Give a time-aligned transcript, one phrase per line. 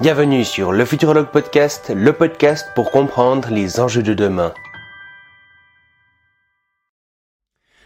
[0.00, 4.54] Bienvenue sur le Futurologue Podcast, le podcast pour comprendre les enjeux de demain.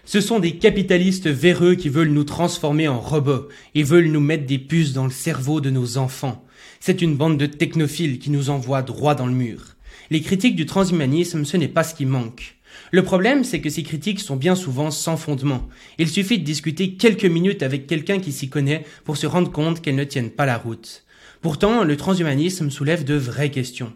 [0.04, 4.44] Ce sont des capitalistes véreux qui veulent nous transformer en robots et veulent nous mettre
[4.44, 6.44] des puces dans le cerveau de nos enfants.
[6.80, 9.76] C'est une bande de technophiles qui nous envoie droit dans le mur.
[10.10, 12.56] Les critiques du transhumanisme, ce n'est pas ce qui manque.
[12.90, 15.66] Le problème, c'est que ces critiques sont bien souvent sans fondement.
[15.96, 19.80] Il suffit de discuter quelques minutes avec quelqu'un qui s'y connaît pour se rendre compte
[19.80, 21.06] qu'elles ne tiennent pas la route.
[21.42, 23.92] Pourtant, le transhumanisme soulève de vraies questions.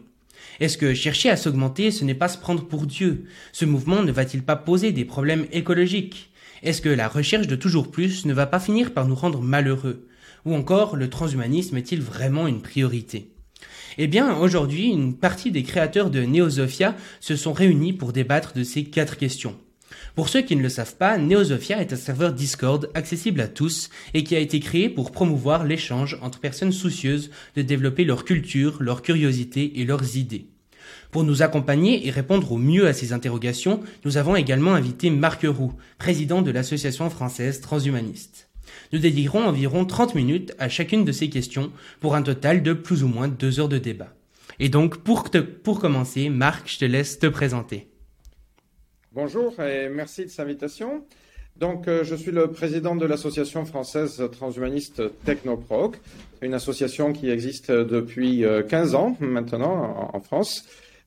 [0.59, 3.27] Est-ce que chercher à s'augmenter, ce n'est pas se prendre pour Dieu?
[3.53, 6.33] Ce mouvement ne va-t-il pas poser des problèmes écologiques?
[6.65, 10.09] Est-ce que la recherche de toujours plus ne va pas finir par nous rendre malheureux?
[10.45, 13.31] Ou encore, le transhumanisme est-il vraiment une priorité?
[13.97, 18.65] Eh bien, aujourd'hui, une partie des créateurs de Neosophia se sont réunis pour débattre de
[18.65, 19.55] ces quatre questions.
[20.15, 23.91] Pour ceux qui ne le savent pas, Neosophia est un serveur Discord accessible à tous
[24.15, 28.79] et qui a été créé pour promouvoir l'échange entre personnes soucieuses de développer leur culture,
[28.81, 30.47] leur curiosité et leurs idées.
[31.11, 35.43] Pour nous accompagner et répondre au mieux à ces interrogations, nous avons également invité Marc
[35.45, 38.49] Roux, président de l'association française transhumaniste.
[38.93, 43.03] Nous dédierons environ 30 minutes à chacune de ces questions pour un total de plus
[43.03, 44.15] ou moins deux heures de débat.
[44.59, 45.31] Et donc, pour,
[45.63, 47.89] pour commencer, Marc, je te laisse te présenter.
[49.17, 51.03] Bonjour et merci de cette invitation.
[51.59, 55.97] Donc, euh, je suis le président de l'association française transhumaniste Technoproc,
[56.43, 60.67] une association qui existe depuis 15 euh, ans maintenant en, France.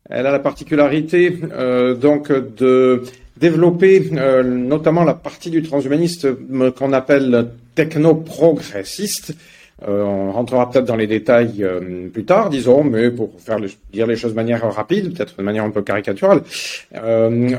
[0.10, 3.04] Elle a la particularité euh, donc de
[3.38, 9.36] développer notamment la partie du transhumanisme qu'on appelle techno-progressiste.
[9.88, 13.58] Euh, on rentrera peut-être dans les détails euh, plus tard, disons, mais pour faire
[13.94, 16.42] dire les choses de manière rapide, peut-être de manière un peu caricaturale.
[16.96, 17.56] Euh,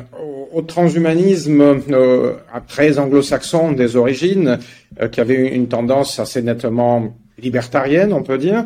[0.53, 1.81] au, transhumanisme
[2.69, 4.59] très anglo-saxon des origines,
[5.11, 8.65] qui avait une tendance assez nettement libertarienne, on peut dire,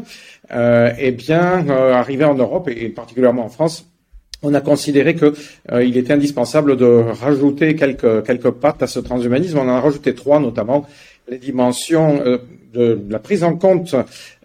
[0.50, 3.86] eh bien, arrivé en Europe et, particulièrement en France,
[4.42, 5.34] on a considéré que
[5.80, 9.58] il était indispensable de rajouter quelques pattes à ce transhumanisme.
[9.58, 10.86] On en a rajouté trois, notamment
[11.28, 12.38] les dimensions euh,
[12.72, 13.94] de la prise en compte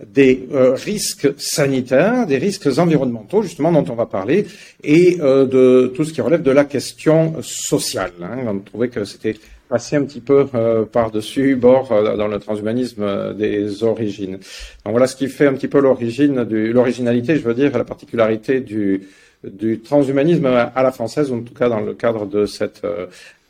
[0.05, 4.45] des euh, risques sanitaires, des risques environnementaux, justement, dont on va parler,
[4.83, 8.11] et euh, de tout ce qui relève de la question sociale.
[8.21, 8.37] Hein.
[8.47, 9.35] On trouvait que c'était
[9.67, 10.47] passé un petit peu
[10.91, 14.39] par-dessus bord dans le transhumanisme des origines.
[14.83, 19.07] Donc voilà ce qui fait un petit peu l'originalité, je veux dire, la particularité du,
[19.43, 22.81] du transhumanisme à la française, en tout cas dans le cadre de cette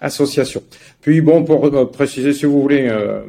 [0.01, 0.63] association.
[1.01, 3.21] Puis bon, pour euh, préciser, si vous voulez, euh,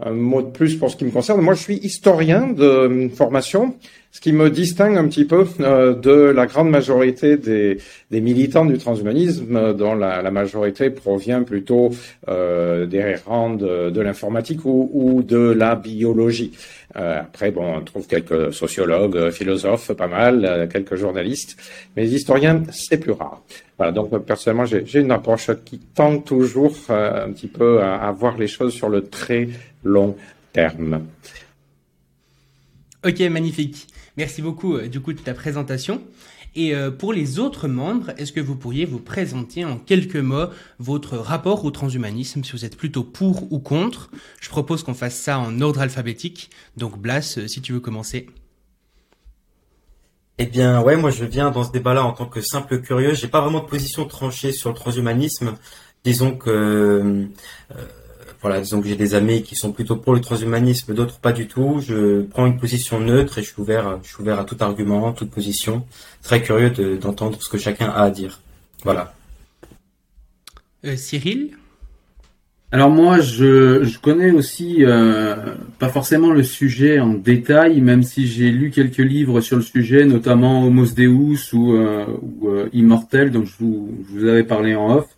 [0.00, 3.08] un mot de plus pour ce qui me concerne, moi je suis historien de euh,
[3.08, 3.74] formation,
[4.14, 7.80] ce qui me distingue un petit peu de la grande majorité des,
[8.12, 11.90] militants du transhumanisme, dont la, majorité provient plutôt
[12.28, 16.52] des rangs de, l'informatique ou, de la biologie.
[16.94, 21.56] après, bon, on trouve quelques sociologues, philosophes, pas mal, quelques journalistes,
[21.96, 23.42] mais les historiens, c'est plus rare.
[23.76, 28.38] Voilà, donc personnellement, j'ai une approche qui tend toujours euh, un petit peu à, voir
[28.38, 29.48] les choses sur le très
[29.82, 30.16] long
[30.52, 31.02] terme.
[33.04, 33.88] Ok, magnifique.
[34.16, 36.02] Merci beaucoup euh, du coup de ta présentation.
[36.56, 40.46] Et euh, pour les autres membres, est-ce que vous pourriez vous présenter en quelques mots
[40.78, 44.10] votre rapport au transhumanisme, si vous êtes plutôt pour ou contre?
[44.40, 46.50] Je propose qu'on fasse ça en ordre alphabétique.
[46.76, 48.28] Donc Blas, si tu veux commencer.
[50.38, 53.14] Eh bien, ouais, moi je viens dans ce débat-là en tant que simple curieux.
[53.14, 55.54] J'ai pas vraiment de position tranchée sur le transhumanisme.
[56.04, 57.26] Disons que, euh,
[58.44, 61.46] voilà, disons que j'ai des amis qui sont plutôt pour le transhumanisme, d'autres pas du
[61.46, 61.80] tout.
[61.80, 65.14] Je prends une position neutre et je suis ouvert, je suis ouvert à tout argument,
[65.14, 65.86] toute position.
[66.22, 66.68] Très curieux
[66.98, 68.42] d'entendre ce que chacun a à dire.
[68.82, 69.14] Voilà.
[70.84, 71.56] Euh, Cyril?
[72.70, 78.26] Alors moi, je, je connais aussi euh, pas forcément le sujet en détail, même si
[78.26, 83.30] j'ai lu quelques livres sur le sujet, notamment Homos Deus ou, euh, ou euh, Immortel,
[83.30, 85.13] dont je vous, je vous avais parlé en off.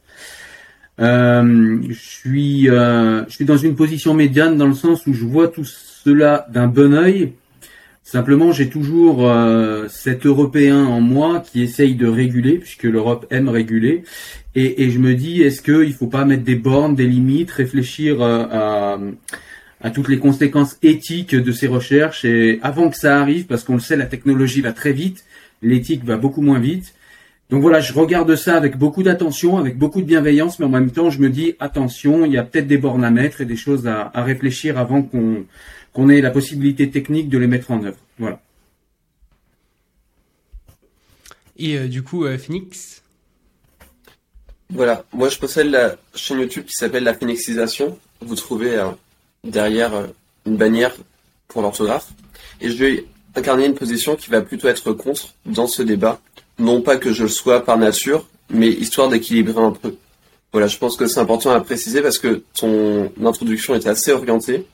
[0.99, 5.48] Euh, je suis, je suis dans une position médiane dans le sens où je vois
[5.48, 7.33] tout cela d'un bon œil.
[8.03, 9.28] Simplement, j'ai toujours
[9.89, 14.04] cet Européen en moi qui essaye de réguler, puisque l'Europe aime réguler,
[14.57, 17.51] et, et je me dis, est-ce qu'il ne faut pas mettre des bornes, des limites,
[17.51, 18.99] réfléchir euh, à,
[19.83, 22.25] à, toutes les conséquences éthiques de ces recherches?
[22.25, 25.25] Et avant que ça arrive, parce qu'on le sait, la technologie va très vite,
[25.60, 26.95] l'éthique va beaucoup moins vite.
[27.48, 30.91] Donc voilà, je regarde ça avec beaucoup d'attention, avec beaucoup de bienveillance, mais en même
[30.91, 33.57] temps, je me dis attention, il y a peut-être des bornes à mettre et des
[33.57, 35.45] choses à, à réfléchir avant qu'on
[35.93, 37.97] qu'on ait la possibilité technique de les mettre en œuvre.
[38.19, 38.41] Voilà.
[41.57, 43.03] Et euh, du coup, euh, Phoenix?
[44.69, 47.97] Voilà, moi je possède la chaîne YouTube qui s'appelle La Phénixisation.
[48.21, 48.89] Vous trouvez euh,
[49.45, 50.07] derrière euh,
[50.45, 50.95] une bannière
[51.49, 52.09] pour l'orthographe.
[52.60, 53.04] Et je vais
[53.37, 56.21] incarner une position qui va plutôt être contre dans ce débat.
[56.58, 59.97] Non pas que je le sois par nature, mais histoire d'équilibrer un peu.
[60.53, 64.66] Voilà, je pense que c'est important à préciser parce que ton introduction était assez orientée.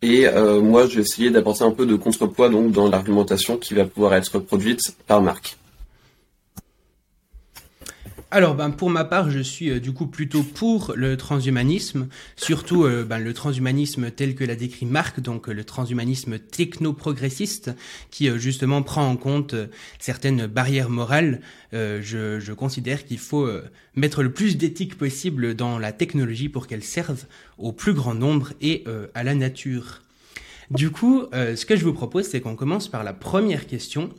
[0.00, 3.84] Et euh, moi, je vais d'apporter un peu de contrepoids donc dans l'argumentation qui va
[3.84, 5.57] pouvoir être produite par Marc.
[8.30, 12.84] Alors, ben, pour ma part, je suis euh, du coup plutôt pour le transhumanisme, surtout
[12.84, 17.70] euh, ben, le transhumanisme tel que l'a décrit Marc, donc euh, le transhumanisme techno-progressiste,
[18.10, 19.54] qui justement prend en compte
[19.98, 21.40] certaines barrières morales.
[21.72, 22.00] Je,
[22.40, 23.48] je, considère qu'il faut
[23.94, 27.24] mettre le plus d'éthique possible dans la technologie pour qu'elle serve
[27.56, 28.84] au plus grand nombre et
[29.14, 30.02] à la nature.
[30.70, 34.10] Du coup, ce que je vous propose, c'est qu'on commence par la première question.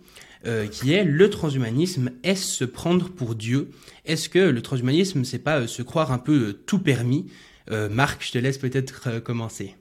[0.46, 2.12] Euh, qui est le transhumanisme.
[2.24, 3.72] Est-ce se prendre pour Dieu?
[4.06, 7.28] Est-ce que le transhumanisme, c'est pas euh, se croire un peu euh, tout permis?
[7.92, 9.76] Marc, je te laisse peut-être commencer.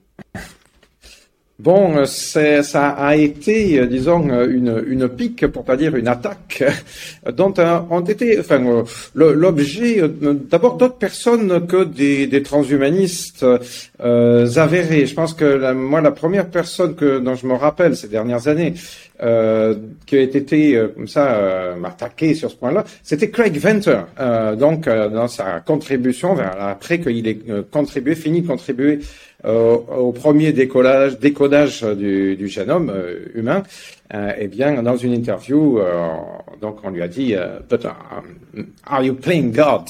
[1.59, 6.63] Bon, ça a été, disons, une, une pique, pour pas dire une attaque,
[7.33, 7.53] dont
[7.91, 8.85] ont été, enfin,
[9.15, 10.03] l'objet
[10.49, 13.45] d'abord d'autres personnes que des, transhumanistes
[13.99, 15.07] avérés.
[15.07, 18.47] Je pense que la, moi, la première personne que dont je me rappelle ces dernières
[18.47, 18.75] années
[19.23, 19.75] euh,
[20.07, 21.75] qui a été euh, comme ça euh,
[22.35, 24.01] sur ce point-là, c'était Craig Venter.
[24.21, 27.39] Euh, donc dans sa contribution, vers, après qu'il ait
[27.71, 29.01] contribué, fini de contribuer
[29.45, 32.93] au premier décollage, décodage du, du génome
[33.35, 33.63] humain,
[34.13, 35.79] eh bien dans une interview,
[36.61, 37.35] donc on lui a dit,
[37.71, 39.85] But, um, "Are you playing God?"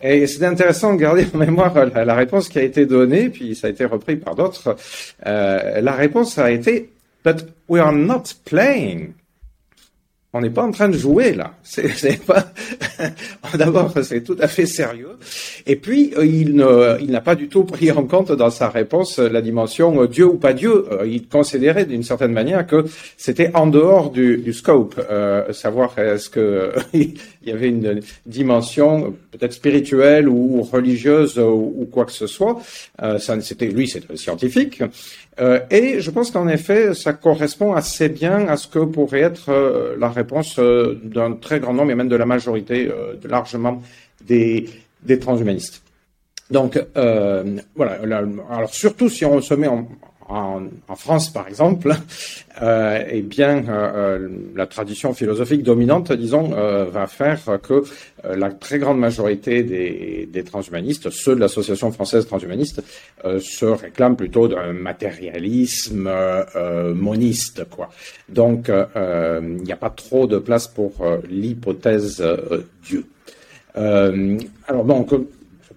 [0.00, 3.56] Et c'est intéressant de garder en mémoire la, la, réponse qui a été donnée, puis
[3.56, 4.76] ça a été repris par d'autres.
[5.24, 6.90] la réponse a été
[7.24, 9.14] But we are not playing.
[10.34, 11.54] On n'est pas en train de jouer là.
[11.62, 12.52] C'est pas.
[13.54, 15.16] D'abord, c'est tout à fait sérieux.
[15.66, 18.68] Et puis, euh, il ne, il n'a pas du tout pris en compte dans sa
[18.68, 20.84] réponse la dimension euh, Dieu ou pas Dieu.
[20.92, 22.84] Euh, il considérait d'une certaine manière que
[23.16, 25.00] c'était en dehors du, du scope.
[25.10, 26.72] Euh, savoir est-ce que
[27.42, 32.60] il y avait une dimension peut-être spirituelle ou religieuse ou, quoi que ce soit.
[33.02, 34.82] Euh, c'était lui, c'est scientifique.
[35.40, 39.50] Euh, et je pense qu'en effet, ça correspond assez bien à ce que pourrait être
[39.50, 42.90] euh, la réponse euh, d'un très grand nombre, et même de la majorité,
[43.24, 43.82] largement,
[44.26, 44.68] des,
[45.02, 45.82] des transhumanistes.
[46.50, 47.98] Donc, voilà.
[48.50, 49.86] alors, surtout si on se met en,
[50.28, 51.92] en, France, par exemple,
[52.62, 57.82] euh, eh bien, euh, euh, la tradition philosophique dominante, disons, euh, va faire que
[58.24, 62.82] la très grande majorité des, transhumanistes, ceux de l'Association française transhumaniste,
[63.40, 66.10] se réclament plutôt d'un matérialisme
[66.94, 67.90] moniste, quoi.
[68.28, 70.92] Donc, il n'y a pas trop de place pour
[71.30, 72.24] l'hypothèse
[72.82, 73.04] Dieu.
[73.74, 74.84] alors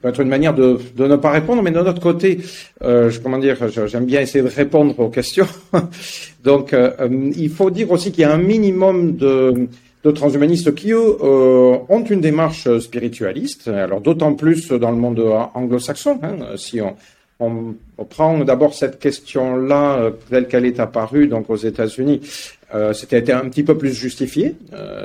[0.01, 2.39] peut être une manière de, de, ne pas répondre, mais de notre côté,
[2.83, 3.57] euh, je, comment dire,
[3.87, 5.47] j'aime bien essayer de répondre aux questions.
[6.43, 9.67] Donc, euh, euh, il faut dire aussi qu'il y a un minimum de,
[10.03, 13.67] de transhumanistes qui, eux, euh, ont une démarche spiritualiste.
[13.67, 15.19] Alors, d'autant plus dans le monde
[15.53, 16.19] anglo-saxon.
[16.23, 16.95] Hein, si on,
[17.39, 17.75] on,
[18.05, 22.21] prend d'abord cette question-là telle qu'elle est apparue donc aux États-Unis,
[22.93, 24.55] c'était un petit peu plus justifié,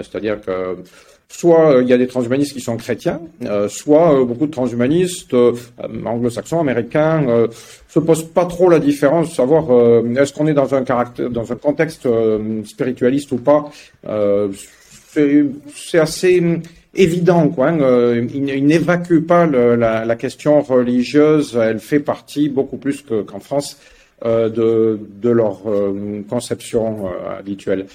[0.02, 0.76] c'est-à-dire que
[1.28, 4.52] Soit euh, il y a des transhumanistes qui sont chrétiens, euh, soit euh, beaucoup de
[4.52, 5.34] transhumanistes
[6.04, 7.48] anglo-saxons, américains,
[7.88, 9.64] se posent pas trop la différence de savoir
[10.16, 12.08] est-ce qu'on est dans un caractère, dans un contexte
[12.64, 13.70] spiritualiste ou pas.
[15.12, 16.42] c'est assez
[16.94, 17.68] évident, quoi.
[17.68, 21.58] Hein, ils, n'évacuent pas la, la, question religieuse.
[21.60, 23.78] Elle fait partie beaucoup plus qu'en France
[24.26, 25.62] de, de, leur
[26.28, 27.86] conception habituelle.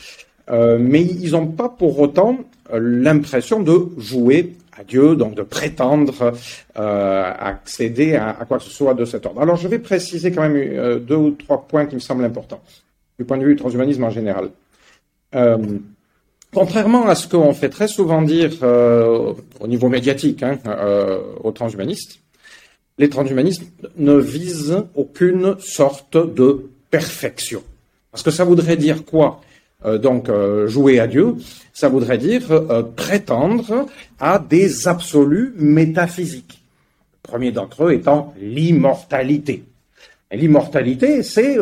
[0.50, 2.40] mais ils n'ont pas pour autant
[2.74, 6.34] l'impression de jouer à Dieu, donc de prétendre
[6.78, 9.42] euh, accéder à, quoi que ce soit de cet ordre.
[9.42, 12.62] Alors je vais préciser quand même euh, deux ou trois points qui me semblent importants,
[13.20, 14.50] du point de vue du transhumanisme en général.
[15.36, 15.58] Euh,
[16.54, 20.58] contrairement à ce qu'on fait très souvent dire au niveau médiatique hein,
[21.44, 22.20] aux transhumanistes,
[23.02, 23.64] les transhumanistes
[23.98, 27.64] ne visent aucune sorte de perfection.
[28.12, 29.42] Parce que ça voudrait dire quoi
[29.84, 31.34] euh, donc euh, jouer à Dieu,
[31.74, 33.88] ça voudrait dire euh, prétendre
[34.20, 36.64] à des absolus métaphysiques.
[37.24, 39.64] Le premier d'entre eux étant l'immortalité.
[40.32, 41.58] L'immortalité, c'est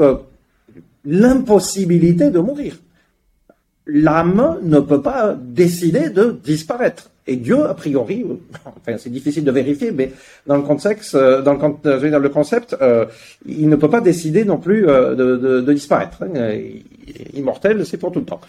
[1.05, 2.75] l'impossibilité de mourir.
[3.87, 7.09] L'âme ne peut pas décider de disparaître.
[7.29, 8.25] Et Dieu, a priori,
[8.65, 10.11] enfin c'est difficile de vérifier, mais
[10.47, 12.75] dans le contexte, dans le, dans le concept,
[13.45, 16.23] il ne peut pas décider non plus de, de, disparaître.
[16.23, 16.57] Hein
[17.33, 18.41] immortel, c'est pour tout le temps.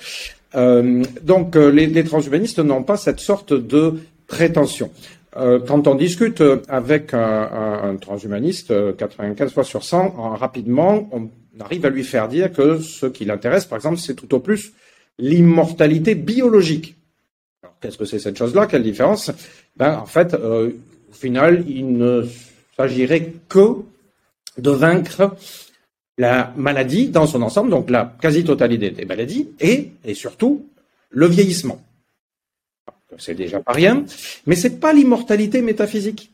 [0.55, 3.95] Euh, donc euh, les, transhumanistes n'ont pas cette sorte de
[4.27, 4.91] prétention.
[5.37, 11.29] euh, quand on discute avec un, transhumaniste, 95 fois sur 100, rapidement, on
[11.61, 14.73] arrive à lui faire dire que ce qui l'intéresse, par exemple, c'est tout au plus
[15.19, 16.97] l'immortalité biologique.
[17.81, 18.67] Qu'est-ce que c'est cette chose-là?
[18.67, 19.31] Quelle différence?
[19.77, 20.73] Ben, En fait, au
[21.13, 22.27] final, il ne
[22.77, 23.77] s'agirait que
[24.59, 25.35] de vaincre
[26.19, 30.67] la maladie dans son ensemble, donc la quasi-totalité des maladies, et, surtout
[31.09, 31.83] le vieillissement.
[33.19, 34.05] C'est déjà pas rien,
[34.47, 36.31] mais c'est pas l'immortalité métaphysique.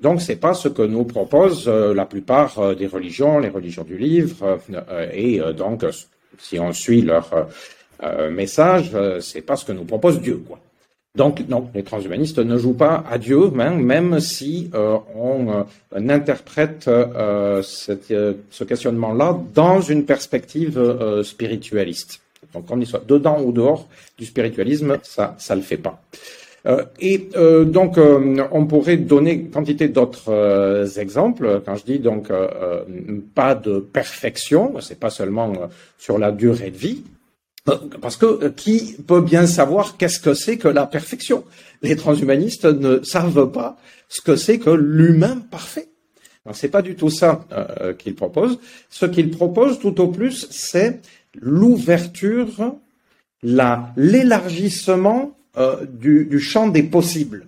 [0.00, 3.84] Donc c'est pas ce que nous proposent euh, la plupart euh, des religions, les religions
[3.84, 4.58] du livre,
[4.90, 5.84] euh, et donc
[6.38, 7.48] si on suit leur
[8.30, 10.58] message, c'est pas ce que nous propose Dieu, quoi.
[11.16, 14.70] Donc non, les transhumanistes ne jouent pas à Dieu, même, même si
[15.16, 20.80] on interprète ce questionnement-là dans une perspective
[21.24, 22.20] spiritualiste.
[22.54, 23.88] Donc qu'on y soit dedans ou dehors
[24.18, 26.00] du spiritualisme, ça ça le fait pas.
[26.66, 31.62] Euh, et euh, donc euh, on pourrait donner quantité d'autres exemples.
[31.64, 32.30] Quand je dis donc
[33.34, 35.52] pas de perfection, c'est pas seulement
[35.98, 37.04] sur la durée de vie.
[38.00, 41.44] Parce que qui peut bien savoir qu'est-ce que c'est que la perfection?
[41.82, 43.76] Les transhumanistes ne savent pas
[44.08, 45.88] ce que c'est que l'humain parfait.
[46.52, 47.44] C'est pas du tout ça
[47.98, 48.58] qu'ils proposent.
[48.88, 51.00] Ce qu'ils proposent tout au plus, c'est
[51.34, 52.74] l'ouverture,
[53.42, 57.46] la, l'élargissement euh, du champ des possibles.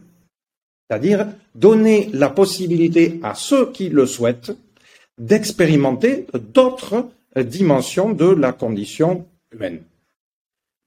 [0.89, 4.53] C'est-à-dire donner la possibilité à ceux qui le souhaitent
[5.19, 9.83] d'expérimenter d'autres dimensions de la condition humaine.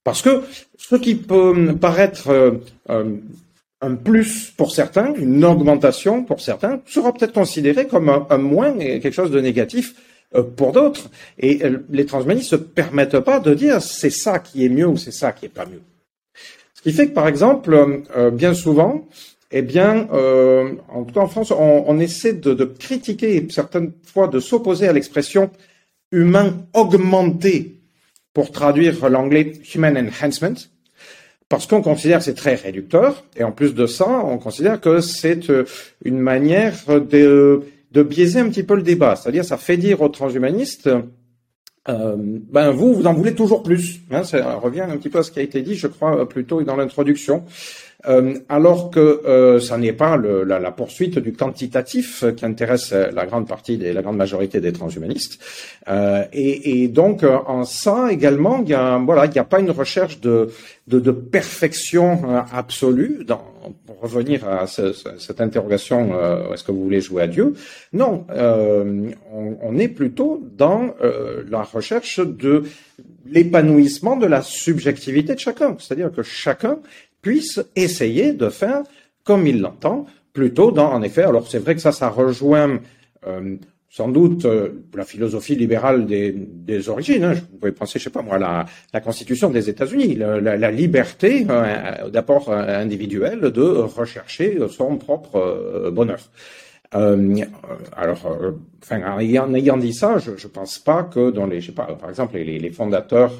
[0.05, 0.43] Parce que
[0.77, 2.51] ce qui peut paraître euh,
[2.91, 3.17] euh,
[3.81, 8.99] un plus pour certains, une augmentation pour certains, sera peut-être considéré comme un, moins et
[8.99, 9.95] quelque chose de négatif
[10.35, 11.09] euh, pour d'autres.
[11.39, 11.59] Et
[11.89, 15.11] les transhumanistes ne se permettent pas de dire c'est ça qui est mieux ou c'est
[15.11, 15.81] ça qui est pas mieux.
[16.75, 19.07] Ce qui fait que, par exemple, bien souvent,
[19.49, 20.07] eh bien,
[20.87, 24.93] en tout cas en France, on, essaie de, de, critiquer, certaines fois de s'opposer à
[24.93, 25.49] l'expression
[26.11, 27.74] humain augmenté
[28.35, 30.53] pour traduire l'anglais human enhancement,
[31.49, 35.01] parce qu'on considère que c'est très réducteur, et en plus de ça, on considère que
[35.01, 35.47] c'est
[36.03, 37.63] une manière de
[37.95, 39.15] de biaiser un petit peu le débat.
[39.15, 40.89] C'est-à-dire, ça fait dire aux transhumanistes,
[41.87, 44.01] euh, ben vous, vous en voulez toujours plus.
[44.11, 46.43] Hein, ça revient un petit peu à ce qui a été dit, je crois, plus
[46.45, 47.45] tôt dans l'introduction.
[48.07, 53.47] Euh, alors que euh, ça n'est pas la, poursuite du quantitatif qui intéresse la grande
[53.47, 55.39] partie la grande majorité des transhumanistes.
[55.87, 59.71] Euh, et, donc en ça également, il y a voilà, il n'y a pas une
[59.71, 60.49] recherche de,
[61.31, 63.41] perfection absolue dans,
[63.85, 67.53] pour revenir à ce, cette interrogation, euh, est-ce que vous voulez jouer à Dieu?
[67.93, 72.63] Non, euh, on, est plutôt dans euh, la recherche de
[73.25, 76.79] l'épanouissement de la subjectivité de chacun, c'est-à-dire que chacun
[77.25, 78.83] puisse essayer de faire
[79.23, 82.79] comme il l'entend, plutôt dans, en effet, alors c'est vrai que ça, ça rejoint
[83.25, 83.55] euh,
[83.89, 87.23] sans doute euh, la philosophie libérale des, des origines.
[87.23, 87.33] Hein.
[87.33, 92.09] Vous pouvez penser, je sais pas moi, la, la Constitution des États-Unis, la, liberté euh,
[92.11, 93.63] d'apport individuel de
[94.01, 96.19] rechercher son propre bonheur.
[96.91, 98.21] alors,
[98.91, 102.11] en ayant, dit ça, je ne pense pas que dans les, je sais pas, par
[102.11, 103.33] exemple, les, les fondateurs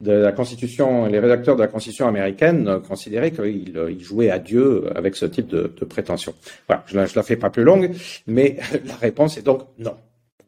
[0.00, 5.16] de la Constitution, les rédacteurs de la Constitution américaine considéraient qu'ils jouaient à Dieu avec
[5.16, 6.34] ce type de, prétention.
[6.66, 7.90] Voilà, je la, la fais pas plus longue,
[8.26, 9.96] mais la réponse est donc non.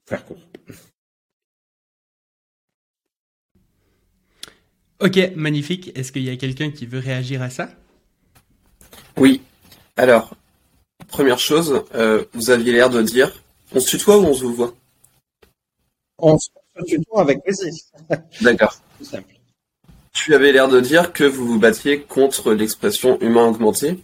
[0.06, 0.38] faire court.
[5.00, 5.92] Ok, magnifique.
[5.94, 7.68] Est-ce qu'il y a quelqu'un qui veut réagir à ça?
[9.18, 9.42] Oui.
[9.96, 10.34] Alors,
[11.08, 13.42] première chose, euh, vous aviez l'air de dire,
[13.74, 14.74] on se tutoie ou on se voit?
[16.18, 16.48] On se
[16.86, 17.72] tutoie avec plaisir.
[18.40, 18.74] D'accord.
[19.02, 19.35] simple.
[20.16, 23.98] Tu avais l'air de dire que vous vous battiez contre l'expression humain augmenté.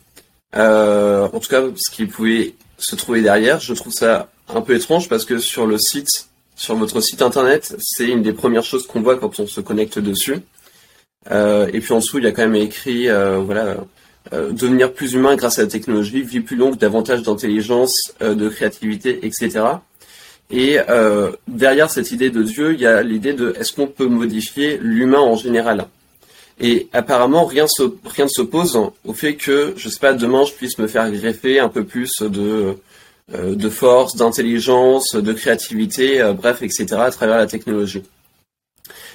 [0.54, 4.74] Euh, en tout cas, ce qui pouvait se trouver derrière, je trouve ça un peu
[4.74, 8.86] étrange parce que sur le site, sur votre site internet, c'est une des premières choses
[8.86, 10.36] qu'on voit quand on se connecte dessus.
[11.30, 13.78] Euh, et puis en dessous, il y a quand même écrit, euh, voilà,
[14.30, 19.62] devenir plus humain grâce à la technologie, vie plus longue, davantage d'intelligence, de créativité, etc.
[20.50, 20.76] Et
[21.48, 25.18] derrière cette idée de Dieu, il y a l'idée de est-ce qu'on peut modifier l'humain
[25.18, 25.86] en général?
[26.62, 30.86] Et apparemment, rien, ne s'oppose au fait que, je sais pas, demain, je puisse me
[30.86, 32.76] faire greffer un peu plus de,
[33.34, 38.04] euh, force, d'intelligence, de créativité, euh, bref, etc., à travers la technologie.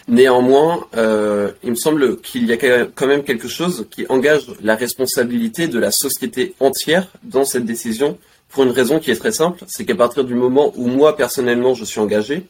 [0.10, 4.76] Néanmoins, euh, il me semble qu'il y a quand même quelque chose qui engage la
[4.76, 8.18] responsabilité de la société entière dans cette décision,
[8.50, 11.74] pour une raison qui est très simple, c'est qu'à partir du moment où moi, personnellement,
[11.76, 12.46] je suis engagé,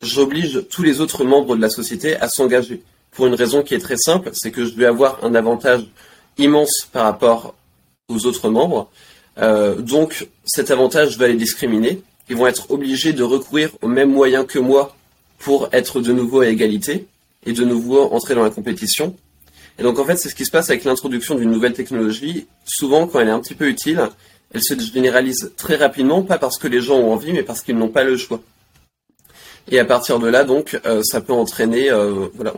[0.00, 3.78] j'oblige tous les autres membres de la société à s'engager pour une raison qui est
[3.78, 5.84] très simple, c'est que je vais avoir un avantage
[6.38, 7.54] immense par rapport
[8.08, 8.90] aux autres membres.
[9.78, 12.02] donc cet avantage va les discriminer.
[12.28, 14.96] Ils vont être obligés de recourir aux mêmes moyens que moi
[15.38, 17.06] pour être de nouveau à égalité
[17.44, 19.16] et de nouveau entrer dans la compétition.
[19.78, 22.46] Et donc en fait, c'est ce qui se passe avec l'introduction d'une nouvelle technologie.
[22.64, 24.08] Souvent, quand elle est un petit peu utile,
[24.54, 27.76] elle se généralise très rapidement, pas parce que les gens ont envie, mais parce qu'ils
[27.76, 28.40] n'ont pas le choix.
[29.70, 32.54] Et à partir de là, donc, euh, ça peut entraîner, euh, voilà,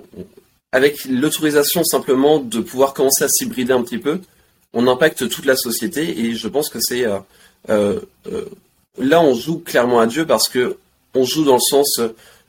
[0.74, 4.20] avec l'autorisation simplement de pouvoir commencer à s'hybrider un petit peu,
[4.72, 6.20] on impacte toute la société.
[6.20, 7.04] Et je pense que c'est
[7.70, 8.00] euh,
[8.98, 10.76] là, on joue clairement à Dieu parce que
[11.14, 12.00] on joue dans le sens,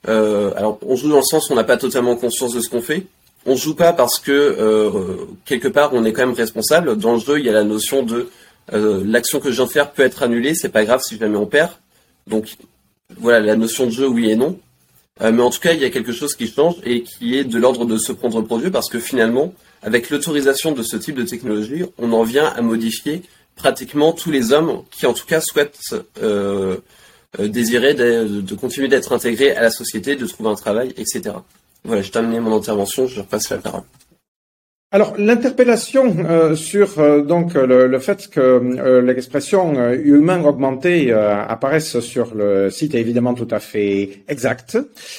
[0.08, 2.82] alors on joue dans le sens où on n'a pas totalement conscience de ce qu'on
[2.82, 3.06] fait
[3.46, 6.98] on joue pas parce que euh, quelque part on est quand même responsable.
[6.98, 8.30] Dans le jeu, il y a la notion de
[8.74, 11.38] euh, l'action que je viens de faire peut être annulée, c'est pas grave si jamais
[11.38, 11.72] on perd.
[12.28, 12.56] Donc
[13.18, 14.58] voilà la notion de jeu oui et non.
[15.22, 17.46] Euh, mais en tout cas, il y a quelque chose qui change et qui est
[17.46, 21.16] de l'ordre de se prendre pour Dieu parce que finalement, avec l'autorisation de ce type
[21.16, 23.22] de technologie, on en vient à modifier
[23.56, 25.96] pratiquement tous les hommes qui en tout cas souhaitent
[27.40, 31.36] désirer de, de continuer d'être intégrés à la société, de trouver un travail, etc.
[31.86, 33.84] Voilà, j'ai terminé mon intervention, je repasse la parole.
[34.96, 42.34] Alors l'interpellation euh, sur euh, donc le, fait que euh, l'expression humain augmenté apparaisse sur
[42.34, 44.78] le site est évidemment tout à fait exact,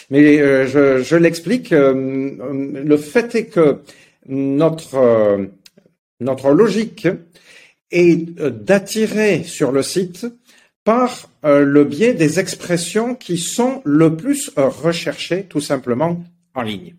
[0.09, 1.73] mais je, je l'explique.
[1.73, 3.81] le fait est que
[4.27, 5.47] notre
[6.21, 7.09] notre logique
[7.91, 10.27] est d'attirer sur le site
[10.85, 16.95] par le biais des expressions qui sont le plus recherchées tout simplement en ligne.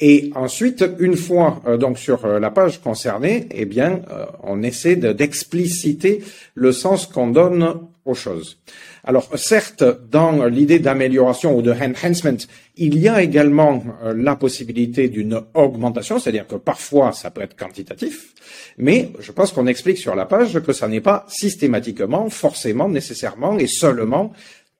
[0.00, 4.62] Et ensuite, une fois euh, donc sur euh, la page concernée, eh bien, euh, on
[4.64, 6.22] essaie d'expliciter
[6.54, 8.58] le sens qu'on donne aux choses.
[9.04, 12.36] Alors, certes, dans l'idée d'amélioration ou de enhancement,
[12.76, 13.82] il y a également
[14.14, 18.34] la possibilité d'une augmentation, c'est-à-dire que parfois ça peut être quantitatif,
[18.76, 23.58] mais je pense qu'on explique sur la page que ça n'est pas systématiquement, forcément, nécessairement
[23.58, 24.32] et seulement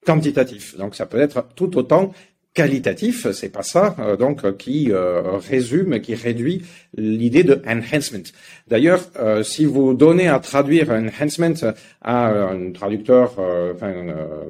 [0.05, 0.77] quantitatif.
[0.77, 2.11] Donc ça peut être tout autant
[2.55, 6.63] qualitatif, c'est pas ça, euh, donc qui euh, résume, qui réduit
[6.97, 8.23] l'idée de enhancement.
[8.69, 11.53] D'ailleurs, euh, si vous donnez à traduire enhancement
[12.01, 13.35] à un traducteur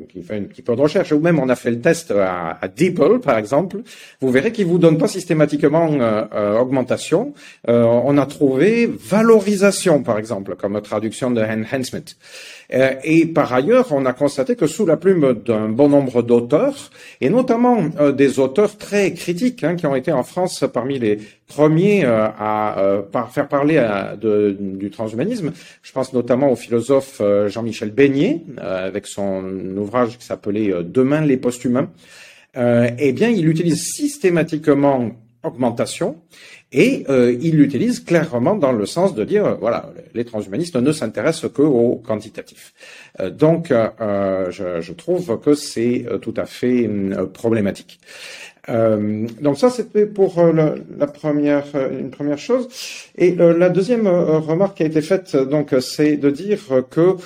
[0.09, 2.57] qui fait un petit peu de recherche, ou même on a fait le test à,
[2.61, 3.77] à DeepL par exemple,
[4.21, 5.89] vous verrez qu'il vous donne pas systématiquement
[6.59, 7.33] augmentation.
[7.67, 12.05] on a trouvé valorisation par exemple comme traduction de enhancement.
[12.73, 16.91] Euh, et par ailleurs, on a constaté que sous la plume d'un bon nombre d'auteurs,
[17.21, 21.19] et notamment euh, des auteurs très critiques, hein, qui ont été en France parmi les
[21.47, 23.01] premiers euh, à
[23.31, 23.81] faire parler
[24.19, 25.51] du transhumanisme,
[25.81, 29.43] je pense notamment au philosophe Jean-Michel Beignet, avec son
[29.77, 31.89] ouvrage qui s'appelait Demain les post-humains,
[32.55, 35.11] eh bien, il utilise systématiquement
[35.45, 36.17] augmentation
[36.71, 41.51] et euh, il l'utilise clairement dans le sens de dire, voilà, les transhumanistes ne s'intéressent
[41.51, 42.73] que au quantitatif.
[43.19, 46.89] Euh, donc, euh, je, trouve que c'est tout à fait
[47.33, 47.99] problématique.
[48.67, 52.67] donc ça, c'était pour la première, une première chose.
[53.17, 57.17] Et la deuxième remarque qui a été faite, donc, c'est de dire que,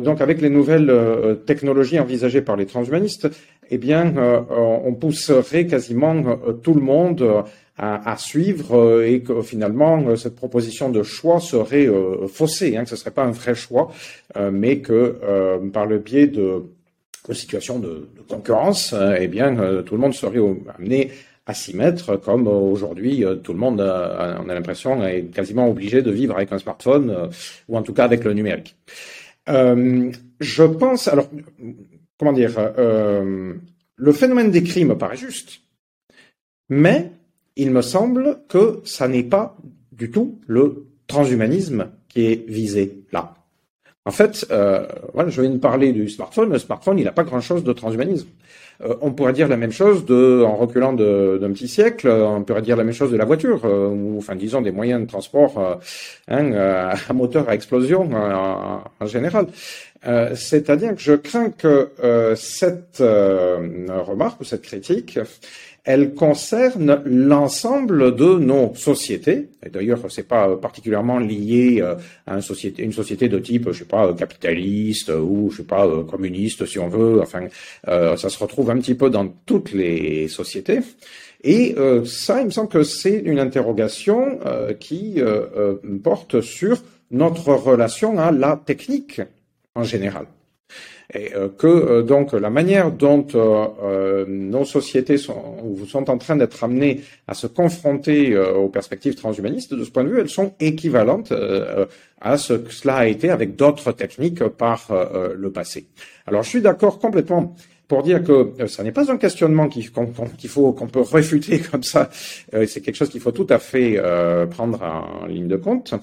[0.00, 3.28] donc, avec les nouvelles technologies envisagées par les transhumanistes,
[3.70, 4.12] eh bien,
[4.50, 7.44] on pousserait quasiment tout le monde
[7.82, 12.84] à, suivre euh, et que finalement euh, cette proposition de choix serait euh, faussée, hein,
[12.84, 13.90] que ce serait pas un vrai choix,
[14.52, 15.18] mais que
[15.72, 16.62] par le biais de,
[17.32, 20.40] situations de, concurrence, eh bien tout le monde serait
[20.78, 21.10] amené
[21.44, 26.10] à s'y mettre, comme aujourd'hui tout le monde, on a l'impression, est quasiment obligé de
[26.10, 27.28] vivre avec un smartphone
[27.68, 28.76] ou en tout cas avec le numérique.
[29.46, 31.28] je pense, alors
[32.18, 35.60] comment dire, le phénomène des crimes me paraît juste,
[36.70, 37.10] mais
[37.56, 39.56] il me semble que ça n'est pas
[39.92, 43.34] du tout le transhumanisme qui est visé là.
[44.04, 46.50] En fait, euh, voilà, je viens de parler du smartphone.
[46.50, 48.26] Le smartphone, il n'a pas grand-chose de transhumanisme.
[48.84, 52.62] Euh, on pourrait dire la même chose de, en reculant d'un petit siècle, on pourrait
[52.62, 55.58] dire la même chose de la voiture, euh, ou enfin disons des moyens de transport
[55.58, 55.74] euh,
[56.28, 56.52] hein,
[57.08, 59.46] à moteur à explosion en général.
[60.34, 61.90] C'est-à-dire que je crains que
[62.34, 65.20] cette remarque ou cette critique
[65.84, 69.48] elle concerne l'ensemble de nos sociétés.
[69.66, 74.12] Et d'ailleurs, c'est pas particulièrement lié euh, à une société, de type, je sais pas,
[74.14, 77.20] capitaliste ou je sais pas, euh, communiste si on veut.
[77.20, 77.48] Enfin,
[77.88, 80.80] euh, ça se retrouve un petit peu dans toutes les sociétés.
[81.44, 84.38] Et ça, il me semble que c'est une interrogation
[84.78, 85.20] qui
[86.04, 89.20] porte sur notre relation à la technique
[89.74, 90.26] en général
[91.14, 96.36] et euh, que euh, donc la manière dont euh, nos sociétés sont, sont en train
[96.36, 100.54] d'être amenés à se confronter aux perspectives transhumanistes, de ce point de vue, elles sont
[100.60, 101.32] équivalentes
[102.20, 104.88] à ce que cela a été avec d'autres techniques par
[105.36, 105.86] le passé.
[106.26, 107.54] Alors je suis d'accord complètement
[107.88, 109.86] pour dire que euh, n'est pas un questionnement qu'il
[110.48, 112.08] faut qu'on peut réfuter comme ça.
[112.66, 114.00] C'est quelque chose qu'il faut tout à fait
[114.50, 115.94] prendre en ligne de compte.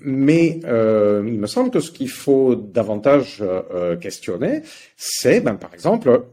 [0.00, 3.42] Mais il me semble que ce qu'il faut davantage
[4.00, 4.62] questionner,
[4.96, 6.24] c'est, ben, par exemple,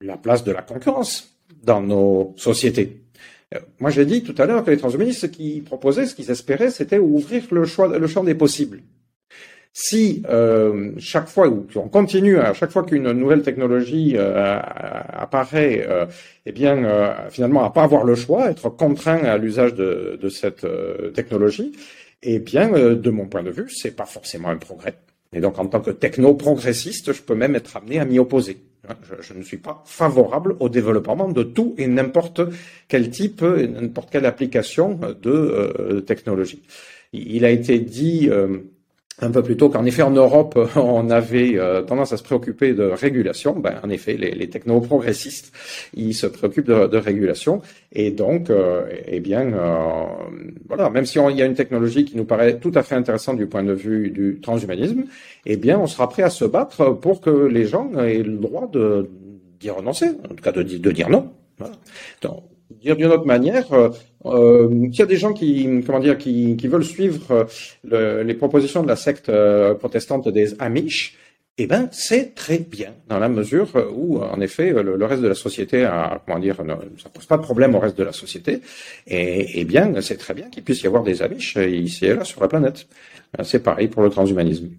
[0.00, 3.00] la place de la concurrence dans nos sociétés.
[3.80, 6.70] Moi, j'ai dit tout à l'heure que les transhumanistes, ce qu'ils proposaient, ce qu'ils espéraient,
[6.70, 8.80] c'était ouvrir le choix, le champ des possibles.
[9.72, 14.60] Si euh, chaque fois, ou on continue à chaque fois qu'une nouvelle technologie euh,
[15.12, 16.06] apparaît, euh,
[16.44, 20.64] eh bien, euh, finalement, à pas avoir le choix, être contraint à l'usage de, cette
[20.64, 21.72] euh, technologie,
[22.22, 24.94] eh bien, de mon point de vue, c'est pas forcément un progrès.
[25.32, 28.58] Et donc, en tant que techno-progressiste, je peux même être amené à m'y opposer.
[28.88, 32.40] Hein, je, ne suis pas favorable au développement de tout et n'importe
[32.88, 36.62] quel type, n'importe quelle application de technologie.
[37.12, 38.28] Il a été dit
[39.20, 42.72] un peu plus tôt qu'en effet en Europe on avait euh, tendance à se préoccuper
[42.72, 43.58] de régulation.
[43.58, 45.52] Ben, en effet, les, techno-progressistes,
[45.94, 50.04] ils se préoccupent de, régulation et donc, euh, eh bien, euh,
[50.68, 53.36] voilà, même si il y a une technologie qui nous paraît tout à fait intéressante
[53.36, 55.04] du point de vue du transhumanisme,
[55.46, 58.68] eh bien, on sera prêt à se battre pour que les gens aient le droit
[58.70, 59.08] de
[59.60, 61.30] d'y renoncer, en tout cas de, dire non.
[62.80, 63.90] Dire d'une autre manière, euh,
[64.26, 67.46] euh, s'il y a des gens qui, comment dire, qui, qui veulent suivre
[67.92, 71.16] euh, les propositions de la secte euh, protestante des Amish,
[71.58, 75.34] eh ben, c'est très bien, dans la mesure où, en effet, le, reste de la
[75.34, 78.60] société a, comment dire, ne, ça pose pas de problème au reste de la société.
[79.06, 82.24] Et, et bien, c'est très bien qu'il puisse y avoir des Amish ici et là
[82.24, 82.86] sur la planète.
[83.42, 84.70] C'est pareil pour le transhumanisme.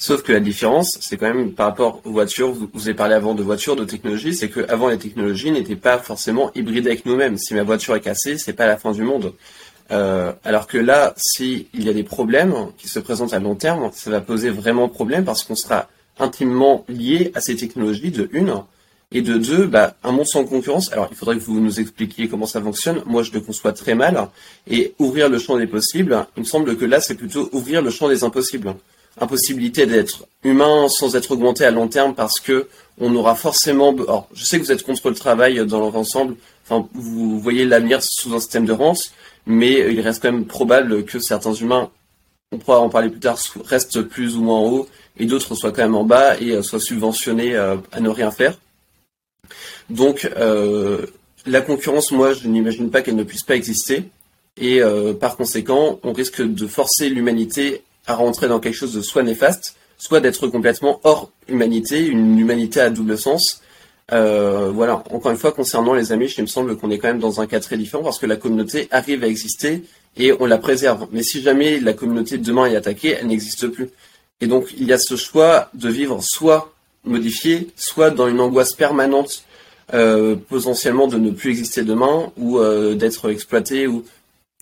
[0.00, 3.16] Sauf que la différence, c'est quand même par rapport aux voitures, vous, vous avez parlé
[3.16, 7.04] avant de voitures, de technologie, c'est que avant les technologies n'étaient pas forcément hybrides avec
[7.04, 7.36] nous-mêmes.
[7.36, 9.34] Si ma voiture est cassée, c'est pas la fin du monde.
[9.90, 13.90] Euh, alors que là, s'il y a des problèmes qui se présentent à long terme,
[13.92, 15.88] ça va poser vraiment problème parce qu'on sera
[16.20, 18.54] intimement lié à ces technologies de une.
[19.10, 20.92] Et de deux, bah, un monde sans concurrence.
[20.92, 23.02] Alors, il faudrait que vous nous expliquiez comment ça fonctionne.
[23.06, 24.28] Moi, je le conçois très mal.
[24.70, 27.90] Et ouvrir le champ des possibles, il me semble que là, c'est plutôt ouvrir le
[27.90, 28.74] champ des impossibles
[29.20, 32.68] impossibilité d'être humain sans être augmenté à long terme parce que
[33.00, 33.92] on aura forcément.
[33.92, 36.36] Alors, je sais que vous êtes contre le travail dans leur ensemble.
[36.64, 39.12] Enfin, vous voyez l'avenir sous un système de rente,
[39.46, 41.90] mais il reste quand même probable que certains humains,
[42.52, 45.72] on pourra en parler plus tard, restent plus ou moins en haut et d'autres soient
[45.72, 48.58] quand même en bas et euh, soient subventionnés euh, à ne rien faire.
[49.90, 51.06] Donc, euh,
[51.46, 54.04] la concurrence, moi, je n'imagine pas qu'elle ne puisse pas exister.
[54.60, 54.80] Et
[55.20, 59.76] par conséquent, on risque de forcer l'humanité à rentrer dans quelque chose de soit néfaste,
[59.98, 63.62] soit d'être complètement hors humanité, une humanité à double sens.
[64.10, 67.18] Euh, voilà, encore une fois, concernant les amis, il me semble qu'on est quand même
[67.18, 69.84] dans un cas très différent parce que la communauté arrive à exister
[70.16, 71.06] et on la préserve.
[71.12, 73.90] Mais si jamais la communauté de demain est attaquée, elle n'existe plus.
[74.40, 76.72] Et donc, il y a ce choix de vivre soit
[77.04, 79.44] modifié, soit dans une angoisse permanente,
[79.92, 83.86] euh, potentiellement de ne plus exister demain ou euh, d'être exploité.
[83.86, 84.04] Ou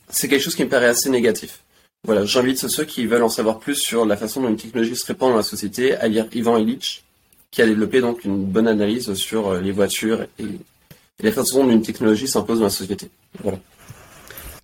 [0.09, 1.61] c'est quelque chose qui me paraît assez négatif.
[2.07, 5.05] Voilà, j'invite ceux qui veulent en savoir plus sur la façon dont une technologie se
[5.05, 7.03] répand dans la société à lire Ivan Illich,
[7.51, 10.45] qui a développé donc une bonne analyse sur euh, les voitures et,
[11.21, 13.09] la façon dont une technologie s'impose dans la société.
[13.43, 13.59] Voilà.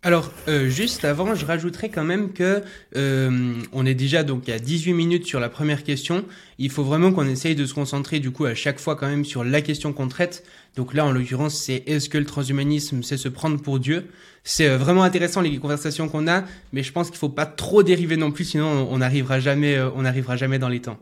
[0.05, 2.63] Alors, euh, juste avant, je rajouterais quand même que
[2.97, 6.25] euh, on est déjà donc à 18 minutes sur la première question.
[6.59, 9.25] Il faut vraiment qu'on essaye de se concentrer du coup à chaque fois quand même
[9.25, 10.45] sur la question qu'on traite.
[10.77, 14.07] Donc là, en l'occurrence, c'est est-ce que le transhumanisme, c'est se prendre pour Dieu?
[14.43, 17.83] C'est euh, vraiment intéressant les conversations qu'on a, mais je pense qu'il faut pas trop
[17.83, 20.97] dériver non plus, sinon on n'arrivera jamais, euh, on n'arrivera jamais dans les temps.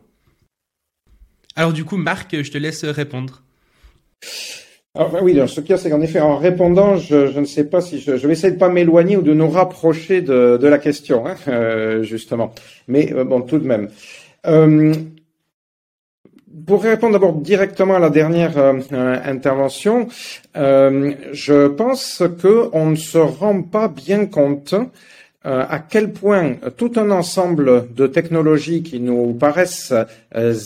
[1.54, 3.42] Alors du coup, Marc, je te laisse répondre.
[4.96, 7.64] Alors, ben oui, ce qu'il y a, c'est qu'en effet, en répondant, je, ne sais
[7.64, 11.28] pas si je, vais essayer de pas m'éloigner ou de nous rapprocher de, la question,
[11.28, 12.52] hein, euh, justement.
[12.88, 13.88] Mais bon, tout de même.
[16.66, 20.08] Pour répondre d'abord directement à la dernière euh, euh, intervention,
[20.56, 24.74] euh, je pense qu'on ne se rend pas bien compte
[25.42, 29.94] à quel point tout un ensemble de technologies qui nous paraissent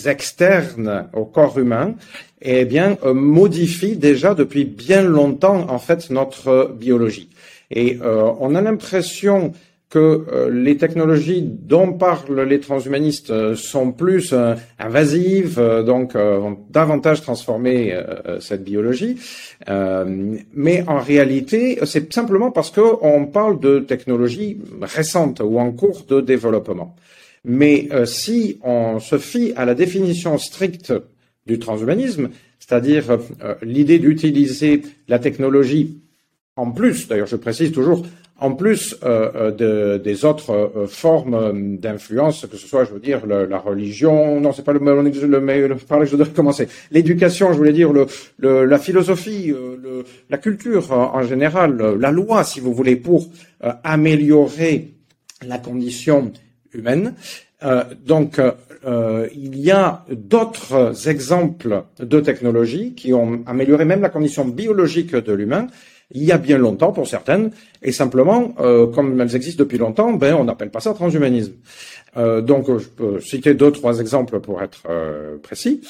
[0.04, 1.94] externes au corps humain,
[2.42, 7.30] eh bien, modifie déjà depuis bien longtemps en fait notre biologie.
[7.70, 9.52] Et on a l'impression
[9.94, 16.58] que euh, les technologies dont parlent les transhumanistes euh, sont plus euh, invasives, donc ont
[16.68, 17.96] davantage transformé
[18.40, 19.16] cette biologie.
[19.68, 26.20] mais en réalité, c'est simplement parce qu'on parle de technologies récentes ou en cours de
[26.20, 26.96] développement.
[27.44, 30.92] Mais si on se fie à la définition stricte
[31.46, 33.18] du transhumanisme, c'est-à-dire
[33.62, 36.00] l'idée d'utiliser la technologie
[36.56, 38.04] en plus, d'ailleurs je précise toujours,
[38.44, 43.58] en plus euh, de, des autres formes d'influence, que ce soit, je veux dire, la
[43.58, 47.90] religion, non, c'est pas le, le, le, que je devrais commencer, l'éducation, je voulais dire,
[48.38, 49.52] la philosophie,
[50.28, 53.28] la culture en général, la loi, si vous voulez, pour
[53.82, 54.90] améliorer
[55.46, 56.32] la condition
[56.74, 57.14] humaine.
[57.62, 58.38] Euh, donc,
[58.86, 65.14] euh, il y a d'autres exemples de technologies qui ont amélioré même la condition biologique
[65.14, 65.66] de l'humain
[66.10, 67.50] il y a bien longtemps pour certaines,
[67.82, 71.54] et simplement, euh, comme elles existent depuis longtemps, ben on n'appelle pas ça transhumanisme.
[72.16, 74.82] donc, je peux citer deux, trois exemples pour être
[75.42, 75.80] précis.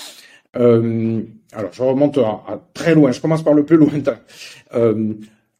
[0.55, 3.13] alors, je remonte à, très loin.
[3.13, 4.19] Je commence par le plus lointain.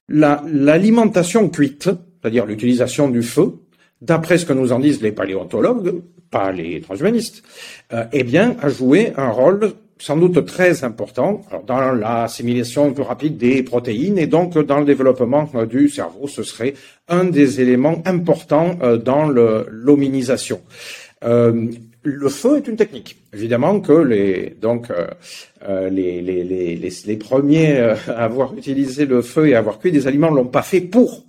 [0.09, 3.55] L'alimentation cuite, c'est-à-dire l'utilisation du feu,
[4.01, 7.43] d'après ce que nous en disent les paléontologues, pas les transhumanistes,
[7.93, 13.37] euh, eh bien, a joué un rôle sans doute très important dans l'assimilation plus rapide
[13.37, 16.27] des protéines et donc dans le développement euh, du cerveau.
[16.27, 16.75] Ce serait
[17.09, 20.61] un des éléments importants euh, dans l'hominisation.
[21.23, 23.17] le feu est une technique.
[23.33, 24.57] Évidemment que les
[27.17, 30.83] premiers à avoir utilisé le feu et à avoir cuit des aliments l'ont pas fait
[30.83, 31.25] pour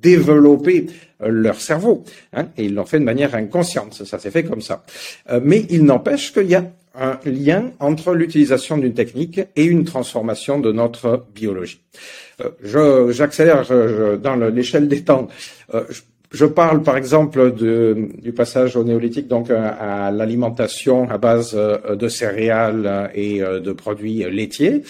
[0.00, 0.86] développer
[1.22, 2.04] euh, leur cerveau.
[2.32, 3.94] Hein, et ils l'ont fait de manière inconsciente.
[3.94, 4.84] Ça, s'est fait comme ça.
[5.30, 6.64] Euh, mais il n'empêche qu'il y a
[6.98, 11.80] un lien entre l'utilisation d'une technique et une transformation de notre biologie.
[12.40, 13.64] Euh, j'accélère
[14.18, 15.28] dans l'échelle des temps.
[15.72, 16.00] Je,
[16.36, 23.10] je parle par exemple du passage au néolithique, donc à, l'alimentation à base de céréales
[23.14, 24.82] et de produits laitiers.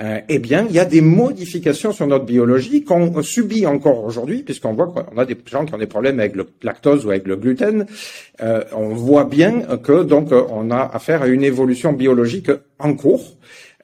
[0.00, 4.42] Euh, eh bien, il y a des modifications sur notre biologie qu'on subit encore aujourd'hui,
[4.42, 7.28] puisqu'on voit qu'on a des gens qui ont des problèmes avec le lactose ou avec
[7.28, 7.86] le gluten.
[8.42, 13.36] Euh, on voit bien que donc on a affaire à une évolution biologique en cours.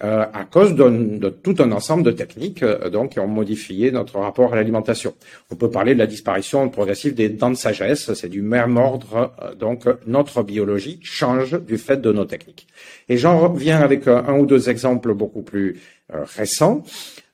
[0.02, 4.54] Euh, à cause de, tout un ensemble de techniques donc qui ont modifié notre rapport
[4.54, 5.14] à l'alimentation.
[5.50, 9.32] On peut parler de la disparition progressive des dents de sagesse, c'est du même ordre.
[9.58, 12.66] donc notre biologie change du fait de nos techniques.
[13.10, 15.80] Et j'en reviens avec un ou deux exemples beaucoup plus
[16.14, 16.82] euh, récent.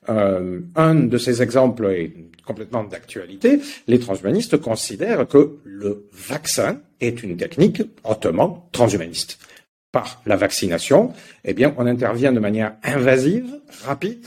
[0.09, 2.13] Euh, un de ces exemples est
[2.47, 3.61] complètement d'actualité.
[3.89, 9.39] Les transhumanistes considèrent que le vaccin est une technique hautement transhumaniste.
[9.97, 13.47] Par la vaccination, eh bien, on intervient de manière invasive,
[13.87, 14.27] rapide,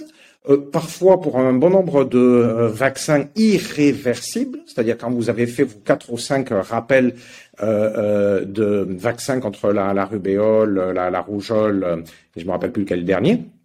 [0.49, 5.77] euh, parfois pour un bon nombre de vaccins irréversibles, c'est-à-dire quand vous avez fait vos
[5.77, 7.13] quatre ou cinq rappels
[7.61, 12.03] de vaccins contre la, rubéole, la, rougeole,
[12.35, 13.58] je me rappelle plus lequel dernier, euh,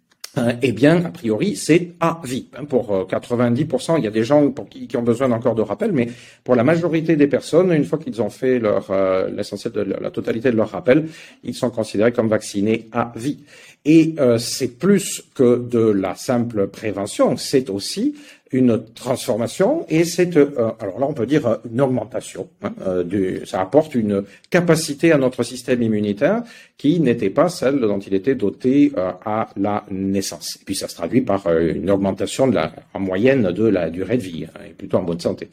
[0.61, 2.47] eh bien, a priori, c'est à vie.
[2.57, 5.91] Hein, pour 90%, euh, il y a des gens qui, ont besoin encore de rappel,
[5.91, 6.09] mais
[6.43, 10.11] pour la majorité des personnes, une fois qu'ils ont fait leur euh, l'essentiel de la
[10.11, 11.07] totalité de leur rappel,
[11.43, 13.43] ils sont considérés comme vaccinés à vie.
[13.87, 18.15] Et c'est plus que de la simple prévention, c'est aussi
[18.51, 22.47] une transformation et c'est euh, alors là on peut dire une augmentation.
[22.61, 26.43] Hein, euh, du, ça apporte une capacité à notre système immunitaire
[26.77, 30.57] qui n'était pas celle dont il était doté euh, à la naissance.
[30.61, 34.17] Et puis ça se traduit par une augmentation de la, en moyenne de la durée
[34.17, 35.49] de vie hein, et plutôt en bonne santé.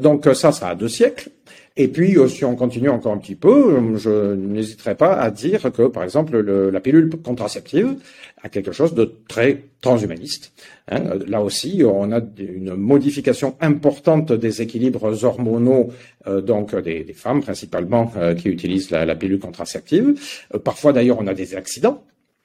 [0.00, 1.30] donc ça, ça a deux siècles.
[1.78, 5.88] Et puis, si on continue encore un petit peu, je n'hésiterai pas à dire que,
[5.88, 7.96] par exemple, le, la pilule contraceptive
[8.42, 10.52] a quelque chose de très transhumaniste.
[10.88, 11.18] Hein.
[11.26, 15.92] Là aussi, on a une modification importante des équilibres hormonaux,
[16.26, 20.14] euh, donc des, femmes principalement euh, qui utilisent la, pilule contraceptive.
[20.54, 22.04] Euh, parfois, d'ailleurs, on a des accidents.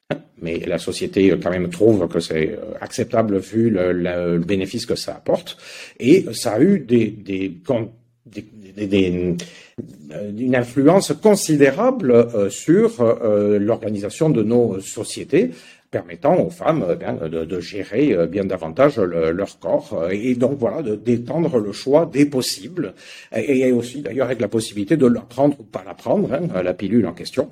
[0.09, 0.17] Hein.
[0.41, 5.15] Mais la société quand même trouve que c'est acceptable vu le, le, bénéfice que ça
[5.15, 5.57] apporte.
[5.99, 7.49] Et ça a eu des, des,
[8.75, 9.35] des, des
[10.37, 13.03] une influence considérable sur
[13.59, 15.51] l'organisation de nos sociétés
[15.91, 20.81] permettant aux femmes eh de, gérer euh, bien davantage leur corps euh, et donc voilà
[20.81, 22.93] d'étendre le choix des possibles
[23.35, 26.73] et, aussi d'ailleurs avec la possibilité de la prendre ou pas la prendre hein, la
[26.73, 27.49] pilule en question.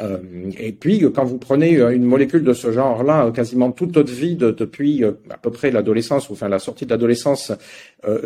[0.00, 0.18] Euh,
[0.58, 5.04] et puis quand vous prenez une molécule de ce genre-là quasiment toute votre vie depuis
[5.04, 7.52] à peu près l'adolescence ou enfin la sortie de l'adolescence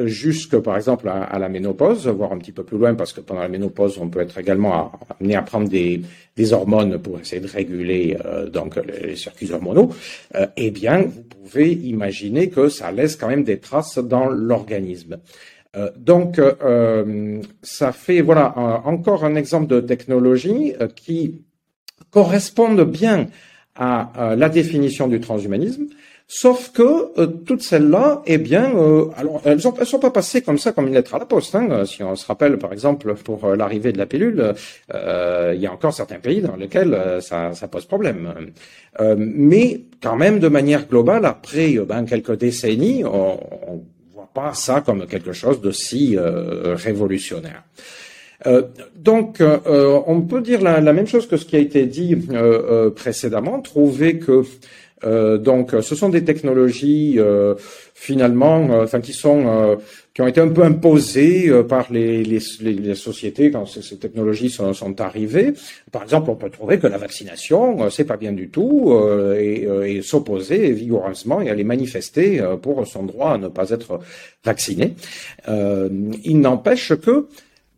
[0.05, 3.41] jusque par exemple à, la ménopause voire un petit peu plus loin parce que pendant
[3.41, 6.03] la ménopause on peut être également amené à prendre des,
[6.37, 8.17] des hormones pour essayer de réguler
[8.53, 9.91] donc les circuits hormonaux,
[10.35, 15.19] euh, eh bien, vous pouvez imaginer que ça laisse quand même des traces dans l'organisme.
[15.77, 21.43] Euh, donc, euh, ça fait voilà encore un exemple de technologie qui
[22.11, 23.29] correspond bien
[23.75, 25.87] à la définition du transhumanisme,
[26.31, 28.65] Sauf que toutes celles-là, eh bien,
[29.17, 31.55] alors elles ne sont pas passées comme ça, comme une lettre à la poste.
[31.55, 31.87] Hein.
[31.87, 34.53] Si on se rappelle, par exemple, pour l'arrivée de la pilule,
[34.93, 38.35] il y a encore certains pays dans lesquels ça, ça pose problème.
[39.17, 44.83] mais quand même, de manière globale, après ben, quelques décennies, on, on voit pas ça
[44.83, 47.63] comme quelque chose de si révolutionnaire.
[48.47, 48.63] Euh,
[48.95, 52.91] donc, euh, on peut dire la, même chose que ce qui a été dit euh,
[52.91, 54.45] précédemment, trouver que
[55.03, 57.19] donc ce sont des technologies
[57.95, 59.79] finalement, enfin qui sont
[60.15, 64.73] qui ont été un peu imposées par les, les, les, sociétés quand ces, technologies sont,
[64.75, 65.53] sont, arrivées.
[65.93, 68.93] Par exemple, on peut trouver que la vaccination, c'est pas bien du tout,
[69.39, 74.01] et, et s'opposer vigoureusement et aller manifester pour son droit à ne pas être
[74.45, 74.95] vacciné.
[75.47, 77.29] il n'empêche que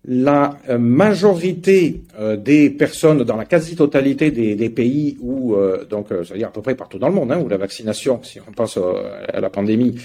[0.05, 6.49] la euh, majorité euh, des personnes dans la quasi-totalité des, pays où, euh, donc, c'est-à-dire
[6.49, 9.41] à peu près partout dans le monde, hein, où la vaccination, si on pense à
[9.41, 9.97] la pandémie,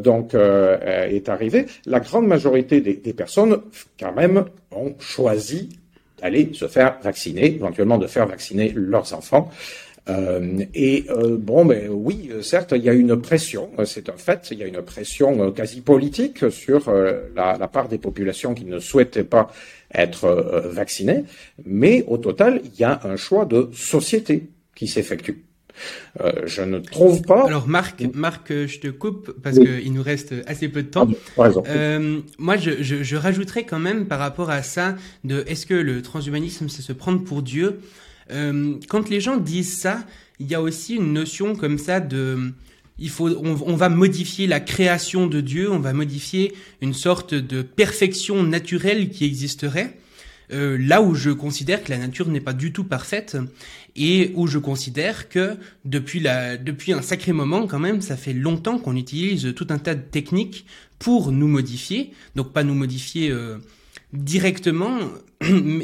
[0.00, 3.60] donc est arrivée, la grande majorité des, des personnes,
[3.98, 5.68] quand même, ont choisi
[6.20, 9.50] d'aller se faire vacciner, éventuellement de faire vacciner leurs enfants.
[10.08, 14.48] Euh, et euh, bon, mais oui, certes, il y a une pression, c'est un fait,
[14.50, 18.64] il y a une pression euh, quasi politique sur la, la, part des populations qui
[18.64, 19.50] ne souhaitaient pas
[19.94, 20.28] être
[20.70, 21.24] vaccinées,
[21.64, 25.44] mais au total, il y a un choix de société qui s'effectue.
[26.20, 27.46] Euh, je ne trouve pas.
[27.46, 31.08] Alors Marc, Marc, je te coupe parce qu'il nous reste assez peu de temps.
[31.36, 35.66] Ah, euh, moi, je, je, je rajouterais quand même par rapport à ça de est-ce
[35.66, 37.80] que le transhumanisme c'est se prendre pour Dieu?
[38.30, 40.04] Euh, quand les gens disent ça,
[40.38, 42.52] il y a aussi une notion comme ça de
[43.00, 47.62] il faut, on, va modifier la création de Dieu, on va modifier une sorte de
[47.62, 49.96] perfection naturelle qui existerait.
[50.50, 53.36] Euh, là où je considère que la nature n'est pas du tout parfaite
[53.94, 58.32] et où je considère que depuis la, depuis un sacré moment quand même, ça fait
[58.32, 60.64] longtemps qu'on utilise tout un tas de techniques
[60.98, 62.12] pour nous modifier.
[62.34, 63.58] Donc pas nous modifier euh,
[64.12, 64.98] directement,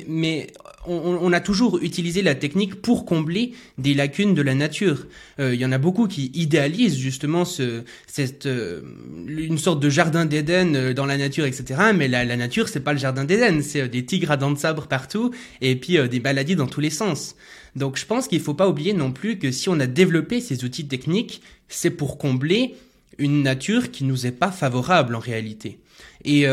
[0.08, 0.46] mais
[0.86, 5.06] on, a toujours utilisé la technique pour combler des lacunes de la nature.
[5.40, 8.82] Euh, il y en a beaucoup qui idéalisent justement ce, cette, euh,
[9.26, 11.80] une sorte de jardin d'Éden euh, dans la nature, etc.
[11.94, 14.58] Mais la, la nature, c'est pas le jardin d'Éden, c'est des tigres à dents de
[14.58, 17.36] sabre partout et puis des maladies dans tous les sens.
[17.76, 20.64] Donc je pense qu'il faut pas oublier non plus que si on a développé ces
[20.64, 22.74] outils techniques, c'est pour combler
[23.18, 25.78] une nature qui nous est pas favorable en réalité.
[26.24, 26.46] Et,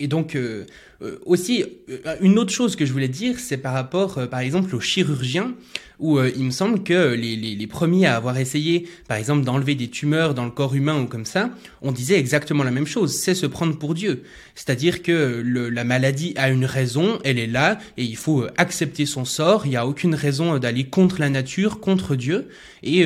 [0.00, 0.66] et donc euh,
[1.00, 4.74] euh, aussi euh, une autre chose que je voulais dire, c'est par rapport, par exemple,
[4.74, 5.54] aux chirurgiens
[5.98, 9.88] où euh, il me semble que les, premiers à avoir essayé, par exemple, d'enlever des
[9.88, 11.50] tumeurs dans le corps humain ou comme ça,
[11.82, 14.22] on disait exactement la même chose, c'est se prendre pour Dieu.
[14.54, 19.06] C'est-à-dire que la maladie a une raison, elle est là, et il faut euh, accepter
[19.06, 22.48] son sort, il n'y a aucune raison euh, d'aller contre la nature, contre Dieu,
[22.82, 23.04] et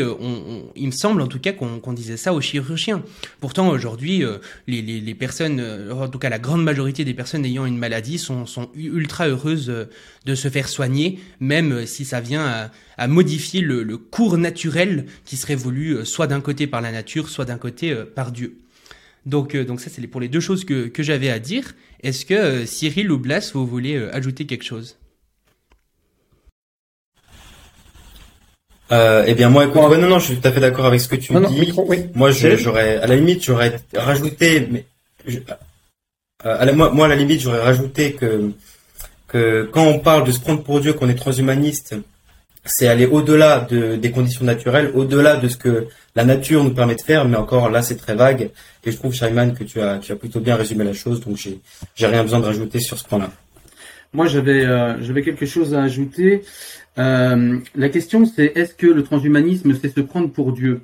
[0.76, 3.02] il me semble en tout cas qu'on disait ça aux chirurgiens.
[3.40, 4.22] Pourtant, aujourd'hui,
[4.66, 8.46] les, les, personnes, en tout cas la grande majorité des personnes ayant une maladie sont,
[8.46, 9.88] sont ultra heureuses
[10.24, 12.70] de se faire soigner, même si ça vient à,
[13.02, 17.28] à modifier le, cours naturel qui serait voulu euh, soit d'un côté par la nature,
[17.28, 18.58] soit d'un côté euh, par Dieu.
[19.26, 21.74] Donc, euh, donc ça, c'est pour les deux choses que, que j'avais à dire.
[22.02, 24.98] Est-ce que Cyril ou Blas, vous voulez ajouter quelque chose?
[28.90, 31.16] Eh bien moi, écoute, non, non, je suis tout à fait d'accord avec ce que
[31.16, 31.72] tu dis.
[32.14, 34.84] Moi, j'aurais, à la limite, j'aurais rajouté, mais
[36.44, 38.52] la, moi, moi, à la limite, j'aurais rajouté que
[39.32, 41.96] que quand on parle de se prendre pour Dieu, qu'on est transhumaniste,
[42.64, 46.94] c'est aller au-delà de, des conditions naturelles, au-delà de ce que la nature nous permet
[46.94, 48.50] de faire, mais encore là c'est très vague.
[48.84, 51.36] Et je trouve, Shaiman, que tu as, tu as plutôt bien résumé la chose, donc
[51.38, 51.60] j'ai,
[51.94, 53.30] j'ai rien besoin de rajouter sur ce point-là.
[54.12, 56.42] Moi j'avais, euh, j'avais quelque chose à ajouter.
[56.98, 60.82] Euh, la question c'est est-ce que le transhumanisme c'est se prendre pour Dieu?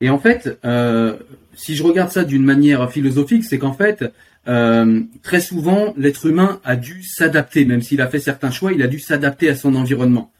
[0.00, 1.16] Et en fait, euh,
[1.54, 4.04] si je regarde ça d'une manière philosophique, c'est qu'en fait,
[4.46, 8.82] euh, très souvent, l'être humain a dû s'adapter, même s'il a fait certains choix, il
[8.82, 10.30] a dû s'adapter à son environnement.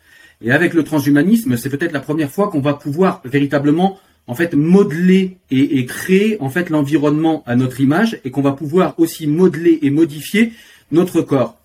[0.41, 4.55] Et avec le transhumanisme, c'est peut-être la première fois qu'on va pouvoir véritablement en fait
[4.55, 9.79] modeler et, créer en fait l'environnement à notre image et qu'on va pouvoir aussi modeler
[9.83, 10.53] et modifier
[10.93, 11.58] notre corps.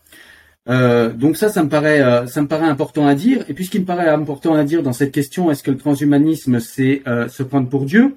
[0.70, 3.44] Euh, donc ça, ça me paraît, euh, ça me paraît important à dire.
[3.50, 5.78] Et puis ce qui me paraît important à dire dans cette question, est-ce que le
[5.78, 8.16] transhumanisme c'est euh, se prendre pour Dieu?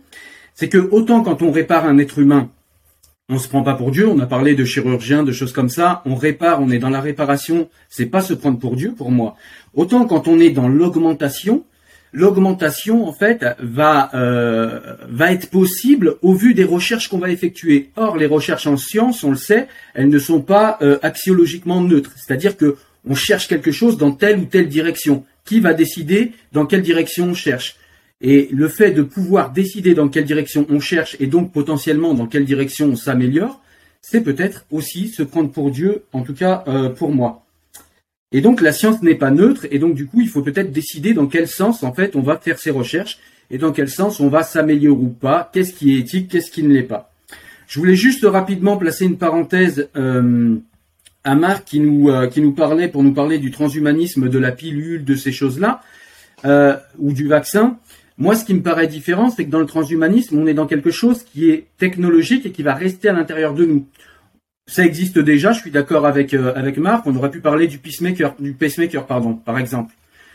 [0.55, 2.51] C'est que autant quand on répare un être humain,
[3.29, 4.09] on se prend pas pour Dieu.
[4.09, 6.03] On a parlé de chirurgien, de choses comme ça.
[6.07, 7.69] On répare, on est dans la réparation.
[7.89, 9.37] C'est pas se prendre pour Dieu pour moi.
[9.75, 11.65] Autant quand on est dans l'augmentation,
[12.17, 17.91] l'augmentation en fait va euh, va être possible au vu des recherches qu'on va effectuer.
[17.97, 22.13] Or, les recherches en sciences, on le sait, elles ne sont pas euh, axiologiquement neutres.
[22.17, 22.77] C'est-à-dire que
[23.09, 25.25] on cherche quelque chose dans telle ou telle direction.
[25.45, 27.77] Qui va décider dans quelle direction on cherche?
[28.21, 32.27] Et le fait de pouvoir décider dans quelle direction on cherche et donc potentiellement dans
[32.27, 33.61] quelle direction on s'améliore,
[34.01, 37.46] c'est peut-être aussi se prendre pour Dieu, en tout cas euh, pour moi.
[38.33, 41.15] Et donc la science n'est pas neutre, et donc du coup il faut peut-être décider
[41.15, 43.19] dans quel sens en fait on va faire ses recherches
[43.51, 46.63] et dans quel sens on va s'améliorer ou pas, qu'est-ce qui est éthique, qu'est-ce qui
[46.63, 47.13] ne l'est pas.
[47.69, 50.57] Je voulais juste rapidement placer une parenthèse euh,
[51.25, 55.15] à Marc qui nous, euh, parlait pour nous parler du transhumanisme, de la pilule, de
[55.17, 55.83] ces choses-là,
[56.45, 57.79] euh, ou du vaccin.
[58.19, 60.91] Moi, ce qui me paraît différent, c'est que dans le transhumanisme, on est dans quelque
[60.91, 63.87] chose qui est technologique et qui va rester à l'intérieur de nous.
[64.69, 67.79] Ça existe déjà, je suis d'accord avec, euh, avec Marc, on aurait pu parler du
[67.79, 69.95] pacemaker, du pacemaker pardon, par exemple,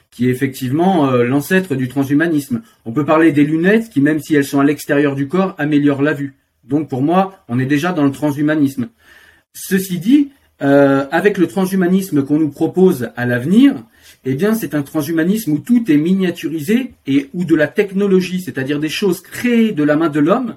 [0.09, 2.61] qui est effectivement euh, l'ancêtre du transhumanisme.
[2.85, 6.01] On peut parler des lunettes qui, même si elles sont à l'extérieur du corps, améliorent
[6.01, 6.35] la vue.
[6.63, 8.87] Donc pour moi, on est déjà dans le transhumanisme.
[9.51, 10.29] Ceci dit,
[10.61, 13.83] euh, avec le transhumanisme qu'on nous propose à l'avenir,
[14.23, 18.79] eh bien, c'est un transhumanisme où tout est miniaturisé et où de la technologie, c'est-à-dire
[18.79, 20.55] des choses créées de la main de l'homme,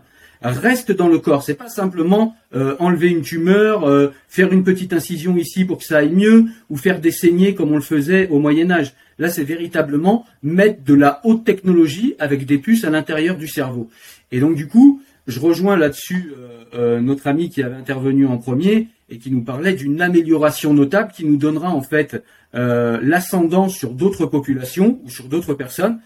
[0.51, 1.43] reste dans le corps.
[1.43, 5.85] C'est pas simplement euh, enlever une tumeur, euh, faire une petite incision ici pour que
[5.85, 8.93] ça aille mieux, ou faire des saignées comme on le faisait au Moyen Âge.
[9.19, 13.89] Là, c'est véritablement mettre de la haute technologie avec des puces à l'intérieur du cerveau.
[14.33, 16.33] Et donc, du coup, je rejoins là-dessus
[16.75, 21.13] euh, notre ami qui avait intervenu en premier et qui nous parlait d'une amélioration notable
[21.15, 22.23] qui nous donnera en fait
[22.53, 25.99] l'ascendant sur d'autres populations ou sur d'autres personnes.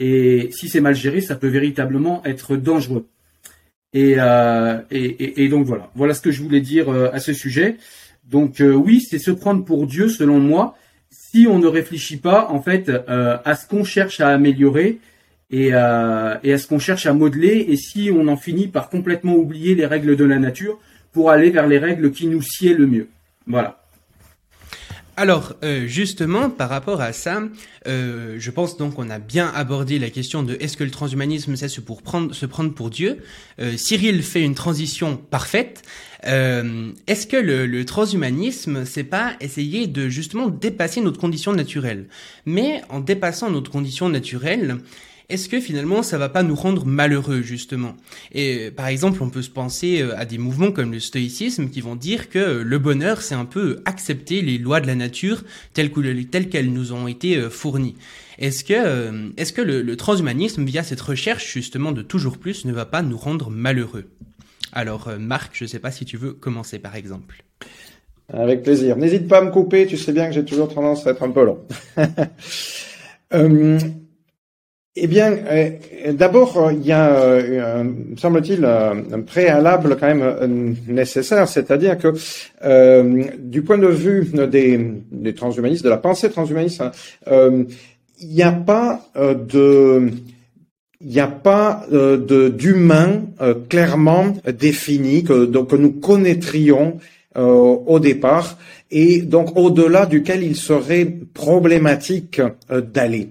[0.00, 3.06] Et si c'est mal géré, ça peut véritablement être dangereux.
[3.94, 7.32] Euh, et, et, et, donc voilà, voilà ce que je voulais dire euh, à ce
[7.32, 7.76] sujet.
[8.24, 10.76] Donc euh, oui, c'est se prendre pour Dieu selon moi,
[11.10, 15.00] si on ne réfléchit pas en fait à ce qu'on cherche à améliorer
[15.50, 19.34] et, et à ce qu'on cherche à modeler, et si on en finit par complètement
[19.34, 20.78] oublier les règles de la nature
[21.12, 23.08] pour aller vers les règles qui nous sied le mieux.
[23.46, 23.81] Voilà.
[25.16, 27.42] Alors, euh, justement, par rapport à ça,
[27.86, 31.54] euh, je pense donc qu'on a bien abordé la question de est-ce que le transhumanisme
[31.54, 33.18] c'est se, pour prendre, se prendre pour Dieu.
[33.60, 35.82] Euh, Cyril fait une transition parfaite.
[36.24, 42.06] est-ce que le, le transhumanisme, c'est pas essayer de justement dépasser notre condition naturelle?
[42.46, 44.78] Mais en dépassant notre condition naturelle,
[45.32, 47.96] est-ce que finalement ça va pas nous rendre malheureux justement?
[48.32, 51.80] Et par exemple, on peut se penser euh, à des mouvements comme le stoïcisme qui
[51.80, 55.90] vont dire que le bonheur c'est un peu accepter les lois de la nature telles
[55.90, 57.96] qu'elles nous ont été euh, fournies.
[58.38, 62.72] Est-ce que, euh, est-ce que le, transhumanisme, via cette recherche justement de toujours plus, ne
[62.72, 64.04] va pas nous rendre malheureux?
[64.72, 67.42] Alors, Marc, je ne sais pas si tu veux commencer par exemple.
[68.32, 68.96] Avec plaisir.
[68.96, 71.30] N'hésite pas à me couper, tu sais bien que j'ai toujours tendance à être un
[71.30, 71.58] peu long.
[74.94, 75.70] Eh bien, euh,
[76.12, 77.84] d'abord, euh, il y a, euh,
[78.18, 82.12] semble-t-il, un préalable quand même nécessaire, c'est-à-dire que
[83.38, 86.82] du point de vue des, transhumanistes, de la pensée transhumaniste,
[87.26, 90.10] il n'y a pas de
[91.04, 93.22] il n'y a pas de d'humain
[93.68, 96.98] clairement défini que nous connaîtrions
[97.34, 98.58] au départ
[98.90, 102.40] et donc au-delà duquel il serait problématique
[102.70, 103.30] d'aller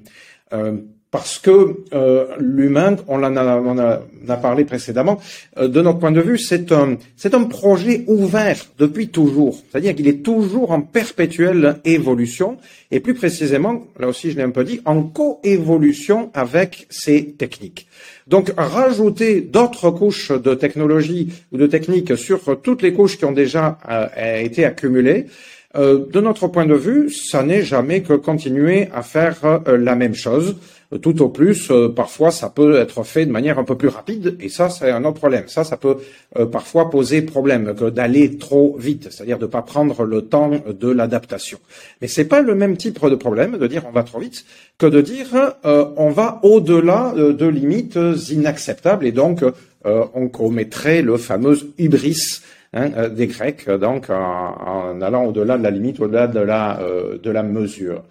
[1.12, 5.20] parce que euh, l'humain, on en a, parlé précédemment,
[5.58, 9.62] euh, de notre point de vue, c'est un, c'est un projet ouvert depuis toujours.
[9.70, 12.58] C'est-à-dire qu'il est toujours en perpétuelle évolution,
[12.92, 17.88] et plus précisément, là aussi je l'ai un peu dit, en coévolution avec ces techniques.
[18.28, 23.34] Donc rajouter d'autres couches de technologie ou de techniques sur toutes les couches qui ont
[23.34, 25.26] déjà euh, été accumulées,
[25.74, 30.58] de notre point de vue, ça n'est jamais que continuer à faire la même chose
[31.00, 34.36] tout au plus, euh, parfois, ça peut être fait de manière un peu plus rapide,
[34.42, 35.46] et ça, c'est un autre problème.
[35.48, 35.98] Ça, ça peut
[36.38, 40.52] euh, parfois poser problème que d'aller trop vite, c'est-à-dire de ne pas prendre le temps
[40.68, 41.60] de l'adaptation.
[42.02, 44.46] Mais c'est pas le même type de problème de dire on va trop vite
[44.78, 45.28] que de dire
[45.66, 47.98] euh, on va au-delà de limites
[48.30, 49.44] inacceptables, et donc
[49.84, 52.42] on commettrait le fameux hybris
[52.74, 56.80] hein, des Grecs, donc en, allant au-delà de la limite, au-delà de la
[57.22, 58.04] de la mesure.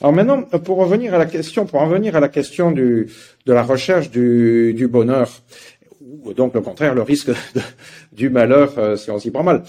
[0.00, 3.06] Alors maintenant, pour revenir à la question, pour en venir à la question de
[3.46, 5.30] la recherche du, du bonheur,
[6.00, 7.30] ou donc le contraire, le risque
[8.12, 9.62] du malheur euh, si on s'y prend mal.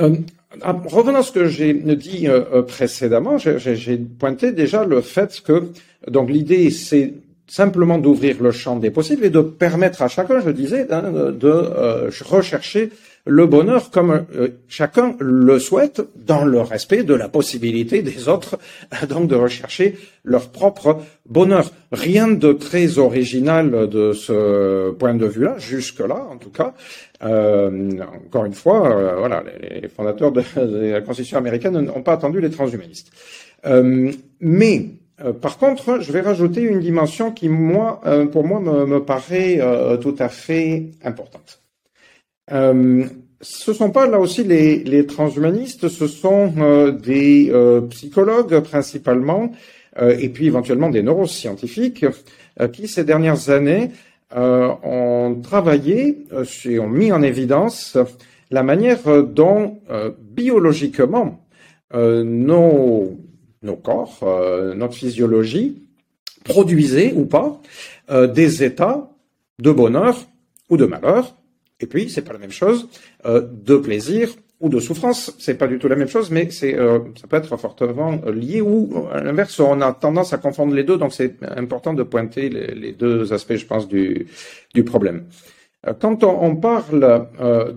[0.00, 0.16] Euh,
[0.62, 5.70] revenant à ce que j'ai dit euh, euh, précédemment, j'ai pointé déjà le fait que
[6.08, 7.14] donc l'idée c'est
[7.46, 11.02] simplement d'ouvrir le champ des possibles et de permettre à chacun, je disais, hein,
[11.32, 12.90] de rechercher
[13.26, 18.58] le bonheur comme euh, chacun le souhaite dans le respect de la possibilité des autres,
[19.08, 21.70] donc de rechercher leur propre bonheur.
[21.90, 26.74] Rien de très original de ce point de vue-là, jusque-là en tout cas.
[27.22, 27.90] Euh,
[28.26, 30.42] encore une fois, euh, voilà, les, fondateurs de,
[30.90, 33.10] la Constitution américaine n'ont pas attendu les transhumanistes.
[34.40, 34.86] mais
[35.40, 38.00] par contre, je vais rajouter une dimension qui, moi,
[38.32, 39.60] pour moi, me paraît
[40.02, 41.63] tout à fait importante.
[42.48, 47.52] Ce sont pas là aussi les, transhumanistes, ce sont des
[47.90, 49.52] psychologues principalement,
[50.00, 52.06] et puis éventuellement des neuroscientifiques,
[52.72, 53.90] qui ces dernières années
[54.34, 56.26] ont travaillé
[56.64, 57.96] et ont mis en évidence
[58.50, 59.78] la manière dont
[60.34, 61.40] biologiquement
[61.94, 63.16] nos
[63.64, 65.82] nos corps, euh, notre physiologie,
[66.44, 67.60] produisait ou pas
[68.10, 69.10] euh, des états
[69.58, 70.16] de bonheur
[70.70, 71.34] ou de malheur.
[71.84, 72.88] Et puis, c'est pas la même chose
[73.26, 75.34] euh, de plaisir ou de souffrance.
[75.38, 79.06] C'est pas du tout la même chose, mais c'est ça peut être fortement lié ou
[79.12, 80.96] à l'inverse, on a tendance à confondre les deux.
[80.96, 84.26] Donc, c'est important de pointer les, deux aspects, je pense, du,
[84.72, 85.24] du problème.
[86.00, 87.28] Quand on, parle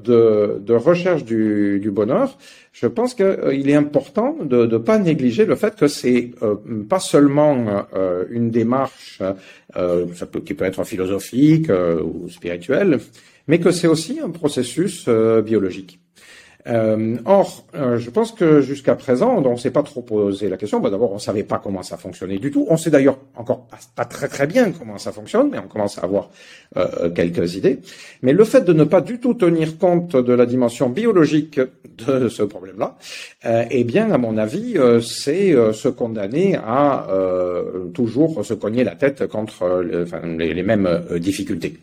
[0.05, 2.37] de, de, recherche du, du bonheur,
[2.79, 6.55] je pense qu'il euh, est important de ne pas négliger le fait que c'est euh,
[6.87, 9.21] pas seulement euh, une démarche
[10.45, 12.99] qui peut être philosophique ou spirituelle,
[13.47, 15.99] mais que c'est aussi un processus biologique.
[16.67, 20.57] Euh, or, euh, je pense que jusqu'à présent, on ne s'est pas trop posé la
[20.57, 20.79] question.
[20.79, 22.65] Bah, D'abord, on ne savait pas comment ça fonctionnait du tout.
[22.69, 26.01] On sait d'ailleurs encore pas, très très bien comment ça fonctionne, mais on commence à
[26.01, 26.29] avoir
[26.75, 27.79] euh, quelques idées.
[28.21, 31.59] Mais le fait de ne pas du tout tenir compte de la dimension biologique
[32.05, 32.97] de ce problème-là,
[33.71, 37.07] eh bien, à mon avis, c'est se condamner à
[37.93, 41.77] toujours se cogner la tête contre les, les, mêmes difficultés.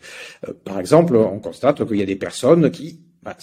[0.63, 3.35] par exemple, on constate qu'il y a des personnes qui bah,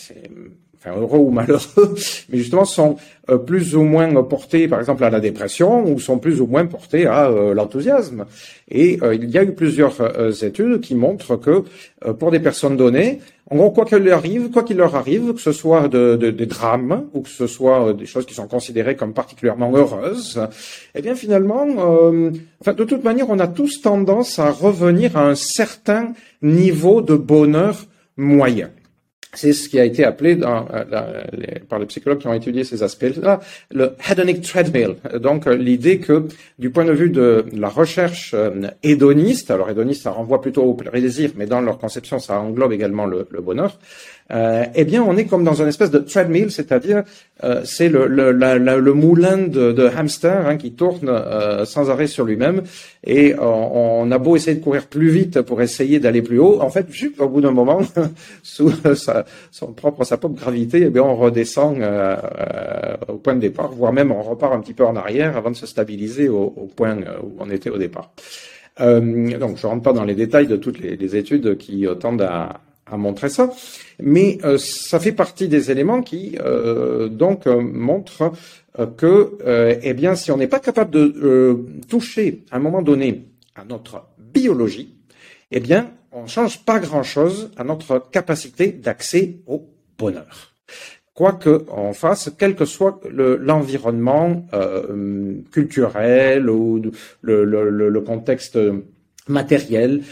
[0.85, 1.95] enfin heureux ou malheureux,
[2.28, 2.97] mais justement sont
[3.30, 6.66] euh, plus ou moins portés, par exemple, à la dépression, ou sont plus ou moins
[6.66, 8.24] portés à euh, l'enthousiasme.
[8.68, 9.95] Et euh, il y a eu plusieurs
[10.43, 11.64] études qui montrent que
[12.14, 13.20] pour des personnes données,
[13.51, 16.30] en gros, quoi qu'il leur arrive, quoi qu'il leur arrive, que ce soit de, de,
[16.30, 20.41] des drames ou que ce soit des choses qui sont considérées comme particulièrement heureuses,
[20.95, 26.14] eh bien finalement, de toute manière, on a tous tendance à revenir à un certain
[26.41, 27.85] niveau de bonheur
[28.16, 28.70] moyen.
[29.35, 33.41] C'est ce qui a été appelé euh, par les psychologues qui ont étudié ces aspects-là
[33.70, 34.97] le hedonic treadmill.
[35.20, 36.28] Donc euh, l'idée que
[36.59, 40.74] du point de vue de la recherche euh, hédoniste, alors hédoniste ça renvoie plutôt au
[40.74, 43.78] plaisir, mais dans leur conception ça englobe également le, le bonheur,
[44.33, 47.05] euh, eh bien, on est comme dans une espèce de treadmill, c'est-à-dire
[47.45, 52.62] euh, c'est le, moulin de, hamster hein, qui tourne euh, sans arrêt sur lui-même.
[53.05, 56.70] Et on, a beau essayer de courir plus vite pour essayer d'aller plus haut, en
[56.70, 57.80] fait, juste au bout d'un moment,
[58.43, 61.83] sous sa, son propre sa propre gravité, eh bien, on redescend
[63.09, 65.57] au point de départ, voire même on repart un petit peu en arrière avant de
[65.57, 68.12] se stabiliser au, point où on était au départ.
[68.78, 72.97] donc, je rentre pas dans les détails de toutes les études qui tendent à à
[72.97, 73.51] montrer ça,
[74.01, 78.33] mais euh, ça fait partie des éléments qui euh, donc euh, montrent
[78.97, 79.37] que,
[79.83, 84.07] eh bien, si on n'est pas capable de toucher à un moment donné à notre
[84.16, 84.97] biologie,
[85.51, 89.68] eh bien, on change pas grand-chose à notre capacité d'accès au
[89.99, 90.55] bonheur.
[91.12, 94.47] Quoi qu'on fasse, quel que soit l'environnement
[95.51, 96.80] culturel ou
[97.20, 98.59] le contexte
[99.28, 100.03] matériel.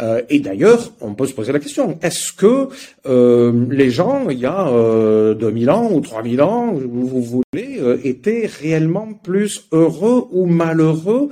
[0.00, 2.68] Euh, et d'ailleurs, on peut se poser la question, est-ce que
[3.06, 7.98] euh, les gens, il y a euh, 2000 ans ou 3000 ans, vous voulez, euh,
[8.04, 11.30] étaient réellement plus heureux ou malheureux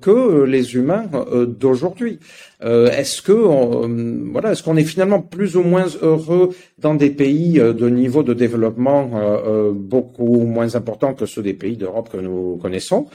[0.00, 1.06] que les humains
[1.46, 2.18] d'aujourd'hui?
[2.62, 7.88] Est-ce que voilà, est-ce qu'on est finalement plus ou moins heureux dans des pays de
[7.88, 9.10] niveau de développement
[9.72, 13.06] beaucoup moins important que ceux des pays d'Europe que nous connaissons?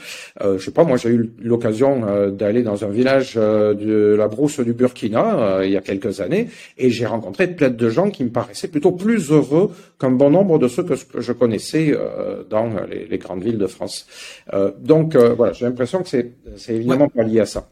[0.42, 4.72] Je sais pas, moi j'ai eu l'occasion d'aller dans un village de la brousse du
[4.72, 8.30] Burkina euh, il y a quelques années, et j'ai rencontré plein de gens qui me
[8.30, 13.18] paraissaient plutôt plus heureux qu'un bon nombre de ceux que, je connaissais euh, dans les,
[13.18, 14.06] grandes villes de France.
[14.52, 16.34] Euh, donc voilà, j'ai l'impression que c'est,
[16.68, 17.68] évidemment pas lié à ça.